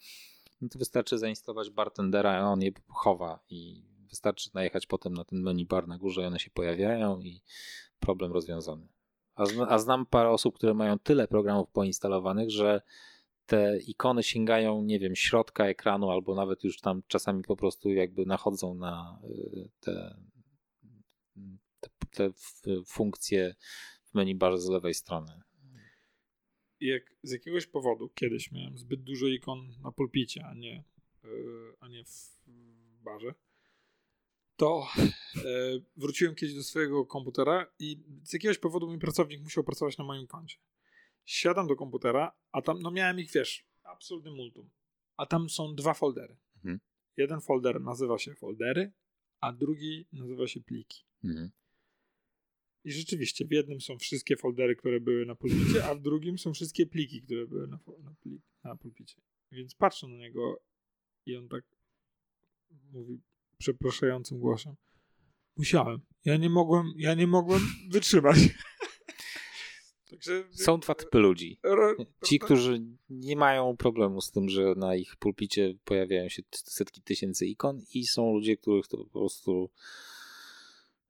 no 0.60 0.68
to 0.68 0.78
wystarczy 0.78 1.18
zainstalować 1.18 1.70
bartendera, 1.70 2.32
a 2.32 2.48
on 2.48 2.62
je 2.62 2.72
chowa 2.88 3.40
i 3.50 3.91
wystarczy 4.12 4.50
najechać 4.54 4.86
potem 4.86 5.14
na 5.14 5.24
ten 5.24 5.42
menu 5.42 5.66
bar 5.66 5.88
na 5.88 5.98
górze 5.98 6.26
one 6.26 6.38
się 6.38 6.50
pojawiają 6.50 7.20
i 7.20 7.42
problem 8.00 8.32
rozwiązany. 8.32 8.88
A, 9.34 9.46
zna, 9.46 9.68
a 9.68 9.78
znam 9.78 10.06
parę 10.06 10.30
osób, 10.30 10.54
które 10.54 10.74
mają 10.74 10.98
tyle 10.98 11.28
programów 11.28 11.70
poinstalowanych, 11.70 12.50
że 12.50 12.82
te 13.46 13.78
ikony 13.78 14.22
sięgają, 14.22 14.82
nie 14.82 14.98
wiem, 14.98 15.16
środka 15.16 15.66
ekranu 15.66 16.10
albo 16.10 16.34
nawet 16.34 16.64
już 16.64 16.80
tam 16.80 17.02
czasami 17.06 17.42
po 17.42 17.56
prostu 17.56 17.90
jakby 17.90 18.26
nachodzą 18.26 18.74
na 18.74 19.20
y, 19.24 19.68
te, 19.80 20.16
te, 22.10 22.30
te 22.62 22.82
funkcje 22.86 23.54
w 24.04 24.14
menu 24.14 24.34
barze 24.34 24.58
z 24.58 24.68
lewej 24.68 24.94
strony. 24.94 25.32
Jak 26.80 27.02
z 27.22 27.32
jakiegoś 27.32 27.66
powodu 27.66 28.08
kiedyś 28.08 28.52
miałem 28.52 28.78
zbyt 28.78 29.02
dużo 29.02 29.26
ikon 29.26 29.68
na 29.82 29.92
pulpicie, 29.92 30.44
a 30.44 30.54
nie, 30.54 30.84
yy, 31.24 31.74
a 31.80 31.88
nie 31.88 32.04
w 32.04 32.36
barze, 33.02 33.34
to 34.62 34.86
yy, 35.34 35.84
wróciłem 35.96 36.34
kiedyś 36.34 36.54
do 36.54 36.62
swojego 36.62 37.06
komputera 37.06 37.72
i 37.78 38.00
z 38.24 38.32
jakiegoś 38.32 38.58
powodu 38.58 38.86
mój 38.86 38.98
pracownik 38.98 39.42
musiał 39.42 39.64
pracować 39.64 39.98
na 39.98 40.04
moim 40.04 40.26
koncie. 40.26 40.56
Siadam 41.24 41.66
do 41.66 41.76
komputera, 41.76 42.32
a 42.52 42.62
tam, 42.62 42.82
no 42.82 42.90
miałem 42.90 43.20
ich, 43.20 43.30
wiesz, 43.30 43.66
absolutny 43.82 44.30
multum. 44.30 44.70
A 45.16 45.26
tam 45.26 45.50
są 45.50 45.74
dwa 45.74 45.94
foldery. 45.94 46.36
Mhm. 46.56 46.80
Jeden 47.16 47.40
folder 47.40 47.80
nazywa 47.80 48.18
się 48.18 48.34
foldery, 48.34 48.92
a 49.40 49.52
drugi 49.52 50.06
nazywa 50.12 50.46
się 50.46 50.60
pliki. 50.60 51.04
Mhm. 51.24 51.50
I 52.84 52.92
rzeczywiście, 52.92 53.44
w 53.44 53.52
jednym 53.52 53.80
są 53.80 53.98
wszystkie 53.98 54.36
foldery, 54.36 54.76
które 54.76 55.00
były 55.00 55.26
na 55.26 55.34
pulpicie, 55.34 55.84
a 55.84 55.94
w 55.94 56.00
drugim 56.00 56.38
są 56.38 56.52
wszystkie 56.52 56.86
pliki, 56.86 57.22
które 57.22 57.46
były 57.46 57.66
na, 57.66 57.78
na, 58.02 58.14
plik, 58.20 58.42
na 58.64 58.76
pulpicie. 58.76 59.16
Więc 59.52 59.74
patrzę 59.74 60.08
na 60.08 60.16
niego 60.16 60.62
i 61.26 61.36
on 61.36 61.48
tak 61.48 61.64
mówi 62.92 63.20
przepraszającym 63.62 64.38
głosem. 64.38 64.74
Musiałem. 65.56 66.00
Ja 66.24 66.36
nie 66.36 66.50
mogłem, 66.50 66.92
ja 66.96 67.14
nie 67.14 67.26
mogłem 67.26 67.60
wytrzymać. 67.92 68.38
Także 70.10 70.44
Są 70.50 70.80
dwa 70.80 70.94
typy 70.94 71.18
ludzi. 71.18 71.60
Ci, 72.24 72.38
którzy 72.38 72.82
nie 73.10 73.36
mają 73.36 73.76
problemu 73.76 74.20
z 74.20 74.30
tym, 74.30 74.48
że 74.48 74.74
na 74.76 74.94
ich 74.96 75.16
pulpicie 75.16 75.74
pojawiają 75.84 76.28
się 76.28 76.42
setki 76.52 77.02
tysięcy 77.02 77.46
ikon 77.46 77.82
i 77.94 78.06
są 78.06 78.32
ludzie, 78.32 78.56
których 78.56 78.88
to 78.88 78.96
po 78.96 79.10
prostu 79.10 79.70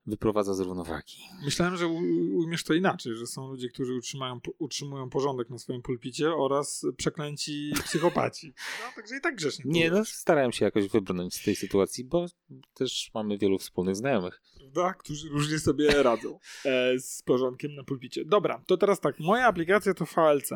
wyprowadza 0.06 0.54
z 0.54 0.60
równowagi. 0.60 1.16
Myślałem, 1.44 1.76
że 1.76 1.86
ujmiesz 1.86 2.64
to 2.64 2.74
inaczej, 2.74 3.14
że 3.14 3.26
są 3.26 3.48
ludzie, 3.48 3.68
którzy 3.68 3.94
utrzymają, 3.94 4.40
utrzymują 4.58 5.10
porządek 5.10 5.50
na 5.50 5.58
swoim 5.58 5.82
pulpicie 5.82 6.34
oraz 6.34 6.86
przeklęci 6.96 7.72
psychopaci. 7.84 8.54
No, 8.80 8.92
także 8.96 9.16
i 9.16 9.20
tak 9.20 9.36
grzecznie. 9.36 9.64
Nie, 9.66 9.90
no 9.90 10.04
starałem 10.04 10.52
się 10.52 10.64
jakoś 10.64 10.88
wybrnąć 10.88 11.34
z 11.34 11.44
tej 11.44 11.56
sytuacji, 11.56 12.04
bo 12.04 12.26
też 12.74 13.10
mamy 13.14 13.38
wielu 13.38 13.58
wspólnych 13.58 13.96
znajomych. 13.96 14.42
Prawda? 14.56 14.94
Którzy 14.94 15.28
różnie 15.28 15.58
sobie 15.58 16.02
radzą 16.02 16.38
e, 16.64 16.98
z 16.98 17.22
porządkiem 17.22 17.74
na 17.74 17.84
pulpicie. 17.84 18.24
Dobra, 18.24 18.62
to 18.66 18.76
teraz 18.76 19.00
tak. 19.00 19.20
Moja 19.20 19.46
aplikacja 19.46 19.94
to 19.94 20.04
VLC. 20.04 20.50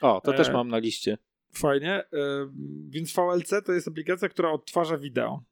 O, 0.00 0.20
to 0.20 0.34
E, 0.34 0.36
też 0.36 0.50
mam 0.52 0.68
na 0.68 0.78
liście. 0.78 1.18
Fajnie. 1.52 1.92
E, 1.92 2.04
więc 2.88 3.12
VLC 3.12 3.50
to 3.66 3.72
jest 3.72 3.88
aplikacja, 3.88 4.28
która 4.28 4.50
odtwarza 4.50 4.98
wideo. 4.98 5.42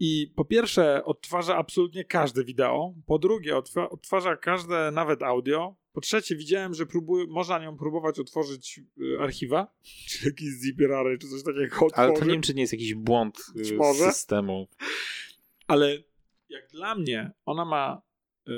I 0.00 0.32
po 0.36 0.44
pierwsze, 0.44 1.04
odtwarza 1.04 1.56
absolutnie 1.56 2.04
każde 2.04 2.44
wideo. 2.44 2.94
Po 3.06 3.18
drugie, 3.18 3.56
odtwarza 3.90 4.36
każde, 4.36 4.90
nawet 4.90 5.22
audio. 5.22 5.76
Po 5.92 6.00
trzecie, 6.00 6.36
widziałem, 6.36 6.74
że 6.74 6.86
próbuje, 6.86 7.26
można 7.26 7.58
nią 7.58 7.76
próbować 7.76 8.18
otworzyć 8.18 8.80
y, 9.00 9.20
archiwa, 9.20 9.74
czy 10.08 10.26
jakieś 10.26 10.48
zipierary, 10.48 11.18
czy 11.18 11.28
coś 11.28 11.42
takiego 11.42 11.86
otworzyć. 11.86 11.94
Ale 11.94 12.12
to 12.12 12.24
nie 12.24 12.32
wiem, 12.32 12.42
czy 12.42 12.54
nie 12.54 12.60
jest 12.60 12.72
jakiś 12.72 12.94
błąd 12.94 13.38
y, 13.56 13.94
systemu. 13.94 14.68
Ale 15.66 15.98
jak 16.48 16.68
dla 16.70 16.94
mnie, 16.94 17.32
ona 17.44 17.64
ma 17.64 18.02
y, 18.48 18.52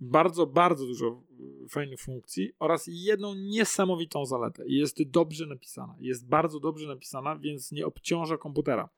bardzo, 0.00 0.46
bardzo 0.46 0.86
dużo 0.86 1.22
y, 1.64 1.68
fajnych 1.68 2.00
funkcji 2.00 2.52
oraz 2.58 2.84
jedną 2.88 3.34
niesamowitą 3.34 4.26
zaletę. 4.26 4.64
Jest 4.66 5.02
dobrze 5.02 5.46
napisana. 5.46 5.96
Jest 6.00 6.28
bardzo 6.28 6.60
dobrze 6.60 6.88
napisana, 6.88 7.38
więc 7.38 7.72
nie 7.72 7.86
obciąża 7.86 8.38
komputera. 8.38 8.88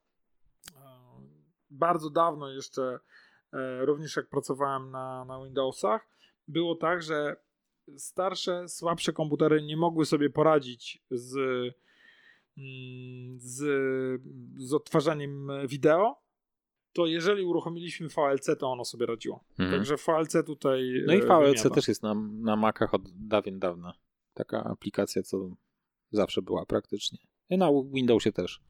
E, 1.70 1.74
Bardzo 1.74 2.10
dawno 2.10 2.50
jeszcze, 2.50 2.98
e, 3.52 3.86
również 3.86 4.16
jak 4.16 4.28
pracowałem 4.28 4.90
na, 4.90 5.24
na 5.24 5.44
Windowsach, 5.44 6.08
było 6.48 6.74
tak, 6.74 7.02
że 7.02 7.36
starsze, 7.96 8.68
słabsze 8.68 9.12
komputery 9.12 9.62
nie 9.62 9.76
mogły 9.76 10.06
sobie 10.06 10.30
poradzić 10.30 11.02
z, 11.10 11.36
mm, 12.58 13.38
z, 13.40 13.62
z 14.56 14.74
odtwarzaniem 14.74 15.48
wideo, 15.66 16.28
to 16.92 17.06
jeżeli 17.06 17.44
uruchomiliśmy 17.44 18.08
VLC, 18.08 18.50
to 18.58 18.72
ono 18.72 18.84
sobie 18.84 19.06
radziło. 19.06 19.44
Mhm. 19.58 19.70
Także 19.70 19.96
VLC 19.96 20.46
tutaj. 20.46 21.02
No 21.06 21.14
i 21.14 21.18
e, 21.18 21.26
VLC 21.26 21.74
też 21.74 21.88
jest 21.88 22.02
na, 22.02 22.14
na 22.40 22.56
Macach 22.56 22.94
od 22.94 23.02
dawien 23.28 23.58
dawna. 23.58 23.92
taka 24.34 24.64
aplikacja, 24.64 25.22
co 25.22 25.50
zawsze 26.10 26.42
była 26.42 26.66
praktycznie. 26.66 27.18
I 27.50 27.58
na 27.58 27.68
Windowsie 27.92 28.32
też, 28.32 28.60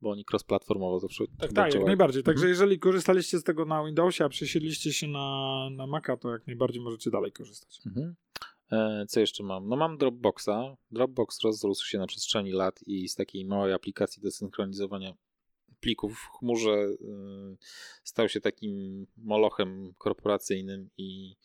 bo 0.00 0.10
oni 0.10 0.24
cross-platformowo 0.32 1.00
zawsze 1.00 1.24
Tak, 1.38 1.52
tak, 1.52 1.74
jak 1.74 1.84
najbardziej. 1.84 2.22
Także 2.22 2.40
Mhm. 2.46 2.50
jeżeli 2.50 2.78
korzystaliście 2.78 3.38
z 3.38 3.44
tego 3.44 3.64
na 3.64 3.84
Windowsie, 3.84 4.24
a 4.24 4.28
przesiedliście 4.28 4.92
się 4.92 5.08
na, 5.08 5.68
na 5.72 5.86
Maca, 5.86 6.16
to 6.16 6.30
jak 6.30 6.46
najbardziej 6.46 6.82
możecie 6.82 7.10
dalej 7.10 7.32
korzystać. 7.32 7.80
Mhm. 7.86 8.14
E, 8.72 9.06
Co 9.08 9.20
jeszcze 9.20 9.42
mam? 9.42 9.68
No 9.68 9.76
mam 9.76 9.98
Dropboxa. 9.98 10.76
Dropbox 10.90 11.40
rozrósł 11.44 11.86
się 11.86 11.98
na 11.98 12.06
przestrzeni 12.06 12.52
lat 12.52 12.80
i 12.86 13.08
z 13.08 13.14
takiej 13.14 13.44
małej 13.44 13.72
aplikacji 13.72 14.22
do 14.22 14.30
synchronizowania 14.30 15.14
plików 15.80 16.18
w 16.18 16.38
chmurze 16.38 16.70
y, 16.70 16.96
stał 18.04 18.28
się 18.28 18.40
takim 18.40 19.06
molochem 19.16 19.94
korporacyjnym 19.98 20.90
i, 20.98 21.36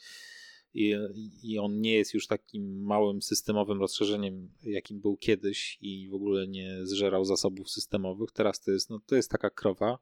i, 0.76 0.96
i 1.44 1.60
on 1.60 1.82
nie 1.82 1.94
jest 1.94 2.14
już 2.14 2.28
takim 2.28 2.84
małym 2.84 3.22
systemowym 3.22 3.80
rozszerzeniem, 3.80 4.50
jakim 4.64 5.02
był 5.02 5.18
kiedyś 5.18 5.78
i 5.82 6.10
w 6.10 6.14
ogóle 6.14 6.48
nie 6.48 6.86
zżerał 6.86 7.26
zasobów 7.26 7.70
systemowych. 7.70 8.32
Teraz 8.32 8.62
to 8.62 8.72
jest, 8.72 8.90
no, 8.90 9.00
to 9.06 9.16
jest 9.16 9.32
taka 9.32 9.50
krowa. 9.50 10.00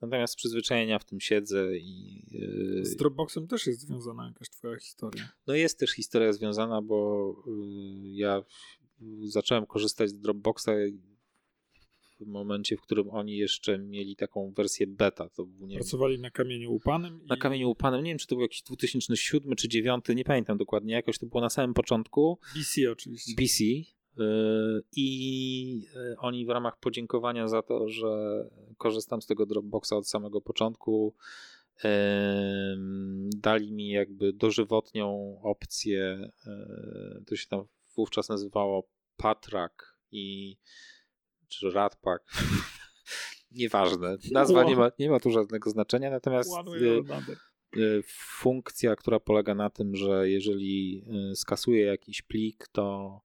Natomiast 0.00 0.36
przyzwyczajenia 0.36 0.98
w 0.98 1.04
tym 1.04 1.20
siedzę 1.20 1.76
i 1.76 2.24
y, 2.80 2.84
Z 2.84 2.96
Dropboxem 2.96 3.46
też 3.46 3.66
jest 3.66 3.80
związana 3.80 4.26
jakaś 4.26 4.50
twoja 4.50 4.78
historia. 4.78 5.28
no 5.46 5.54
jest 5.54 5.78
też 5.78 5.90
historia 5.90 6.32
związana, 6.32 6.82
bo 6.82 7.30
y, 7.46 8.08
ja 8.08 8.42
zacząłem 9.24 9.66
korzystać 9.66 10.10
z 10.10 10.20
Dropboxa 10.20 10.70
w 12.20 12.26
momencie, 12.26 12.76
w 12.76 12.80
którym 12.80 13.10
oni 13.10 13.36
jeszcze 13.36 13.78
mieli 13.78 14.16
taką 14.16 14.52
wersję 14.56 14.86
beta. 14.86 15.28
To 15.28 15.46
był, 15.46 15.66
nie 15.66 15.74
wiem, 15.74 15.78
Pracowali 15.78 16.18
na 16.18 16.30
kamieniu 16.30 16.72
upanym. 16.72 17.20
I... 17.24 17.26
na 17.26 17.36
kamieniu 17.36 17.70
upanym. 17.70 18.04
Nie 18.04 18.10
wiem, 18.10 18.18
czy 18.18 18.26
to 18.26 18.34
był 18.34 18.42
jakiś 18.42 18.62
2007 18.62 19.56
czy 19.56 19.68
2009, 19.68 20.04
nie 20.16 20.24
pamiętam 20.24 20.58
dokładnie. 20.58 20.94
Jakoś 20.94 21.18
to 21.18 21.26
było 21.26 21.40
na 21.40 21.50
samym 21.50 21.74
początku. 21.74 22.38
BC 22.54 22.90
oczywiście. 22.92 23.34
BC. 23.34 23.64
y, 23.64 23.84
I 24.96 25.88
y, 25.96 26.16
oni 26.18 26.46
w 26.46 26.48
ramach 26.48 26.78
podziękowania 26.80 27.48
za 27.48 27.62
to, 27.62 27.88
że 27.88 28.44
korzystam 28.78 29.22
z 29.22 29.26
tego 29.26 29.46
Dropboxa 29.46 29.92
od 29.92 30.08
samego 30.08 30.40
początku, 30.40 31.14
em, 31.84 33.30
dali 33.36 33.72
mi 33.72 33.88
jakby 33.88 34.32
dożywotnią 34.32 35.38
opcję. 35.42 36.30
To 37.26 37.36
się 37.36 37.46
tam 37.48 37.64
wówczas 37.96 38.28
nazywało 38.28 38.88
Patrak 39.16 39.96
i 40.12 40.56
czy 41.48 41.70
Radpak. 41.70 42.22
Nieważne. 43.50 44.16
Nazwa 44.32 44.64
nie 44.64 44.76
ma, 44.76 44.90
nie 44.98 45.10
ma 45.10 45.20
tu 45.20 45.30
żadnego 45.30 45.70
znaczenia, 45.70 46.10
natomiast 46.10 46.50
y, 46.80 47.80
y, 47.80 48.02
funkcja, 48.38 48.96
która 48.96 49.20
polega 49.20 49.54
na 49.54 49.70
tym, 49.70 49.96
że 49.96 50.30
jeżeli 50.30 51.04
y, 51.32 51.36
skasuję 51.36 51.84
jakiś 51.84 52.22
plik, 52.22 52.68
to 52.72 53.20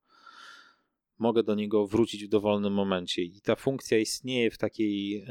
mogę 1.18 1.44
do 1.44 1.56
niego 1.56 1.88
wrócić 1.88 2.26
w 2.26 2.30
dowolnym 2.30 2.74
momencie. 2.74 3.22
I 3.22 3.42
ta 3.42 3.56
funkcja 3.56 3.98
istnieje 3.98 4.52
w 4.52 4.58
takiej, 4.58 5.26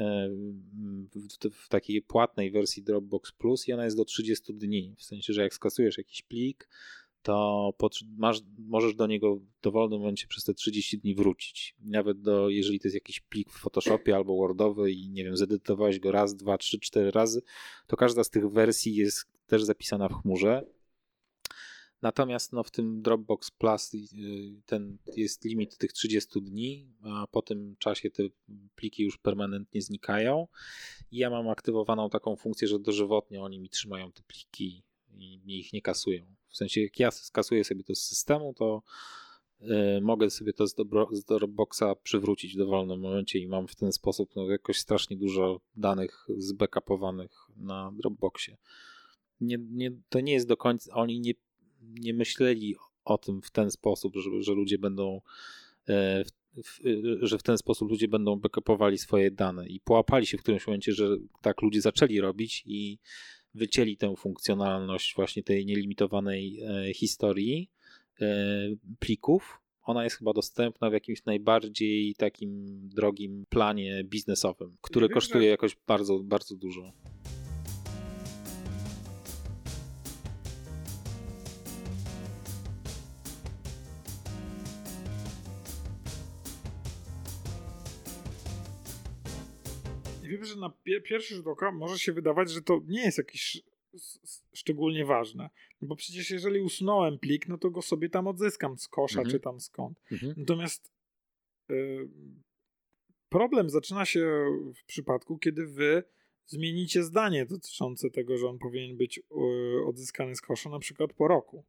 w, 1.11 1.49
w 1.53 1.69
takiej 1.69 2.01
płatnej 2.01 2.51
wersji 2.51 2.83
Dropbox 2.83 3.31
Plus 3.31 3.67
i 3.67 3.73
ona 3.73 3.85
jest 3.85 3.97
do 3.97 4.05
30 4.05 4.53
dni. 4.53 4.95
W 4.97 5.03
sensie, 5.03 5.33
że 5.33 5.41
jak 5.41 5.53
skasujesz 5.53 5.97
jakiś 5.97 6.21
plik, 6.21 6.69
to 7.23 7.73
masz, 8.17 8.41
możesz 8.57 8.95
do 8.95 9.07
niego 9.07 9.35
w 9.35 9.61
dowolnym 9.61 9.99
momencie 9.99 10.27
przez 10.27 10.43
te 10.43 10.53
30 10.53 10.97
dni 10.97 11.15
wrócić. 11.15 11.75
Nawet 11.79 12.21
do, 12.21 12.49
jeżeli 12.49 12.79
to 12.79 12.87
jest 12.87 12.95
jakiś 12.95 13.19
plik 13.19 13.49
w 13.49 13.59
Photoshopie 13.59 14.15
albo 14.15 14.35
Wordowy 14.35 14.91
i 14.91 15.09
nie 15.09 15.23
wiem, 15.23 15.37
zedytowałeś 15.37 15.99
go 15.99 16.11
raz, 16.11 16.35
dwa, 16.35 16.57
trzy, 16.57 16.79
cztery 16.79 17.11
razy, 17.11 17.41
to 17.87 17.97
każda 17.97 18.23
z 18.23 18.29
tych 18.29 18.51
wersji 18.51 18.95
jest 18.95 19.25
też 19.47 19.63
zapisana 19.63 20.09
w 20.09 20.13
chmurze. 20.13 20.65
Natomiast 22.01 22.53
no, 22.53 22.63
w 22.63 22.71
tym 22.71 23.01
Dropbox 23.01 23.51
Plus 23.51 23.93
y, 23.93 23.99
ten 24.65 24.97
jest 25.15 25.45
limit 25.45 25.77
tych 25.77 25.93
30 25.93 26.41
dni, 26.41 26.87
a 27.03 27.27
po 27.27 27.41
tym 27.41 27.75
czasie 27.79 28.09
te 28.09 28.23
pliki 28.75 29.03
już 29.03 29.17
permanentnie 29.17 29.81
znikają. 29.81 30.47
I 31.11 31.17
ja 31.17 31.29
mam 31.29 31.49
aktywowaną 31.49 32.09
taką 32.09 32.35
funkcję, 32.35 32.67
że 32.67 32.79
dożywotnie 32.79 33.41
oni 33.41 33.59
mi 33.59 33.69
trzymają 33.69 34.11
te 34.11 34.21
pliki 34.27 34.83
i 35.13 35.39
mi 35.45 35.59
ich 35.59 35.73
nie 35.73 35.81
kasują. 35.81 36.35
W 36.51 36.57
sensie, 36.57 36.81
jak 36.81 36.99
ja 36.99 37.11
skasuję 37.11 37.63
sobie 37.63 37.83
to 37.83 37.95
z 37.95 38.03
systemu, 38.03 38.53
to 38.53 38.83
y, 39.61 40.01
mogę 40.01 40.29
sobie 40.29 40.53
to 40.53 40.67
z, 40.67 40.75
dobro, 40.75 41.09
z 41.11 41.25
Dropboxa 41.25 41.95
przywrócić 42.03 42.53
w 42.53 42.57
dowolnym 42.57 42.99
momencie 42.99 43.39
i 43.39 43.47
mam 43.47 43.67
w 43.67 43.75
ten 43.75 43.91
sposób 43.91 44.35
no, 44.35 44.51
jakoś 44.51 44.79
strasznie 44.79 45.17
dużo 45.17 45.61
danych 45.75 46.27
zbackupowanych 46.37 47.31
na 47.57 47.91
Dropboxie. 47.95 48.57
Nie, 49.41 49.57
nie, 49.71 49.91
to 50.09 50.19
nie 50.19 50.33
jest 50.33 50.47
do 50.47 50.57
końca, 50.57 50.93
oni 50.93 51.19
nie, 51.19 51.33
nie 51.81 52.13
myśleli 52.13 52.75
o 53.05 53.17
tym 53.17 53.41
w 53.41 53.51
ten 53.51 53.71
sposób, 53.71 54.15
że, 54.15 54.29
że 54.39 54.51
ludzie 54.53 54.77
będą 54.77 55.21
e, 55.89 56.23
w, 56.23 56.31
w, 56.63 56.79
że 57.21 57.37
w 57.37 57.43
ten 57.43 57.57
sposób 57.57 57.89
ludzie 57.89 58.07
będą 58.07 58.35
backupowali 58.35 58.97
swoje 58.97 59.31
dane 59.31 59.67
i 59.67 59.79
połapali 59.79 60.25
się 60.25 60.37
w 60.37 60.41
którymś 60.41 60.67
momencie, 60.67 60.91
że 60.91 61.17
tak 61.41 61.61
ludzie 61.61 61.81
zaczęli 61.81 62.19
robić 62.19 62.63
i 62.65 62.97
wycięli 63.53 63.97
tę 63.97 64.15
funkcjonalność 64.15 65.15
właśnie 65.15 65.43
tej 65.43 65.65
nielimitowanej 65.65 66.59
e, 66.61 66.93
historii 66.93 67.69
e, 68.21 68.25
plików. 68.99 69.61
Ona 69.83 70.03
jest 70.03 70.15
chyba 70.15 70.33
dostępna 70.33 70.89
w 70.89 70.93
jakimś 70.93 71.25
najbardziej 71.25 72.15
takim 72.15 72.79
drogim 72.89 73.45
planie 73.49 74.03
biznesowym, 74.03 74.77
który 74.81 75.09
kosztuje 75.09 75.49
jakoś 75.49 75.77
bardzo, 75.87 76.19
bardzo 76.19 76.55
dużo. 76.55 76.93
Wiem, 90.41 90.45
że 90.49 90.55
na 90.59 90.69
pie- 90.69 91.01
pierwszy 91.01 91.35
rzut 91.35 91.47
oka 91.47 91.71
może 91.71 91.99
się 91.99 92.13
wydawać, 92.13 92.51
że 92.51 92.61
to 92.61 92.81
nie 92.87 93.01
jest 93.01 93.19
s- 93.93 94.43
szczególnie 94.53 95.05
ważne. 95.05 95.49
No 95.81 95.87
bo 95.87 95.95
przecież 95.95 96.29
jeżeli 96.31 96.61
usunąłem 96.61 97.19
plik, 97.19 97.47
no 97.47 97.57
to 97.57 97.69
go 97.69 97.81
sobie 97.81 98.09
tam 98.09 98.27
odzyskam 98.27 98.77
z 98.77 98.87
kosza 98.87 99.19
Mhm. 99.19 99.31
czy 99.31 99.39
tam 99.39 99.59
skąd. 99.59 99.99
Mhm. 100.11 100.33
Natomiast 100.37 100.91
y, 101.71 102.09
problem 103.29 103.69
zaczyna 103.69 104.05
się 104.05 104.45
w 104.75 104.85
przypadku, 104.85 105.37
kiedy 105.37 105.67
wy 105.67 106.03
zmienicie 106.45 107.03
zdanie 107.03 107.45
dotyczące 107.45 108.09
tego, 108.09 108.37
że 108.37 108.47
on 108.47 108.59
powinien 108.59 108.97
być 108.97 109.17
y, 109.17 109.23
odzyskany 109.85 110.35
z 110.35 110.41
kosza 110.41 110.69
na 110.69 110.79
przykład 110.79 111.13
po 111.13 111.27
roku. 111.27 111.63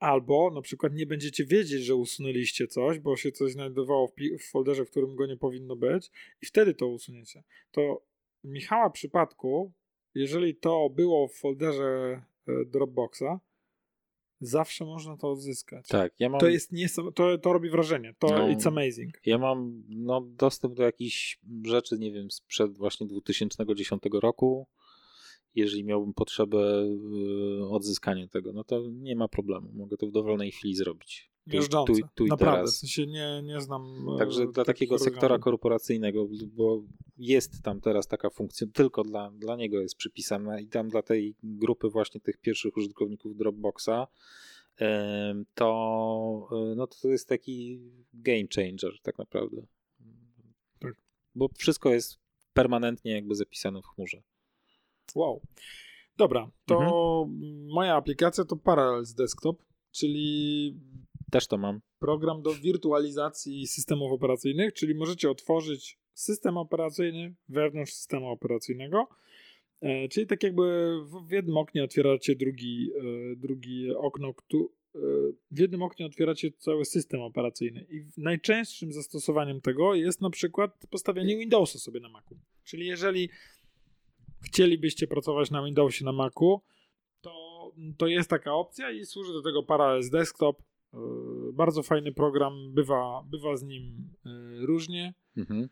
Albo 0.00 0.50
na 0.50 0.60
przykład 0.62 0.92
nie 0.94 1.06
będziecie 1.06 1.44
wiedzieć, 1.44 1.82
że 1.82 1.94
usunęliście 1.94 2.66
coś, 2.66 2.98
bo 2.98 3.16
się 3.16 3.32
coś 3.32 3.52
znajdowało 3.52 4.06
w, 4.08 4.12
w 4.42 4.50
folderze, 4.50 4.84
w 4.84 4.90
którym 4.90 5.16
go 5.16 5.26
nie 5.26 5.36
powinno 5.36 5.76
być 5.76 6.10
i 6.42 6.46
wtedy 6.46 6.74
to 6.74 6.86
usuniecie. 6.86 7.42
To 7.70 8.02
Michała 8.44 8.90
przypadku, 8.90 9.72
jeżeli 10.14 10.54
to 10.56 10.90
było 10.90 11.28
w 11.28 11.34
folderze 11.34 12.22
e, 12.48 12.64
Dropboxa, 12.64 13.40
zawsze 14.40 14.84
można 14.84 15.16
to 15.16 15.30
odzyskać. 15.30 15.88
Tak, 15.88 16.12
ja 16.18 16.28
mam, 16.28 16.40
To 16.40 16.48
jest 16.48 16.72
niesam- 16.72 17.12
to, 17.12 17.38
to 17.38 17.52
robi 17.52 17.70
wrażenie. 17.70 18.14
To 18.18 18.26
No. 18.28 18.48
it's 18.48 18.68
amazing. 18.68 19.14
ja 19.26 19.38
mam 19.38 19.82
no, 19.88 20.20
dostęp 20.20 20.74
do 20.74 20.82
jakichś 20.82 21.38
rzeczy, 21.64 21.98
nie 21.98 22.12
wiem, 22.12 22.30
sprzed 22.30 22.78
właśnie 22.78 23.06
2010 23.06 24.02
roku. 24.12 24.66
Jeżeli 25.54 25.84
miałbym 25.84 26.14
potrzebę 26.14 26.82
y, 27.60 27.68
odzyskania 27.68 28.28
tego, 28.28 28.52
no 28.52 28.64
to 28.64 28.82
nie 28.90 29.16
ma 29.16 29.28
problemu. 29.28 29.70
Mogę 29.72 29.96
to 29.96 30.06
w 30.06 30.10
dowolnej 30.12 30.52
chwili 30.52 30.74
zrobić. 30.74 31.30
Tu, 31.50 31.84
tu, 31.86 31.94
tu 32.14 32.26
i 32.26 32.28
Naprawdę. 32.28 32.58
W 32.58 32.64
teraz. 32.64 32.78
sensie 32.78 33.06
nie, 33.06 33.42
nie 33.44 33.60
znam. 33.60 34.06
e, 34.14 34.18
Także 34.18 34.46
dla 34.46 34.64
takiego 34.64 34.98
sektora 34.98 35.38
korporacyjnego, 35.38 36.28
bo 36.46 36.82
jest 37.18 37.62
tam 37.62 37.80
teraz 37.80 38.06
taka 38.06 38.30
funkcja, 38.30 38.66
tylko 38.72 39.02
dla, 39.02 39.30
dla 39.30 39.56
niego 39.56 39.80
jest 39.80 39.96
przypisana 39.96 40.60
i 40.60 40.66
tam 40.66 40.88
dla 40.88 41.02
tej 41.02 41.34
grupy 41.42 41.88
właśnie 41.88 42.20
tych 42.20 42.36
pierwszych 42.36 42.76
użytkowników 42.76 43.36
Dropboxa, 43.36 44.06
to, 45.54 46.48
e, 46.52 46.74
no 46.74 46.86
to 46.86 47.08
jest 47.08 47.28
taki 47.28 47.80
game 48.14 48.46
changer 48.54 49.00
tak 49.02 49.18
naprawdę. 49.18 49.62
Tak. 50.78 50.94
Bo 51.34 51.48
wszystko 51.58 51.90
jest 51.90 52.18
permanentnie 52.52 53.12
jakby 53.12 53.34
zapisane 53.34 53.82
w 53.82 53.86
chmurze. 53.86 54.22
Wow. 55.16 55.40
Dobra, 56.16 56.50
to 56.66 56.74
Mhm. 56.74 57.66
moja 57.68 57.94
aplikacja 57.96 58.44
to 58.44 58.56
Parallels 58.56 59.14
Desktop, 59.14 59.62
czyli 59.92 60.74
Też 61.30 61.46
to 61.46 61.58
mam. 61.58 61.80
program 61.98 62.42
do 62.42 62.54
wirtualizacji 62.54 63.66
systemów 63.66 64.12
operacyjnych, 64.12 64.72
czyli 64.72 64.94
możecie 64.94 65.30
otworzyć 65.30 65.98
system 66.14 66.56
operacyjny 66.56 67.34
wewnątrz 67.48 67.92
systemu 67.92 68.28
operacyjnego. 68.28 69.08
E, 69.80 70.08
czyli 70.08 70.26
tak 70.26 70.42
jakby 70.42 70.96
w, 71.28 71.30
jednym 71.30 71.56
oknie 71.56 71.84
otwieracie 71.84 72.36
drugi, 72.36 72.90
e, 73.32 73.36
drugi 73.36 73.94
okno, 73.94 74.34
tu, 74.48 74.72
e, 74.94 74.98
w 75.50 75.58
jednym 75.58 75.82
oknie 75.82 76.06
otwieracie 76.06 76.52
cały 76.58 76.84
system 76.84 77.20
operacyjny. 77.22 77.86
I 77.90 78.04
najczęstszym 78.16 78.92
zastosowaniem 78.92 79.60
tego 79.60 79.94
jest 79.94 80.20
na 80.20 80.30
przykład 80.30 80.86
postawienie 80.90 81.36
Windowsa 81.36 81.78
sobie 81.78 82.00
na 82.00 82.08
Macu. 82.08 82.36
Czyli 82.64 82.86
jeżeli 82.86 83.28
chcielibyście 84.40 85.06
pracować 85.06 85.50
na 85.50 85.64
Windowsie 85.64 86.04
na 86.04 86.12
Macu, 86.12 86.60
to, 87.20 87.32
to 87.96 88.06
jest 88.06 88.30
taka 88.30 88.54
opcja 88.54 88.90
i 88.90 89.04
służy 89.04 89.32
do 89.32 89.42
tego 89.42 89.62
Parallels 89.62 90.10
Desktop. 90.10 90.62
E, 90.94 90.98
Bardzo 91.52 91.82
fajny 91.82 92.12
program, 92.12 92.74
bywa, 92.74 93.22
bywa 93.30 93.56
z 93.56 93.62
nim 93.62 94.10
e, 94.26 94.30
różnie. 94.66 95.14
Mhm. 95.36 95.68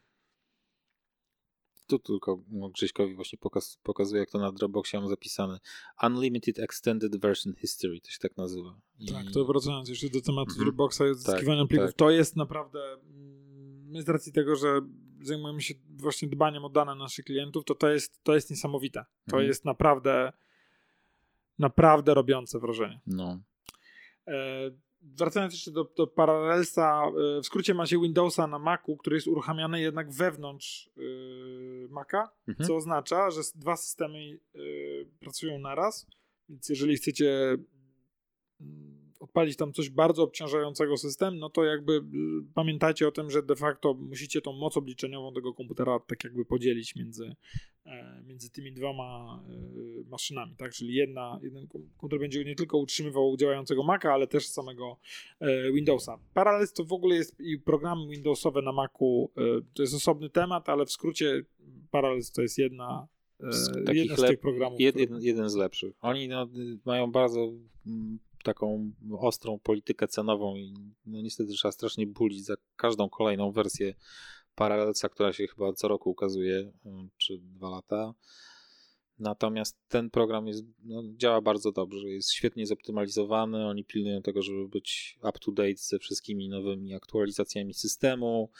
Tu 1.86 1.98
tylko 1.98 2.42
no, 2.50 2.68
Grześkowi 2.68 3.14
właśnie 3.14 3.38
pokaz, 3.38 3.78
pokazuje, 3.82 4.20
jak 4.20 4.30
to 4.30 4.38
na 4.38 4.52
Dropboxie 4.52 5.00
mam 5.00 5.08
zapisane. 5.08 5.58
Unlimited 6.02 6.58
Extended 6.58 7.20
Version 7.20 7.54
History, 7.54 8.00
to 8.00 8.10
się 8.10 8.18
tak 8.18 8.36
nazywa. 8.36 8.80
I... 8.98 9.06
Tak, 9.06 9.30
to 9.34 9.44
wracając 9.44 9.88
jeszcze 9.88 10.08
do 10.08 10.20
tematu 10.20 10.50
Mhm. 10.50 10.64
Dropboxa 10.64 11.00
i 11.06 11.10
odzyskiwania 11.10 11.62
Tak, 11.62 11.68
plików, 11.68 11.86
tak. 11.86 11.96
to 11.96 12.10
jest 12.10 12.36
naprawdę, 12.36 12.80
mm, 12.92 13.88
my 13.90 14.02
z 14.02 14.08
racji 14.08 14.32
tego, 14.32 14.56
że 14.56 14.80
zajmujemy 15.22 15.60
się 15.62 15.74
właśnie 15.96 16.28
dbaniem 16.28 16.64
o 16.64 16.68
dane 16.68 16.94
naszych 16.94 17.24
klientów, 17.24 17.64
to 17.64 17.74
to 17.74 17.88
jest, 17.88 18.24
to 18.24 18.34
jest 18.34 18.50
niesamowite. 18.50 19.00
To 19.00 19.36
Mhm. 19.36 19.46
jest 19.46 19.64
naprawdę, 19.64 20.32
naprawdę 21.58 22.14
robiące 22.14 22.58
wrażenie. 22.58 23.00
No. 23.06 23.38
E, 24.28 24.70
Wracając 25.02 25.52
jeszcze 25.52 25.70
do, 25.70 25.84
do 25.96 26.06
Parallelsa, 26.06 27.02
e, 27.38 27.40
w 27.42 27.46
skrócie 27.46 27.74
macie 27.74 27.98
Windowsa 28.00 28.46
na 28.46 28.58
Macu, 28.58 28.96
który 28.96 29.16
jest 29.16 29.26
uruchamiany 29.26 29.80
jednak 29.80 30.10
wewnątrz 30.12 30.90
e, 30.96 31.00
Maca, 31.88 32.28
Mhm. 32.48 32.66
co 32.68 32.76
oznacza, 32.76 33.30
że 33.30 33.40
dwa 33.54 33.76
systemy 33.76 34.38
e, 34.54 34.58
pracują 35.20 35.58
naraz, 35.58 36.06
więc 36.48 36.68
jeżeli 36.68 36.96
chcecie 36.96 37.56
mm, 38.60 38.97
odpalić 39.20 39.56
tam 39.56 39.72
coś 39.72 39.90
bardzo 39.90 40.22
obciążającego 40.22 40.96
system, 40.96 41.38
no 41.38 41.50
to 41.50 41.64
jakby 41.64 42.04
pamiętajcie 42.54 43.08
o 43.08 43.12
tym, 43.12 43.30
że 43.30 43.42
de 43.42 43.56
facto 43.56 43.94
musicie 43.94 44.40
tą 44.40 44.52
moc 44.52 44.76
obliczeniową 44.76 45.34
tego 45.34 45.54
komputera 45.54 46.00
tak 46.06 46.24
jakby 46.24 46.44
podzielić 46.44 46.96
między, 46.96 47.34
e, 47.86 48.22
między 48.26 48.50
tymi 48.50 48.72
dwoma 48.72 49.42
e, 49.48 50.10
maszynami, 50.10 50.56
tak? 50.56 50.72
Czyli 50.72 50.94
jedna, 50.94 51.40
jeden 51.42 51.66
kom- 51.66 51.88
komputer 51.96 52.18
będzie 52.18 52.44
nie 52.44 52.54
tylko 52.54 52.78
utrzymywał 52.78 53.36
działającego 53.36 53.82
Maca, 53.82 54.12
ale 54.12 54.26
też 54.26 54.48
samego 54.48 54.96
e, 55.40 55.72
Windowsa. 55.72 56.18
Parallels 56.34 56.72
to 56.72 56.84
w 56.84 56.92
ogóle 56.92 57.16
jest 57.16 57.40
i 57.40 57.58
programy 57.58 58.08
Windowsowe 58.08 58.62
na 58.62 58.72
Macu, 58.72 59.30
to 59.74 59.82
jest 59.82 59.94
osobny 59.94 60.30
temat, 60.30 60.68
ale 60.68 60.86
w 60.86 60.90
skrócie 60.90 61.44
Parallels 61.90 62.32
to 62.32 62.42
jest 62.42 62.58
jedna, 62.58 63.08
Z 63.50 63.86
takich 63.86 64.16
z 64.16 64.20
lep- 64.20 64.36
programów. 64.36 64.80
Jed, 64.80 64.96
jeden, 64.96 65.22
jeden 65.22 65.48
z 65.48 65.54
lepszych. 65.54 65.94
Oni 66.00 66.28
no, 66.28 66.42
y, 66.42 66.78
mają 66.84 67.12
bardzo 67.12 67.52
mm, 67.86 68.18
taką 68.44 68.92
ostrą 69.18 69.58
politykę 69.58 70.08
cenową 70.08 70.56
i 70.56 70.74
no, 71.06 71.22
niestety 71.22 71.52
trzeba 71.52 71.72
strasznie 71.72 72.06
bulić 72.06 72.44
za 72.44 72.54
każdą 72.76 73.08
kolejną 73.08 73.52
wersję 73.52 73.94
Parallelsa, 74.54 75.08
która 75.08 75.32
się 75.32 75.46
chyba 75.46 75.72
co 75.72 75.88
roku 75.88 76.10
ukazuje, 76.10 76.58
y, 76.58 76.72
czy 77.16 77.38
dwa 77.38 77.70
lata. 77.70 78.14
Natomiast 79.18 79.78
ten 79.88 80.10
program 80.10 80.46
jest, 80.46 80.64
no, 80.84 81.02
działa 81.16 81.40
bardzo 81.40 81.72
dobrze, 81.72 82.08
jest 82.08 82.32
świetnie 82.32 82.66
zoptymalizowany. 82.66 83.66
Oni 83.66 83.84
pilnują 83.84 84.22
tego, 84.22 84.42
żeby 84.42 84.68
być 84.68 85.18
up 85.22 85.38
to 85.38 85.52
date 85.52 85.76
ze 85.76 85.98
wszystkimi 85.98 86.48
nowymi 86.48 86.94
aktualizacjami 86.94 87.74
systemu, 87.74 88.50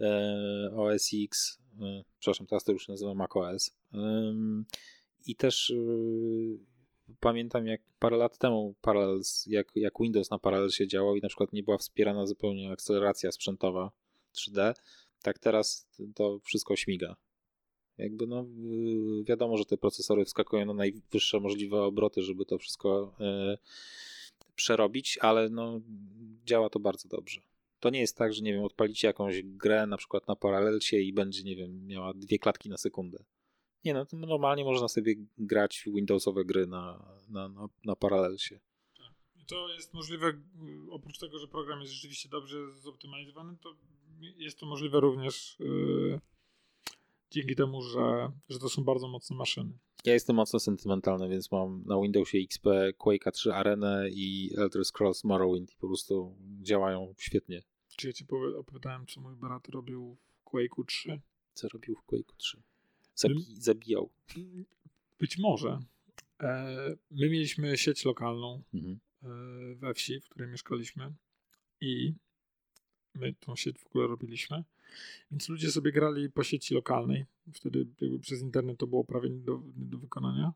e, 0.00 0.70
OS 0.76 1.10
X, 1.24 1.58
e, 1.80 2.04
przepraszam, 2.18 2.46
teraz 2.46 2.64
to 2.64 2.72
już 2.72 2.86
się 2.86 2.92
nazywa 2.92 3.14
macOS. 3.14 3.76
Ym, 3.94 4.64
I 5.26 5.36
też 5.36 5.70
y, 5.70 6.58
pamiętam, 7.20 7.66
jak 7.66 7.80
parę 7.98 8.16
lat 8.16 8.38
temu 8.38 8.74
Parallels, 8.80 9.46
jak, 9.46 9.72
jak 9.74 9.92
Windows 10.00 10.30
na 10.30 10.38
Parallelsie 10.38 10.86
działał 10.86 11.16
i 11.16 11.20
na 11.20 11.28
przykład 11.28 11.52
nie 11.52 11.62
była 11.62 11.78
wspierana 11.78 12.26
zupełnie 12.26 12.72
akceleracja 12.72 13.32
sprzętowa 13.32 13.90
3D, 14.34 14.74
tak 15.22 15.38
teraz 15.38 15.88
to 16.14 16.38
wszystko 16.38 16.76
śmiga. 16.76 17.16
Jakby 17.98 18.26
no, 18.26 18.46
y, 19.20 19.24
wiadomo, 19.24 19.56
że 19.56 19.64
te 19.64 19.76
procesory 19.76 20.24
wskakują 20.24 20.66
na 20.66 20.74
najwyższe 20.74 21.40
możliwe 21.40 21.82
obroty, 21.82 22.22
żeby 22.22 22.44
to 22.44 22.58
wszystko 22.58 23.14
y, 23.54 23.58
przerobić, 24.54 25.18
ale 25.20 25.48
no, 25.48 25.80
działa 26.44 26.70
to 26.70 26.78
bardzo 26.78 27.08
dobrze. 27.08 27.40
To 27.80 27.90
nie 27.90 28.00
jest 28.00 28.16
tak, 28.16 28.34
że 28.34 28.42
nie 28.42 28.52
wiem, 28.52 28.64
odpalicie 28.64 29.06
jakąś 29.06 29.42
grę 29.42 29.86
na 29.86 29.96
przykład 29.96 30.28
na 30.28 30.36
paralelsie 30.36 30.98
i 30.98 31.12
będzie, 31.12 31.42
nie 31.42 31.56
wiem, 31.56 31.86
miała 31.86 32.14
dwie 32.14 32.38
klatki 32.38 32.68
na 32.68 32.76
sekundę. 32.76 33.24
Nie 33.84 33.94
no, 33.94 34.06
to 34.06 34.16
normalnie 34.16 34.64
można 34.64 34.88
sobie 34.88 35.14
grać 35.38 35.84
w 35.86 35.94
Windowsowe 35.94 36.44
gry 36.44 36.66
na, 36.66 37.14
na, 37.28 37.48
na, 37.48 37.68
na 37.84 37.96
paralelsie. 37.96 38.60
I 39.36 39.44
to 39.46 39.68
jest 39.68 39.94
możliwe, 39.94 40.28
y, 40.28 40.90
oprócz 40.90 41.18
tego, 41.18 41.38
że 41.38 41.48
program 41.48 41.80
jest 41.80 41.92
rzeczywiście 41.92 42.28
dobrze 42.28 42.72
zoptymalizowany, 42.72 43.56
to 43.60 43.74
jest 44.20 44.58
to 44.58 44.66
możliwe 44.66 45.00
również 45.00 45.56
yy, 45.60 46.20
dzięki 47.30 47.56
temu, 47.56 47.82
że, 47.82 48.32
że 48.48 48.58
to 48.58 48.68
są 48.68 48.84
bardzo 48.84 49.08
mocne 49.08 49.36
maszyny. 49.36 49.78
Ja 50.04 50.12
jestem 50.12 50.36
mocno 50.36 50.60
sentymentalny, 50.60 51.28
więc 51.28 51.52
mam 51.52 51.82
na 51.86 52.00
Windowsie 52.00 52.38
XP 52.38 52.68
Quake'a 52.98 53.30
3 53.30 53.52
Arenę 53.52 54.08
i 54.10 54.50
Elder 54.56 54.84
Scrolls 54.84 55.24
Morrowind 55.24 55.72
i 55.72 55.76
po 55.76 55.86
prostu 55.86 56.36
działają 56.62 57.14
świetnie. 57.18 57.62
Czy 57.96 58.06
ja 58.06 58.12
ci 58.12 58.26
opowiadałem, 58.58 59.06
co 59.06 59.20
mój 59.20 59.36
brat 59.36 59.68
robił 59.68 60.16
w 60.36 60.44
Quake'u 60.44 60.84
3? 60.86 61.20
Co 61.52 61.68
robił 61.68 61.94
w 61.96 62.12
Quake'u 62.12 62.36
3? 62.36 62.62
Zabi- 63.16 63.44
zabijał. 63.58 64.10
Być 65.18 65.38
może. 65.38 65.78
E, 66.42 66.66
my 67.10 67.30
mieliśmy 67.30 67.76
sieć 67.76 68.04
lokalną 68.04 68.62
Mhm. 68.74 68.98
e, 69.22 69.28
we 69.74 69.94
wsi, 69.94 70.20
w 70.20 70.28
której 70.28 70.48
mieszkaliśmy 70.50 71.14
i 71.80 72.12
my 73.14 73.34
tą 73.40 73.56
sieć 73.56 73.78
w 73.78 73.86
ogóle 73.86 74.06
robiliśmy. 74.06 74.64
Więc 75.30 75.48
ludzie 75.48 75.70
sobie 75.70 75.92
grali 75.92 76.30
po 76.30 76.44
sieci 76.44 76.74
lokalnej. 76.74 77.24
Wtedy 77.52 77.86
przez 78.20 78.40
internet 78.42 78.78
to 78.78 78.86
było 78.86 79.04
prawie 79.04 79.30
nie 79.30 79.40
do, 79.40 79.62
nie 79.76 79.86
do 79.86 79.98
wykonania. 79.98 80.52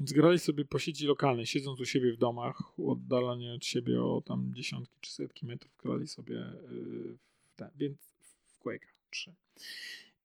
Więc 0.00 0.12
grali 0.12 0.38
sobie 0.38 0.64
po 0.64 0.78
sieci 0.78 1.06
lokalnej, 1.06 1.46
siedząc 1.46 1.80
u 1.80 1.84
siebie 1.84 2.12
w 2.12 2.16
domach, 2.16 2.78
oddalanie 2.78 3.52
od 3.54 3.64
siebie 3.64 4.02
o 4.02 4.22
tam 4.26 4.54
dziesiątki 4.54 4.96
czy 5.00 5.12
setki 5.12 5.46
metrów, 5.46 5.76
grali 5.78 6.06
sobie 6.06 6.34
yy, 6.34 7.18
w 7.46 7.54
ten, 7.56 7.70
więc 7.76 7.98
w 8.46 8.58
Quake'a 8.64 8.92
3. 9.10 9.34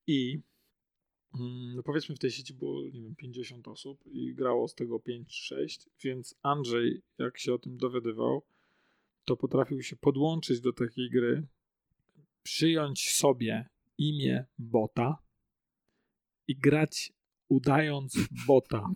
I 0.08 0.32
mm, 0.34 0.44
no 1.76 1.84
powiedzmy 1.84 2.16
w 2.16 2.20
tej 2.20 2.32
sieci 2.32 2.54
było, 2.54 2.84
nie 2.84 3.02
wiem, 3.02 3.16
50 3.16 3.68
osób 3.68 4.04
i 4.08 4.36
grało 4.36 4.68
z 4.68 4.76
tego 4.76 5.00
5 5.00 5.28
czy 5.28 5.46
6, 5.46 5.90
więc 6.04 6.36
Andrzej, 6.42 7.02
jak 7.18 7.40
się 7.40 7.54
o 7.54 7.60
tym 7.60 7.78
dowiadywał, 7.78 8.44
to 9.26 9.38
potrafił 9.38 9.84
się 9.84 9.96
podłączyć 9.96 10.62
do 10.62 10.74
takiej 10.74 11.10
gry, 11.10 11.48
przyjąć 12.44 13.16
sobie 13.16 13.70
imię 13.98 14.46
bota 14.58 15.18
i 16.48 16.56
grać 16.56 17.14
udając 17.50 18.18
bota. 18.48 18.90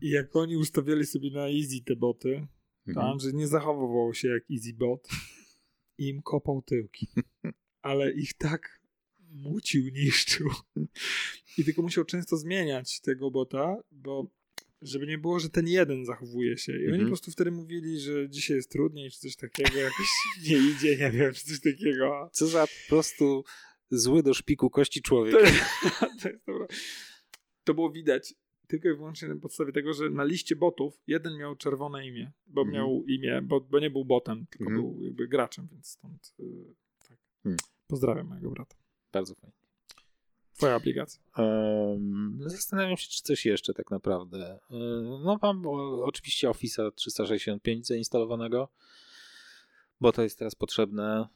I 0.00 0.10
jak 0.10 0.36
oni 0.36 0.56
ustawiali 0.56 1.06
sobie 1.06 1.30
na 1.30 1.48
easy 1.48 1.84
te 1.84 1.96
boty, 1.96 2.46
to 2.84 2.90
Mhm. 2.90 3.06
Andrzej 3.06 3.34
nie 3.34 3.46
zachowywał 3.46 4.14
się 4.14 4.28
jak 4.28 4.42
easy 4.50 4.74
bot 4.74 5.08
i 5.98 6.08
im 6.08 6.22
kopał 6.22 6.62
tyłki. 6.62 7.08
Ale 7.82 8.12
ich 8.12 8.34
tak 8.34 8.77
mucił, 9.30 9.82
niszczył. 9.94 10.50
I 11.58 11.64
tylko 11.64 11.82
musiał 11.82 12.04
często 12.04 12.36
zmieniać 12.36 13.00
tego 13.00 13.30
bota, 13.30 13.76
bo 13.90 14.26
żeby 14.82 15.06
nie 15.06 15.18
było, 15.18 15.40
że 15.40 15.50
ten 15.50 15.68
jeden 15.68 16.04
zachowuje 16.04 16.56
się. 16.58 16.72
I 16.72 16.76
oni 16.76 16.84
Mhm. 16.86 17.02
po 17.04 17.08
prostu 17.08 17.30
wtedy 17.30 17.50
mówili, 17.50 18.00
że 18.00 18.28
dzisiaj 18.30 18.56
jest 18.56 18.70
trudniej, 18.70 19.10
czy 19.10 19.18
coś 19.18 19.36
takiego, 19.36 19.78
jakoś 19.78 20.06
nie 20.48 20.56
idzie, 20.58 20.96
nie 20.96 21.10
wiem, 21.10 21.32
czy 21.34 21.44
coś 21.44 21.60
takiego. 21.60 22.30
Co 22.32 22.46
za 22.46 22.66
po 22.66 22.88
prostu 22.88 23.44
zły 23.90 24.22
do 24.22 24.34
szpiku 24.34 24.70
kości 24.70 25.02
człowiek. 25.02 25.34
To, 25.34 26.06
to 26.22 26.28
jest 26.28 26.44
dobra. 26.46 26.66
To 27.64 27.74
było 27.74 27.90
widać 27.90 28.34
tylko 28.66 28.88
i 28.88 28.94
wyłącznie 28.96 29.28
na 29.28 29.36
podstawie 29.36 29.72
tego, 29.72 29.92
że 29.92 30.10
na 30.10 30.24
liście 30.24 30.56
botów 30.56 31.02
jeden 31.06 31.36
miał 31.38 31.56
czerwone 31.56 32.06
imię, 32.06 32.32
bo 32.46 32.60
Mhm. 32.60 32.74
miał 32.76 33.04
imię, 33.06 33.42
bo, 33.42 33.60
bo 33.60 33.80
nie 33.80 33.90
był 33.90 34.04
botem, 34.04 34.46
tylko 34.50 34.70
Mhm. 34.70 34.82
był 34.82 35.02
jakby 35.02 35.28
graczem, 35.28 35.68
więc 35.72 35.86
stąd 35.88 36.34
y, 36.40 36.74
tak. 37.08 37.18
Hmm. 37.42 37.58
Pozdrawiam 37.86 38.26
mojego 38.26 38.50
brata. 38.50 38.76
Bardzo 39.12 39.34
fajnie. 39.34 39.56
Twoja 40.56 40.74
aplikacja. 40.74 41.20
Um, 41.36 42.38
zastanawiam 42.46 42.96
się, 42.96 43.08
czy 43.08 43.22
coś 43.22 43.46
jeszcze 43.46 43.74
tak 43.74 43.90
naprawdę. 43.90 44.58
No 45.24 45.38
mam 45.42 45.62
oczywiście 46.02 46.48
Office'a 46.48 46.92
365 46.94 47.86
zainstalowanego, 47.86 48.68
bo 50.00 50.12
to 50.12 50.22
jest 50.22 50.38
teraz 50.38 50.54
potrzebne, 50.54 51.28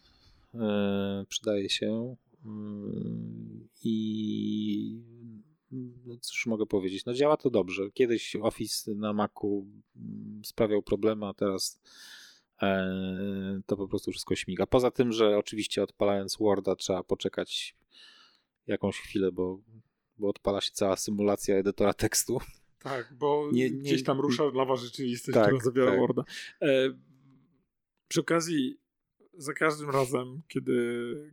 przydaje 1.28 1.70
się 1.70 2.16
i 3.84 5.02
no 6.04 6.16
cóż 6.20 6.46
mogę 6.46 6.66
powiedzieć, 6.66 7.04
no 7.04 7.14
działa 7.14 7.36
to 7.36 7.50
dobrze. 7.50 7.90
Kiedyś 7.90 8.36
Office 8.36 8.94
na 8.94 9.12
Macu 9.12 9.66
mm, 9.96 10.42
sprawiał 10.44 10.82
problemy, 10.82 11.26
a 11.26 11.34
teraz 11.34 11.80
to 13.66 13.76
po 13.76 13.88
prostu 13.88 14.10
wszystko 14.10 14.34
śmiga. 14.36 14.66
Poza 14.66 14.90
tym, 14.90 15.12
że 15.12 15.38
oczywiście 15.38 15.82
odpalając 15.82 16.36
Worda 16.36 16.76
trzeba 16.76 17.02
poczekać 17.02 17.76
jakąś 18.66 18.98
chwilę, 18.98 19.32
bo, 19.32 19.58
bo 20.18 20.28
odpala 20.28 20.60
się 20.60 20.70
cała 20.72 20.96
symulacja 20.96 21.56
edytora 21.56 21.94
tekstu. 21.94 22.38
Tak, 22.78 23.14
bo 23.18 23.48
Nie- 23.52 23.70
nie- 23.70 23.78
gdzieś 23.78 24.04
tam 24.04 24.20
rusza 24.20 24.50
nowa 24.50 24.76
rzeczywistość, 24.76 25.34
Tak, 25.34 25.46
która 25.46 25.64
zawiera 25.64 25.90
tak. 25.90 26.00
Worda. 26.00 26.24
E, 26.62 26.98
przy 28.08 28.20
okazji, 28.20 28.78
za 29.34 29.52
każdym 29.52 29.90
razem, 29.90 30.42
kiedy, 30.48 30.74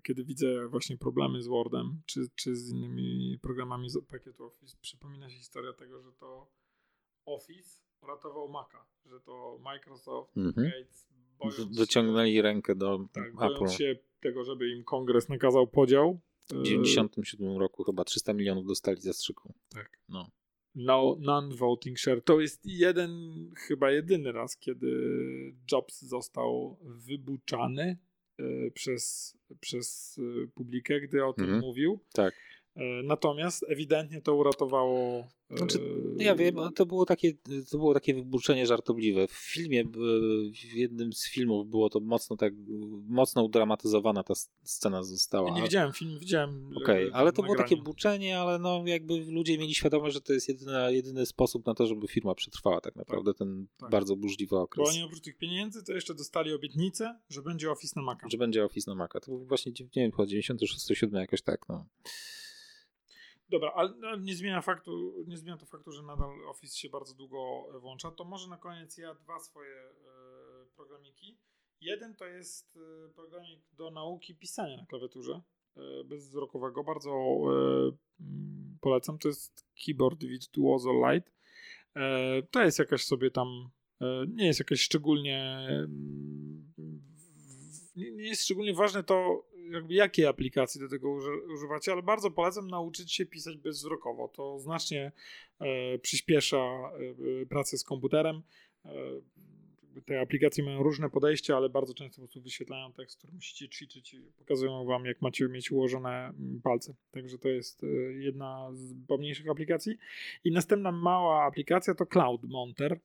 kiedy 0.04 0.24
widzę 0.24 0.68
właśnie 0.68 0.98
problemy 0.98 1.42
z 1.44 1.48
Wordem, 1.48 2.02
czy, 2.06 2.28
czy 2.36 2.56
z 2.56 2.70
innymi 2.70 3.40
programami 3.42 3.90
z 3.90 3.98
pakietu 4.08 4.46
Office, 4.46 4.78
przypomina 4.82 5.30
się 5.30 5.38
historia 5.38 5.74
tego, 5.74 6.02
że 6.02 6.12
to 6.12 6.52
Office 7.26 7.82
uratował 8.02 8.50
Maca, 8.50 8.86
że 9.06 9.20
to 9.20 9.60
Microsoft, 9.64 10.38
Mhm. 10.38 10.68
Gates, 10.72 11.08
bojąc 11.40 11.58
się, 11.58 11.66
Wyciągnęli 11.82 12.42
rękę 12.42 12.76
do 12.76 13.06
tak, 13.14 13.52
Apple. 13.52 13.68
się 13.68 13.96
tego, 14.20 14.44
żeby 14.44 14.70
im 14.70 14.84
kongres 14.84 15.30
nakazał 15.30 15.68
podział. 15.68 16.20
W 16.50 16.54
e, 16.60 16.64
97 16.64 17.58
roku 17.58 17.84
chyba 17.84 18.04
300 18.04 18.34
milionów 18.34 18.66
dostali 18.68 19.02
zastrzyku. 19.02 19.54
Tak. 19.70 20.00
No. 20.10 20.30
No, 20.76 21.16
non-voting 21.20 21.98
share. 22.00 22.22
To 22.24 22.40
jest 22.40 22.66
jeden, 22.66 23.12
chyba 23.58 23.92
jedyny 23.92 24.32
raz, 24.32 24.58
kiedy 24.58 24.88
Jobs 25.72 26.02
został 26.02 26.78
wybuczany 26.82 27.98
e, 28.40 28.72
przez, 28.72 29.34
przez 29.60 30.18
e, 30.44 30.48
publikę, 30.48 31.02
gdy 31.02 31.26
o 31.26 31.34
tym 31.34 31.44
Mhm. 31.46 31.62
mówił. 31.62 32.00
Tak. 32.14 32.34
E, 32.76 33.04
Natomiast 33.04 33.66
ewidentnie 33.70 34.22
to 34.22 34.36
uratowało. 34.36 35.28
Znaczy, 35.58 35.80
No 36.16 36.24
Ja 36.24 36.36
wiem, 36.36 36.56
to 36.76 36.86
było 36.86 37.06
takie, 37.06 37.34
to 37.72 37.78
było 37.78 37.94
takie 37.94 38.14
wybuczenie 38.14 38.68
żartobliwe. 38.68 39.28
W 39.28 39.32
filmie, 39.32 39.82
e, 39.82 39.86
w 40.52 40.74
jednym 40.74 41.14
z 41.14 41.28
filmów 41.30 41.70
było 41.70 41.90
to 41.90 42.00
mocno 42.00 42.38
tak, 42.38 42.54
mocno 43.08 43.44
udramatyzowana 43.44 44.24
ta 44.24 44.34
scena 44.64 45.04
została. 45.04 45.50
Ja 45.50 45.56
nie 45.56 45.62
widziałem 45.62 45.94
filmu, 45.94 46.20
widziałem. 46.20 46.72
Okej, 46.84 47.08
e, 47.08 47.16
ale 47.16 47.32
to 47.32 47.44
było 47.44 47.56
takie 47.56 47.76
nagranie. 47.76 47.84
buczenie, 47.84 48.40
ale 48.40 48.60
no 48.60 48.84
jakby 48.86 49.26
ludzie 49.26 49.58
mieli 49.58 49.76
świadomość, 49.76 50.14
że 50.14 50.22
to 50.22 50.34
jest 50.34 50.50
jedyny, 50.50 50.96
jedyny 50.96 51.26
sposób 51.26 51.66
na 51.66 51.74
to, 51.74 51.88
żeby 51.88 52.08
firma 52.08 52.36
przetrwała 52.36 52.82
tak 52.82 52.96
naprawdę 52.96 53.34
ten 53.34 53.68
tak. 53.78 53.90
bardzo 53.92 54.16
burzliwy 54.16 54.56
Bo 54.56 54.62
okres. 54.62 54.90
oni 54.90 55.04
oprócz 55.04 55.22
tych 55.22 55.38
pieniędzy 55.38 55.84
to 55.84 55.94
jeszcze 55.94 56.14
dostali 56.14 56.54
obietnicę, 56.54 57.20
że 57.30 57.42
będzie 57.42 57.72
Office 57.72 57.94
na 57.96 58.02
Maca. 58.02 58.30
Że 58.30 58.38
będzie 58.38 58.66
Office 58.66 58.92
na 58.92 58.96
Maca. 58.96 59.20
To 59.20 59.32
był 59.32 59.46
właśnie, 59.46 59.72
nie 59.72 60.02
wiem, 60.02 60.12
chyba 60.12 60.24
96-7 60.24 61.16
jakoś 61.20 61.42
tak, 61.42 61.70
no. 61.70 61.86
Dobra, 63.50 63.72
ale 63.76 63.94
nie 64.20 64.36
zmienia 64.36 64.62
faktu, 64.62 65.14
nie 65.28 65.38
zmienia 65.38 65.58
to 65.58 65.66
faktu, 65.66 65.92
że 65.92 66.04
nadal 66.04 66.48
Office 66.48 66.78
się 66.78 66.90
bardzo 66.90 67.14
długo 67.14 67.66
e, 67.76 67.80
włącza. 67.80 68.12
To 68.12 68.24
może 68.24 68.48
na 68.50 68.58
koniec 68.58 68.98
ja 68.98 69.16
dwa 69.16 69.40
swoje 69.40 69.76
e, 69.76 69.96
programiki. 70.76 71.38
Jeden 71.82 72.16
to 72.16 72.26
jest 72.26 72.78
e, 72.78 73.10
programik 73.14 73.62
do 73.74 73.92
nauki 73.92 74.36
pisania 74.36 74.78
na 74.78 74.86
klawiaturze 74.86 75.42
bezwzrokowego. 76.06 76.84
Bardzo 76.84 77.12
mm, 78.20 78.78
polecam. 78.82 79.20
To 79.20 79.28
jest 79.28 79.66
Keyboard 79.86 80.24
Virtuoso 80.24 80.90
Lite. 80.94 81.32
To 82.52 82.62
jest 82.62 82.80
jakaś 82.80 83.04
sobie 83.06 83.32
tam, 83.32 83.70
nie 84.28 84.46
jest 84.46 84.60
jakaś 84.60 84.82
szczególnie 84.82 85.68
mm, 85.70 86.74
nie 87.96 88.28
jest 88.28 88.44
szczególnie 88.44 88.74
ważne 88.74 89.04
to, 89.04 89.46
jakby 89.72 89.94
jakiej 89.94 90.26
aplikacji 90.26 90.82
do 90.82 90.90
tego 90.90 91.12
uży, 91.12 91.32
używacie, 91.54 91.92
ale 91.92 92.04
bardzo 92.04 92.32
polecam 92.32 92.68
nauczyć 92.68 93.14
się 93.14 93.26
pisać 93.26 93.58
bezwzrokowo. 93.58 94.28
To 94.28 94.60
znacznie 94.60 95.12
e, 95.60 96.00
przyspiesza 96.00 96.58
e, 96.58 97.46
pracę 97.46 97.78
z 97.78 97.84
komputerem. 97.84 98.42
E, 98.86 98.92
te 100.06 100.22
aplikacje 100.22 100.64
mają 100.64 100.84
różne 100.84 101.10
podejścia, 101.10 101.58
ale 101.58 101.70
bardzo 101.70 101.94
często 101.94 102.16
po 102.16 102.22
prostu 102.22 102.42
wyświetlają 102.42 102.94
tekst, 102.94 103.18
który 103.18 103.34
musicie 103.34 103.70
ćwiczyć 103.70 104.14
i 104.14 104.22
pokazują 104.38 104.86
wam, 104.86 105.06
jak 105.06 105.22
macie 105.22 105.48
mieć 105.48 105.72
ułożone 105.72 106.10
mm, 106.10 106.62
palce. 106.64 106.94
Także 107.12 107.38
to 107.38 107.50
jest 107.50 107.86
jedna 108.20 108.70
z 108.74 108.94
pomniejszych 109.08 109.50
aplikacji. 109.50 109.98
I 110.44 110.52
następna 110.52 110.92
mała 110.92 111.44
aplikacja 111.44 111.96
to 111.96 112.06
Cloud 112.06 112.44
Monter. 112.44 113.00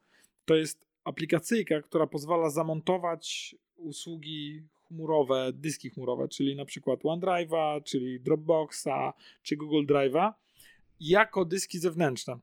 To 0.44 0.54
jest 0.54 0.86
aplikacyjka, 1.04 1.82
która 1.82 2.06
pozwala 2.06 2.50
zamontować 2.50 3.56
usługi 3.76 4.62
chmurowe, 4.89 5.53
dyski 5.53 5.91
chmurowe, 5.91 6.28
czyli 6.28 6.57
na 6.57 6.64
przykład 6.64 7.01
OneDrive'a, 7.01 7.82
czyli 7.82 8.20
Dropboxa, 8.20 9.12
czy 9.43 9.57
Google 9.57 9.87
Drive'a, 9.87 10.32
jako 11.01 11.45
dyski 11.45 11.78
zewnętrzne. 11.78 12.39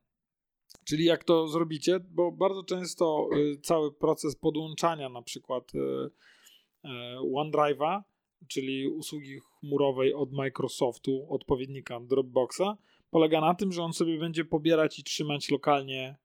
Czyli 0.86 1.06
jak 1.06 1.24
to 1.24 1.48
zrobicie, 1.48 2.00
bo 2.00 2.32
bardzo 2.32 2.64
często 2.64 3.30
y, 3.36 3.58
cały 3.62 3.94
proces 3.94 4.36
podłączania 4.36 5.10
na 5.10 5.22
przykład 5.22 5.76
y, 5.76 5.80
y, 5.80 6.90
OneDrive'a, 7.36 8.02
czyli 8.48 8.88
usługi 8.88 9.40
chmurowej 9.40 10.14
od 10.14 10.32
Microsoftu, 10.32 11.26
odpowiednika 11.30 12.00
Dropboxa, 12.00 12.78
polega 13.10 13.42
na 13.42 13.54
tym, 13.54 13.72
że 13.72 13.84
on 13.84 13.94
sobie 13.94 14.20
będzie 14.20 14.46
pobierać 14.46 15.00
i 15.00 15.04
trzymać 15.04 15.52
lokalnie 15.52 16.16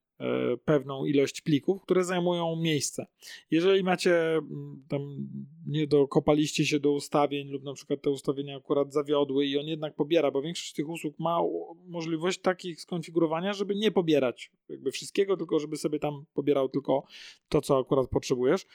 pewną 0.64 1.05
ilość 1.05 1.41
plików, 1.41 1.83
które 1.83 2.05
zajmują 2.05 2.57
miejsce. 2.57 3.07
Jeżeli 3.51 3.85
macie 3.85 4.35
mm, 4.35 4.85
tam 4.89 5.29
nie 5.67 5.87
dokopaliście 5.87 6.67
się 6.67 6.81
do 6.81 6.93
ustawień 6.93 7.49
lub 7.49 7.62
na 7.62 7.73
przykład 7.75 8.03
te 8.03 8.11
ustawienia 8.11 8.57
akurat 8.57 8.93
zawiodły 8.93 9.47
i 9.47 9.59
on 9.59 9.67
jednak 9.67 9.95
pobiera, 9.95 10.31
bo 10.31 10.43
większość 10.43 10.73
tych 10.73 10.89
usług 10.89 11.19
ma 11.19 11.39
możliwość 11.87 12.41
takich 12.41 12.81
skonfigurowania, 12.81 13.53
żeby 13.53 13.75
nie 13.75 13.91
pobierać 13.91 14.51
jakby 14.69 14.91
wszystkiego, 14.91 15.37
tylko 15.37 15.59
żeby 15.59 15.77
sobie 15.77 15.99
tam 15.99 16.25
pobierał 16.35 16.69
tylko 16.69 17.07
to, 17.49 17.61
co 17.61 17.79
akurat 17.79 18.09
potrzebujesz. 18.09 18.67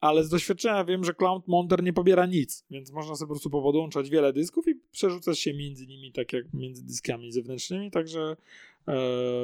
Ale 0.00 0.24
z 0.24 0.28
doświadczenia 0.28 0.84
wiem, 0.84 1.04
że 1.04 1.14
Cloud 1.14 1.48
Monter 1.48 1.82
nie 1.82 1.92
pobiera 1.92 2.26
nic, 2.26 2.64
więc 2.70 2.92
można 2.92 3.14
sobie 3.14 3.28
po 3.28 3.34
prostu 3.34 3.50
podłączać 3.50 4.10
wiele 4.10 4.32
dysków 4.32 4.68
i 4.68 4.74
przerzucać 4.90 5.38
się 5.38 5.54
między 5.54 5.86
nimi, 5.86 6.12
tak 6.12 6.32
jak 6.32 6.54
między 6.54 6.86
dyskami 6.86 7.32
zewnętrznymi, 7.32 7.90
także 7.90 8.20
e, 8.20 8.36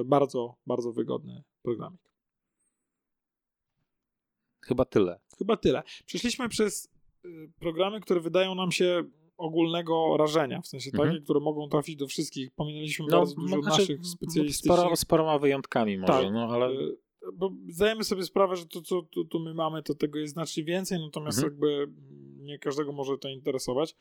bardzo, 0.04 0.54
bardzo 0.66 0.92
wygodny 0.92 1.42
programik. 1.62 2.00
Chyba 4.64 4.84
tyle. 4.84 5.20
Chyba 5.38 5.56
tyle. 5.56 5.82
Przeszliśmy 6.06 6.48
przez 6.48 6.88
y, 7.24 7.52
programy, 7.58 8.00
które 8.00 8.20
wydają 8.20 8.54
nam 8.54 8.72
się 8.72 9.04
ogólnego 9.36 10.16
rażenia, 10.16 10.60
w 10.60 10.66
sensie 10.66 10.90
Mhm. 10.90 11.08
takie, 11.10 11.22
które 11.24 11.40
mogą 11.40 11.68
trafić 11.68 11.96
do 11.96 12.06
wszystkich. 12.06 12.50
Pominęliśmy 12.50 13.06
No, 13.10 13.18
bardzo 13.18 13.34
dużo 13.34 13.62
znaczy, 13.62 13.80
naszych 13.80 14.06
specjalistycznych. 14.06 14.78
Sporo, 14.78 14.96
z 14.96 15.04
paroma 15.04 15.38
wyjątkami 15.38 15.98
może, 15.98 16.12
Tak. 16.12 16.32
no 16.32 16.48
ale 16.52 16.70
Y, 16.70 16.96
Bo 17.34 17.50
zdajemy 17.68 18.04
sobie 18.04 18.22
sprawę, 18.22 18.56
że 18.56 18.66
to, 18.66 18.82
co 18.82 19.02
tu, 19.02 19.24
tu 19.24 19.40
my 19.40 19.54
mamy, 19.54 19.82
to 19.82 19.94
tego 19.94 20.18
jest 20.18 20.32
znacznie 20.32 20.64
więcej, 20.64 20.98
natomiast 21.00 21.38
Mhm. 21.38 21.52
jakby 21.52 21.92
nie 22.46 22.58
każdego 22.58 22.92
może 22.92 23.18
to 23.18 23.28
interesować. 23.28 23.96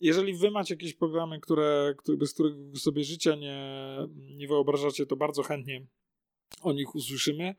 Jeżeli 0.00 0.34
wy 0.34 0.50
macie 0.50 0.74
jakieś 0.74 0.94
programy, 0.94 1.40
które, 1.40 1.94
które, 1.98 2.16
bez 2.18 2.34
których 2.34 2.54
sobie 2.78 3.04
życia 3.04 3.34
nie, 3.34 3.66
nie 4.36 4.48
wyobrażacie, 4.48 5.06
to 5.06 5.16
bardzo 5.16 5.42
chętnie 5.42 5.86
o 6.62 6.72
nich 6.72 6.94
usłyszymy. 6.94 7.54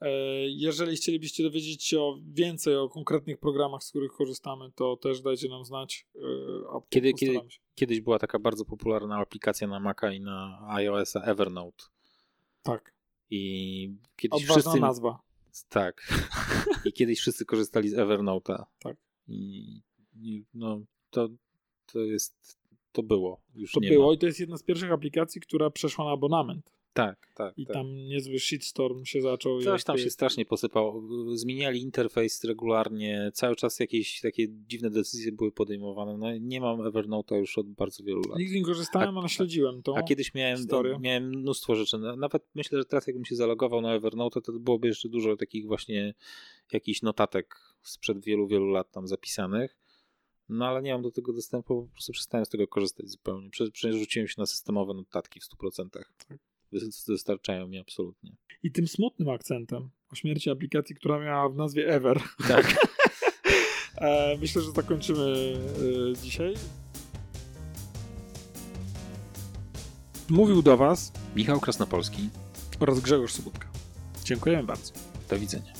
E, 0.00 0.10
Jeżeli 0.48 0.96
chcielibyście 0.96 1.42
dowiedzieć 1.42 1.84
się 1.84 2.00
o 2.00 2.18
więcej 2.32 2.76
o 2.76 2.88
konkretnych 2.88 3.38
programach, 3.38 3.82
z 3.84 3.90
których 3.90 4.12
korzystamy, 4.12 4.72
to 4.74 4.96
też 4.96 5.20
dajcie 5.20 5.48
nam 5.48 5.64
znać. 5.64 6.06
e, 6.14 6.80
Kiedy- 6.90 7.12
się. 7.18 7.40
kiedyś 7.74 8.00
była 8.00 8.18
taka 8.18 8.38
bardzo 8.38 8.64
popularna 8.64 9.16
aplikacja 9.18 9.66
na 9.68 9.80
Maca 9.80 10.12
i 10.12 10.20
na 10.20 10.66
iOS-a 10.68 11.20
Evernote. 11.20 11.84
Tak, 12.62 12.94
I 13.30 13.94
kiedyś 14.16 14.42
odważna 14.42 14.62
wszyscy. 14.62 14.80
nazwa. 14.80 15.18
Tak. 15.68 16.08
I 16.86 16.92
kiedyś 16.92 17.20
wszyscy 17.20 17.44
korzystali 17.44 17.88
z 17.88 17.94
Evernote'a. 17.94 18.64
Tak. 18.78 18.96
I, 19.28 19.80
i 20.14 20.44
no, 20.54 20.80
to, 21.10 21.28
to 21.92 22.00
jest. 22.00 22.58
To 22.92 23.02
było. 23.02 23.40
Już 23.54 23.72
To 23.72 23.80
nie 23.80 23.90
było 23.90 24.08
Ma. 24.08 24.14
i 24.14 24.18
to 24.18 24.26
jest 24.26 24.40
jedna 24.40 24.56
z 24.56 24.62
pierwszych 24.62 24.92
aplikacji, 24.92 25.40
która 25.40 25.70
przeszła 25.70 26.04
na 26.04 26.10
abonament. 26.10 26.72
Tak, 26.94 27.28
tak. 27.34 27.58
I 27.58 27.66
tak. 27.66 27.74
tam 27.74 27.94
niezły 27.94 28.38
shitstorm 28.38 29.04
się 29.04 29.22
zaczął. 29.22 29.62
Coś 29.62 29.84
tam 29.84 29.98
się 29.98 30.10
strasznie 30.10 30.44
posypało. 30.44 31.02
Zmieniali 31.34 31.80
interfejs 31.82 32.44
regularnie, 32.44 33.30
cały 33.34 33.56
czas 33.56 33.80
jakieś 33.80 34.20
takie 34.20 34.46
dziwne 34.48 34.90
decyzje 34.90 35.32
były 35.32 35.52
podejmowane. 35.52 36.18
No, 36.18 36.38
nie 36.38 36.60
mam 36.60 36.78
Evernote'a 36.80 37.36
już 37.36 37.58
od 37.58 37.66
bardzo 37.68 38.04
wielu 38.04 38.20
lat. 38.28 38.38
Nigdy 38.38 38.54
nie 38.56 38.64
korzystałem, 38.64 39.16
A- 39.18 39.20
ale 39.20 39.28
śledziłem 39.28 39.82
to. 39.82 39.96
A 39.96 40.02
kiedyś 40.02 40.34
miałem, 40.34 40.58
miałem 40.98 41.28
mnóstwo 41.28 41.74
rzeczy. 41.76 41.98
Na- 41.98 42.16
Nawet 42.16 42.42
myślę, 42.54 42.78
że 42.78 42.84
teraz 42.84 43.06
jakbym 43.06 43.24
się 43.24 43.36
zalogował 43.36 43.80
na 43.80 43.94
Evernote, 43.94 44.40
to 44.40 44.52
byłoby 44.52 44.88
jeszcze 44.88 45.08
dużo 45.08 45.36
takich 45.36 45.66
właśnie 45.66 46.14
jakichś 46.72 47.02
notatek 47.02 47.54
sprzed 47.82 48.24
wielu, 48.24 48.46
wielu 48.46 48.66
lat 48.66 48.90
tam 48.90 49.06
zapisanych. 49.08 49.76
No 50.48 50.66
ale 50.66 50.82
nie 50.82 50.92
mam 50.92 51.02
do 51.02 51.10
tego 51.10 51.32
dostępu, 51.32 51.86
po 51.86 51.92
prostu 51.92 52.12
przestałem 52.12 52.44
z 52.44 52.48
tego 52.48 52.66
korzystać 52.68 53.08
zupełnie. 53.10 53.50
Prze- 53.50 53.70
Przerzuciłem 53.70 54.28
się 54.28 54.34
na 54.38 54.46
systemowe 54.46 54.94
notatki 54.94 55.40
w 55.40 55.44
100%. 55.44 55.90
Tak. 55.90 56.38
Wys- 56.72 57.06
Wystarczają 57.08 57.68
mi 57.68 57.78
absolutnie. 57.78 58.36
I 58.62 58.72
tym 58.72 58.88
smutnym 58.88 59.28
akcentem 59.28 59.90
o 60.12 60.14
śmierci 60.14 60.50
aplikacji, 60.50 60.94
która 60.96 61.18
miała 61.20 61.48
w 61.48 61.56
nazwie 61.56 61.88
Ever. 61.88 62.20
Tak. 62.48 62.74
E, 63.96 64.36
myślę, 64.40 64.62
że 64.62 64.70
zakończymy 64.72 65.56
e, 66.12 66.16
dzisiaj. 66.22 66.54
Mówił 70.30 70.62
do 70.62 70.76
Was 70.76 71.12
Michał 71.36 71.60
Krasnopolski, 71.60 72.28
oraz 72.80 73.00
Grzegorz 73.00 73.32
Sobutka. 73.32 73.68
Dziękujemy 74.24 74.62
bardzo. 74.62 74.92
do 75.30 75.38
widzenia. 75.38 75.72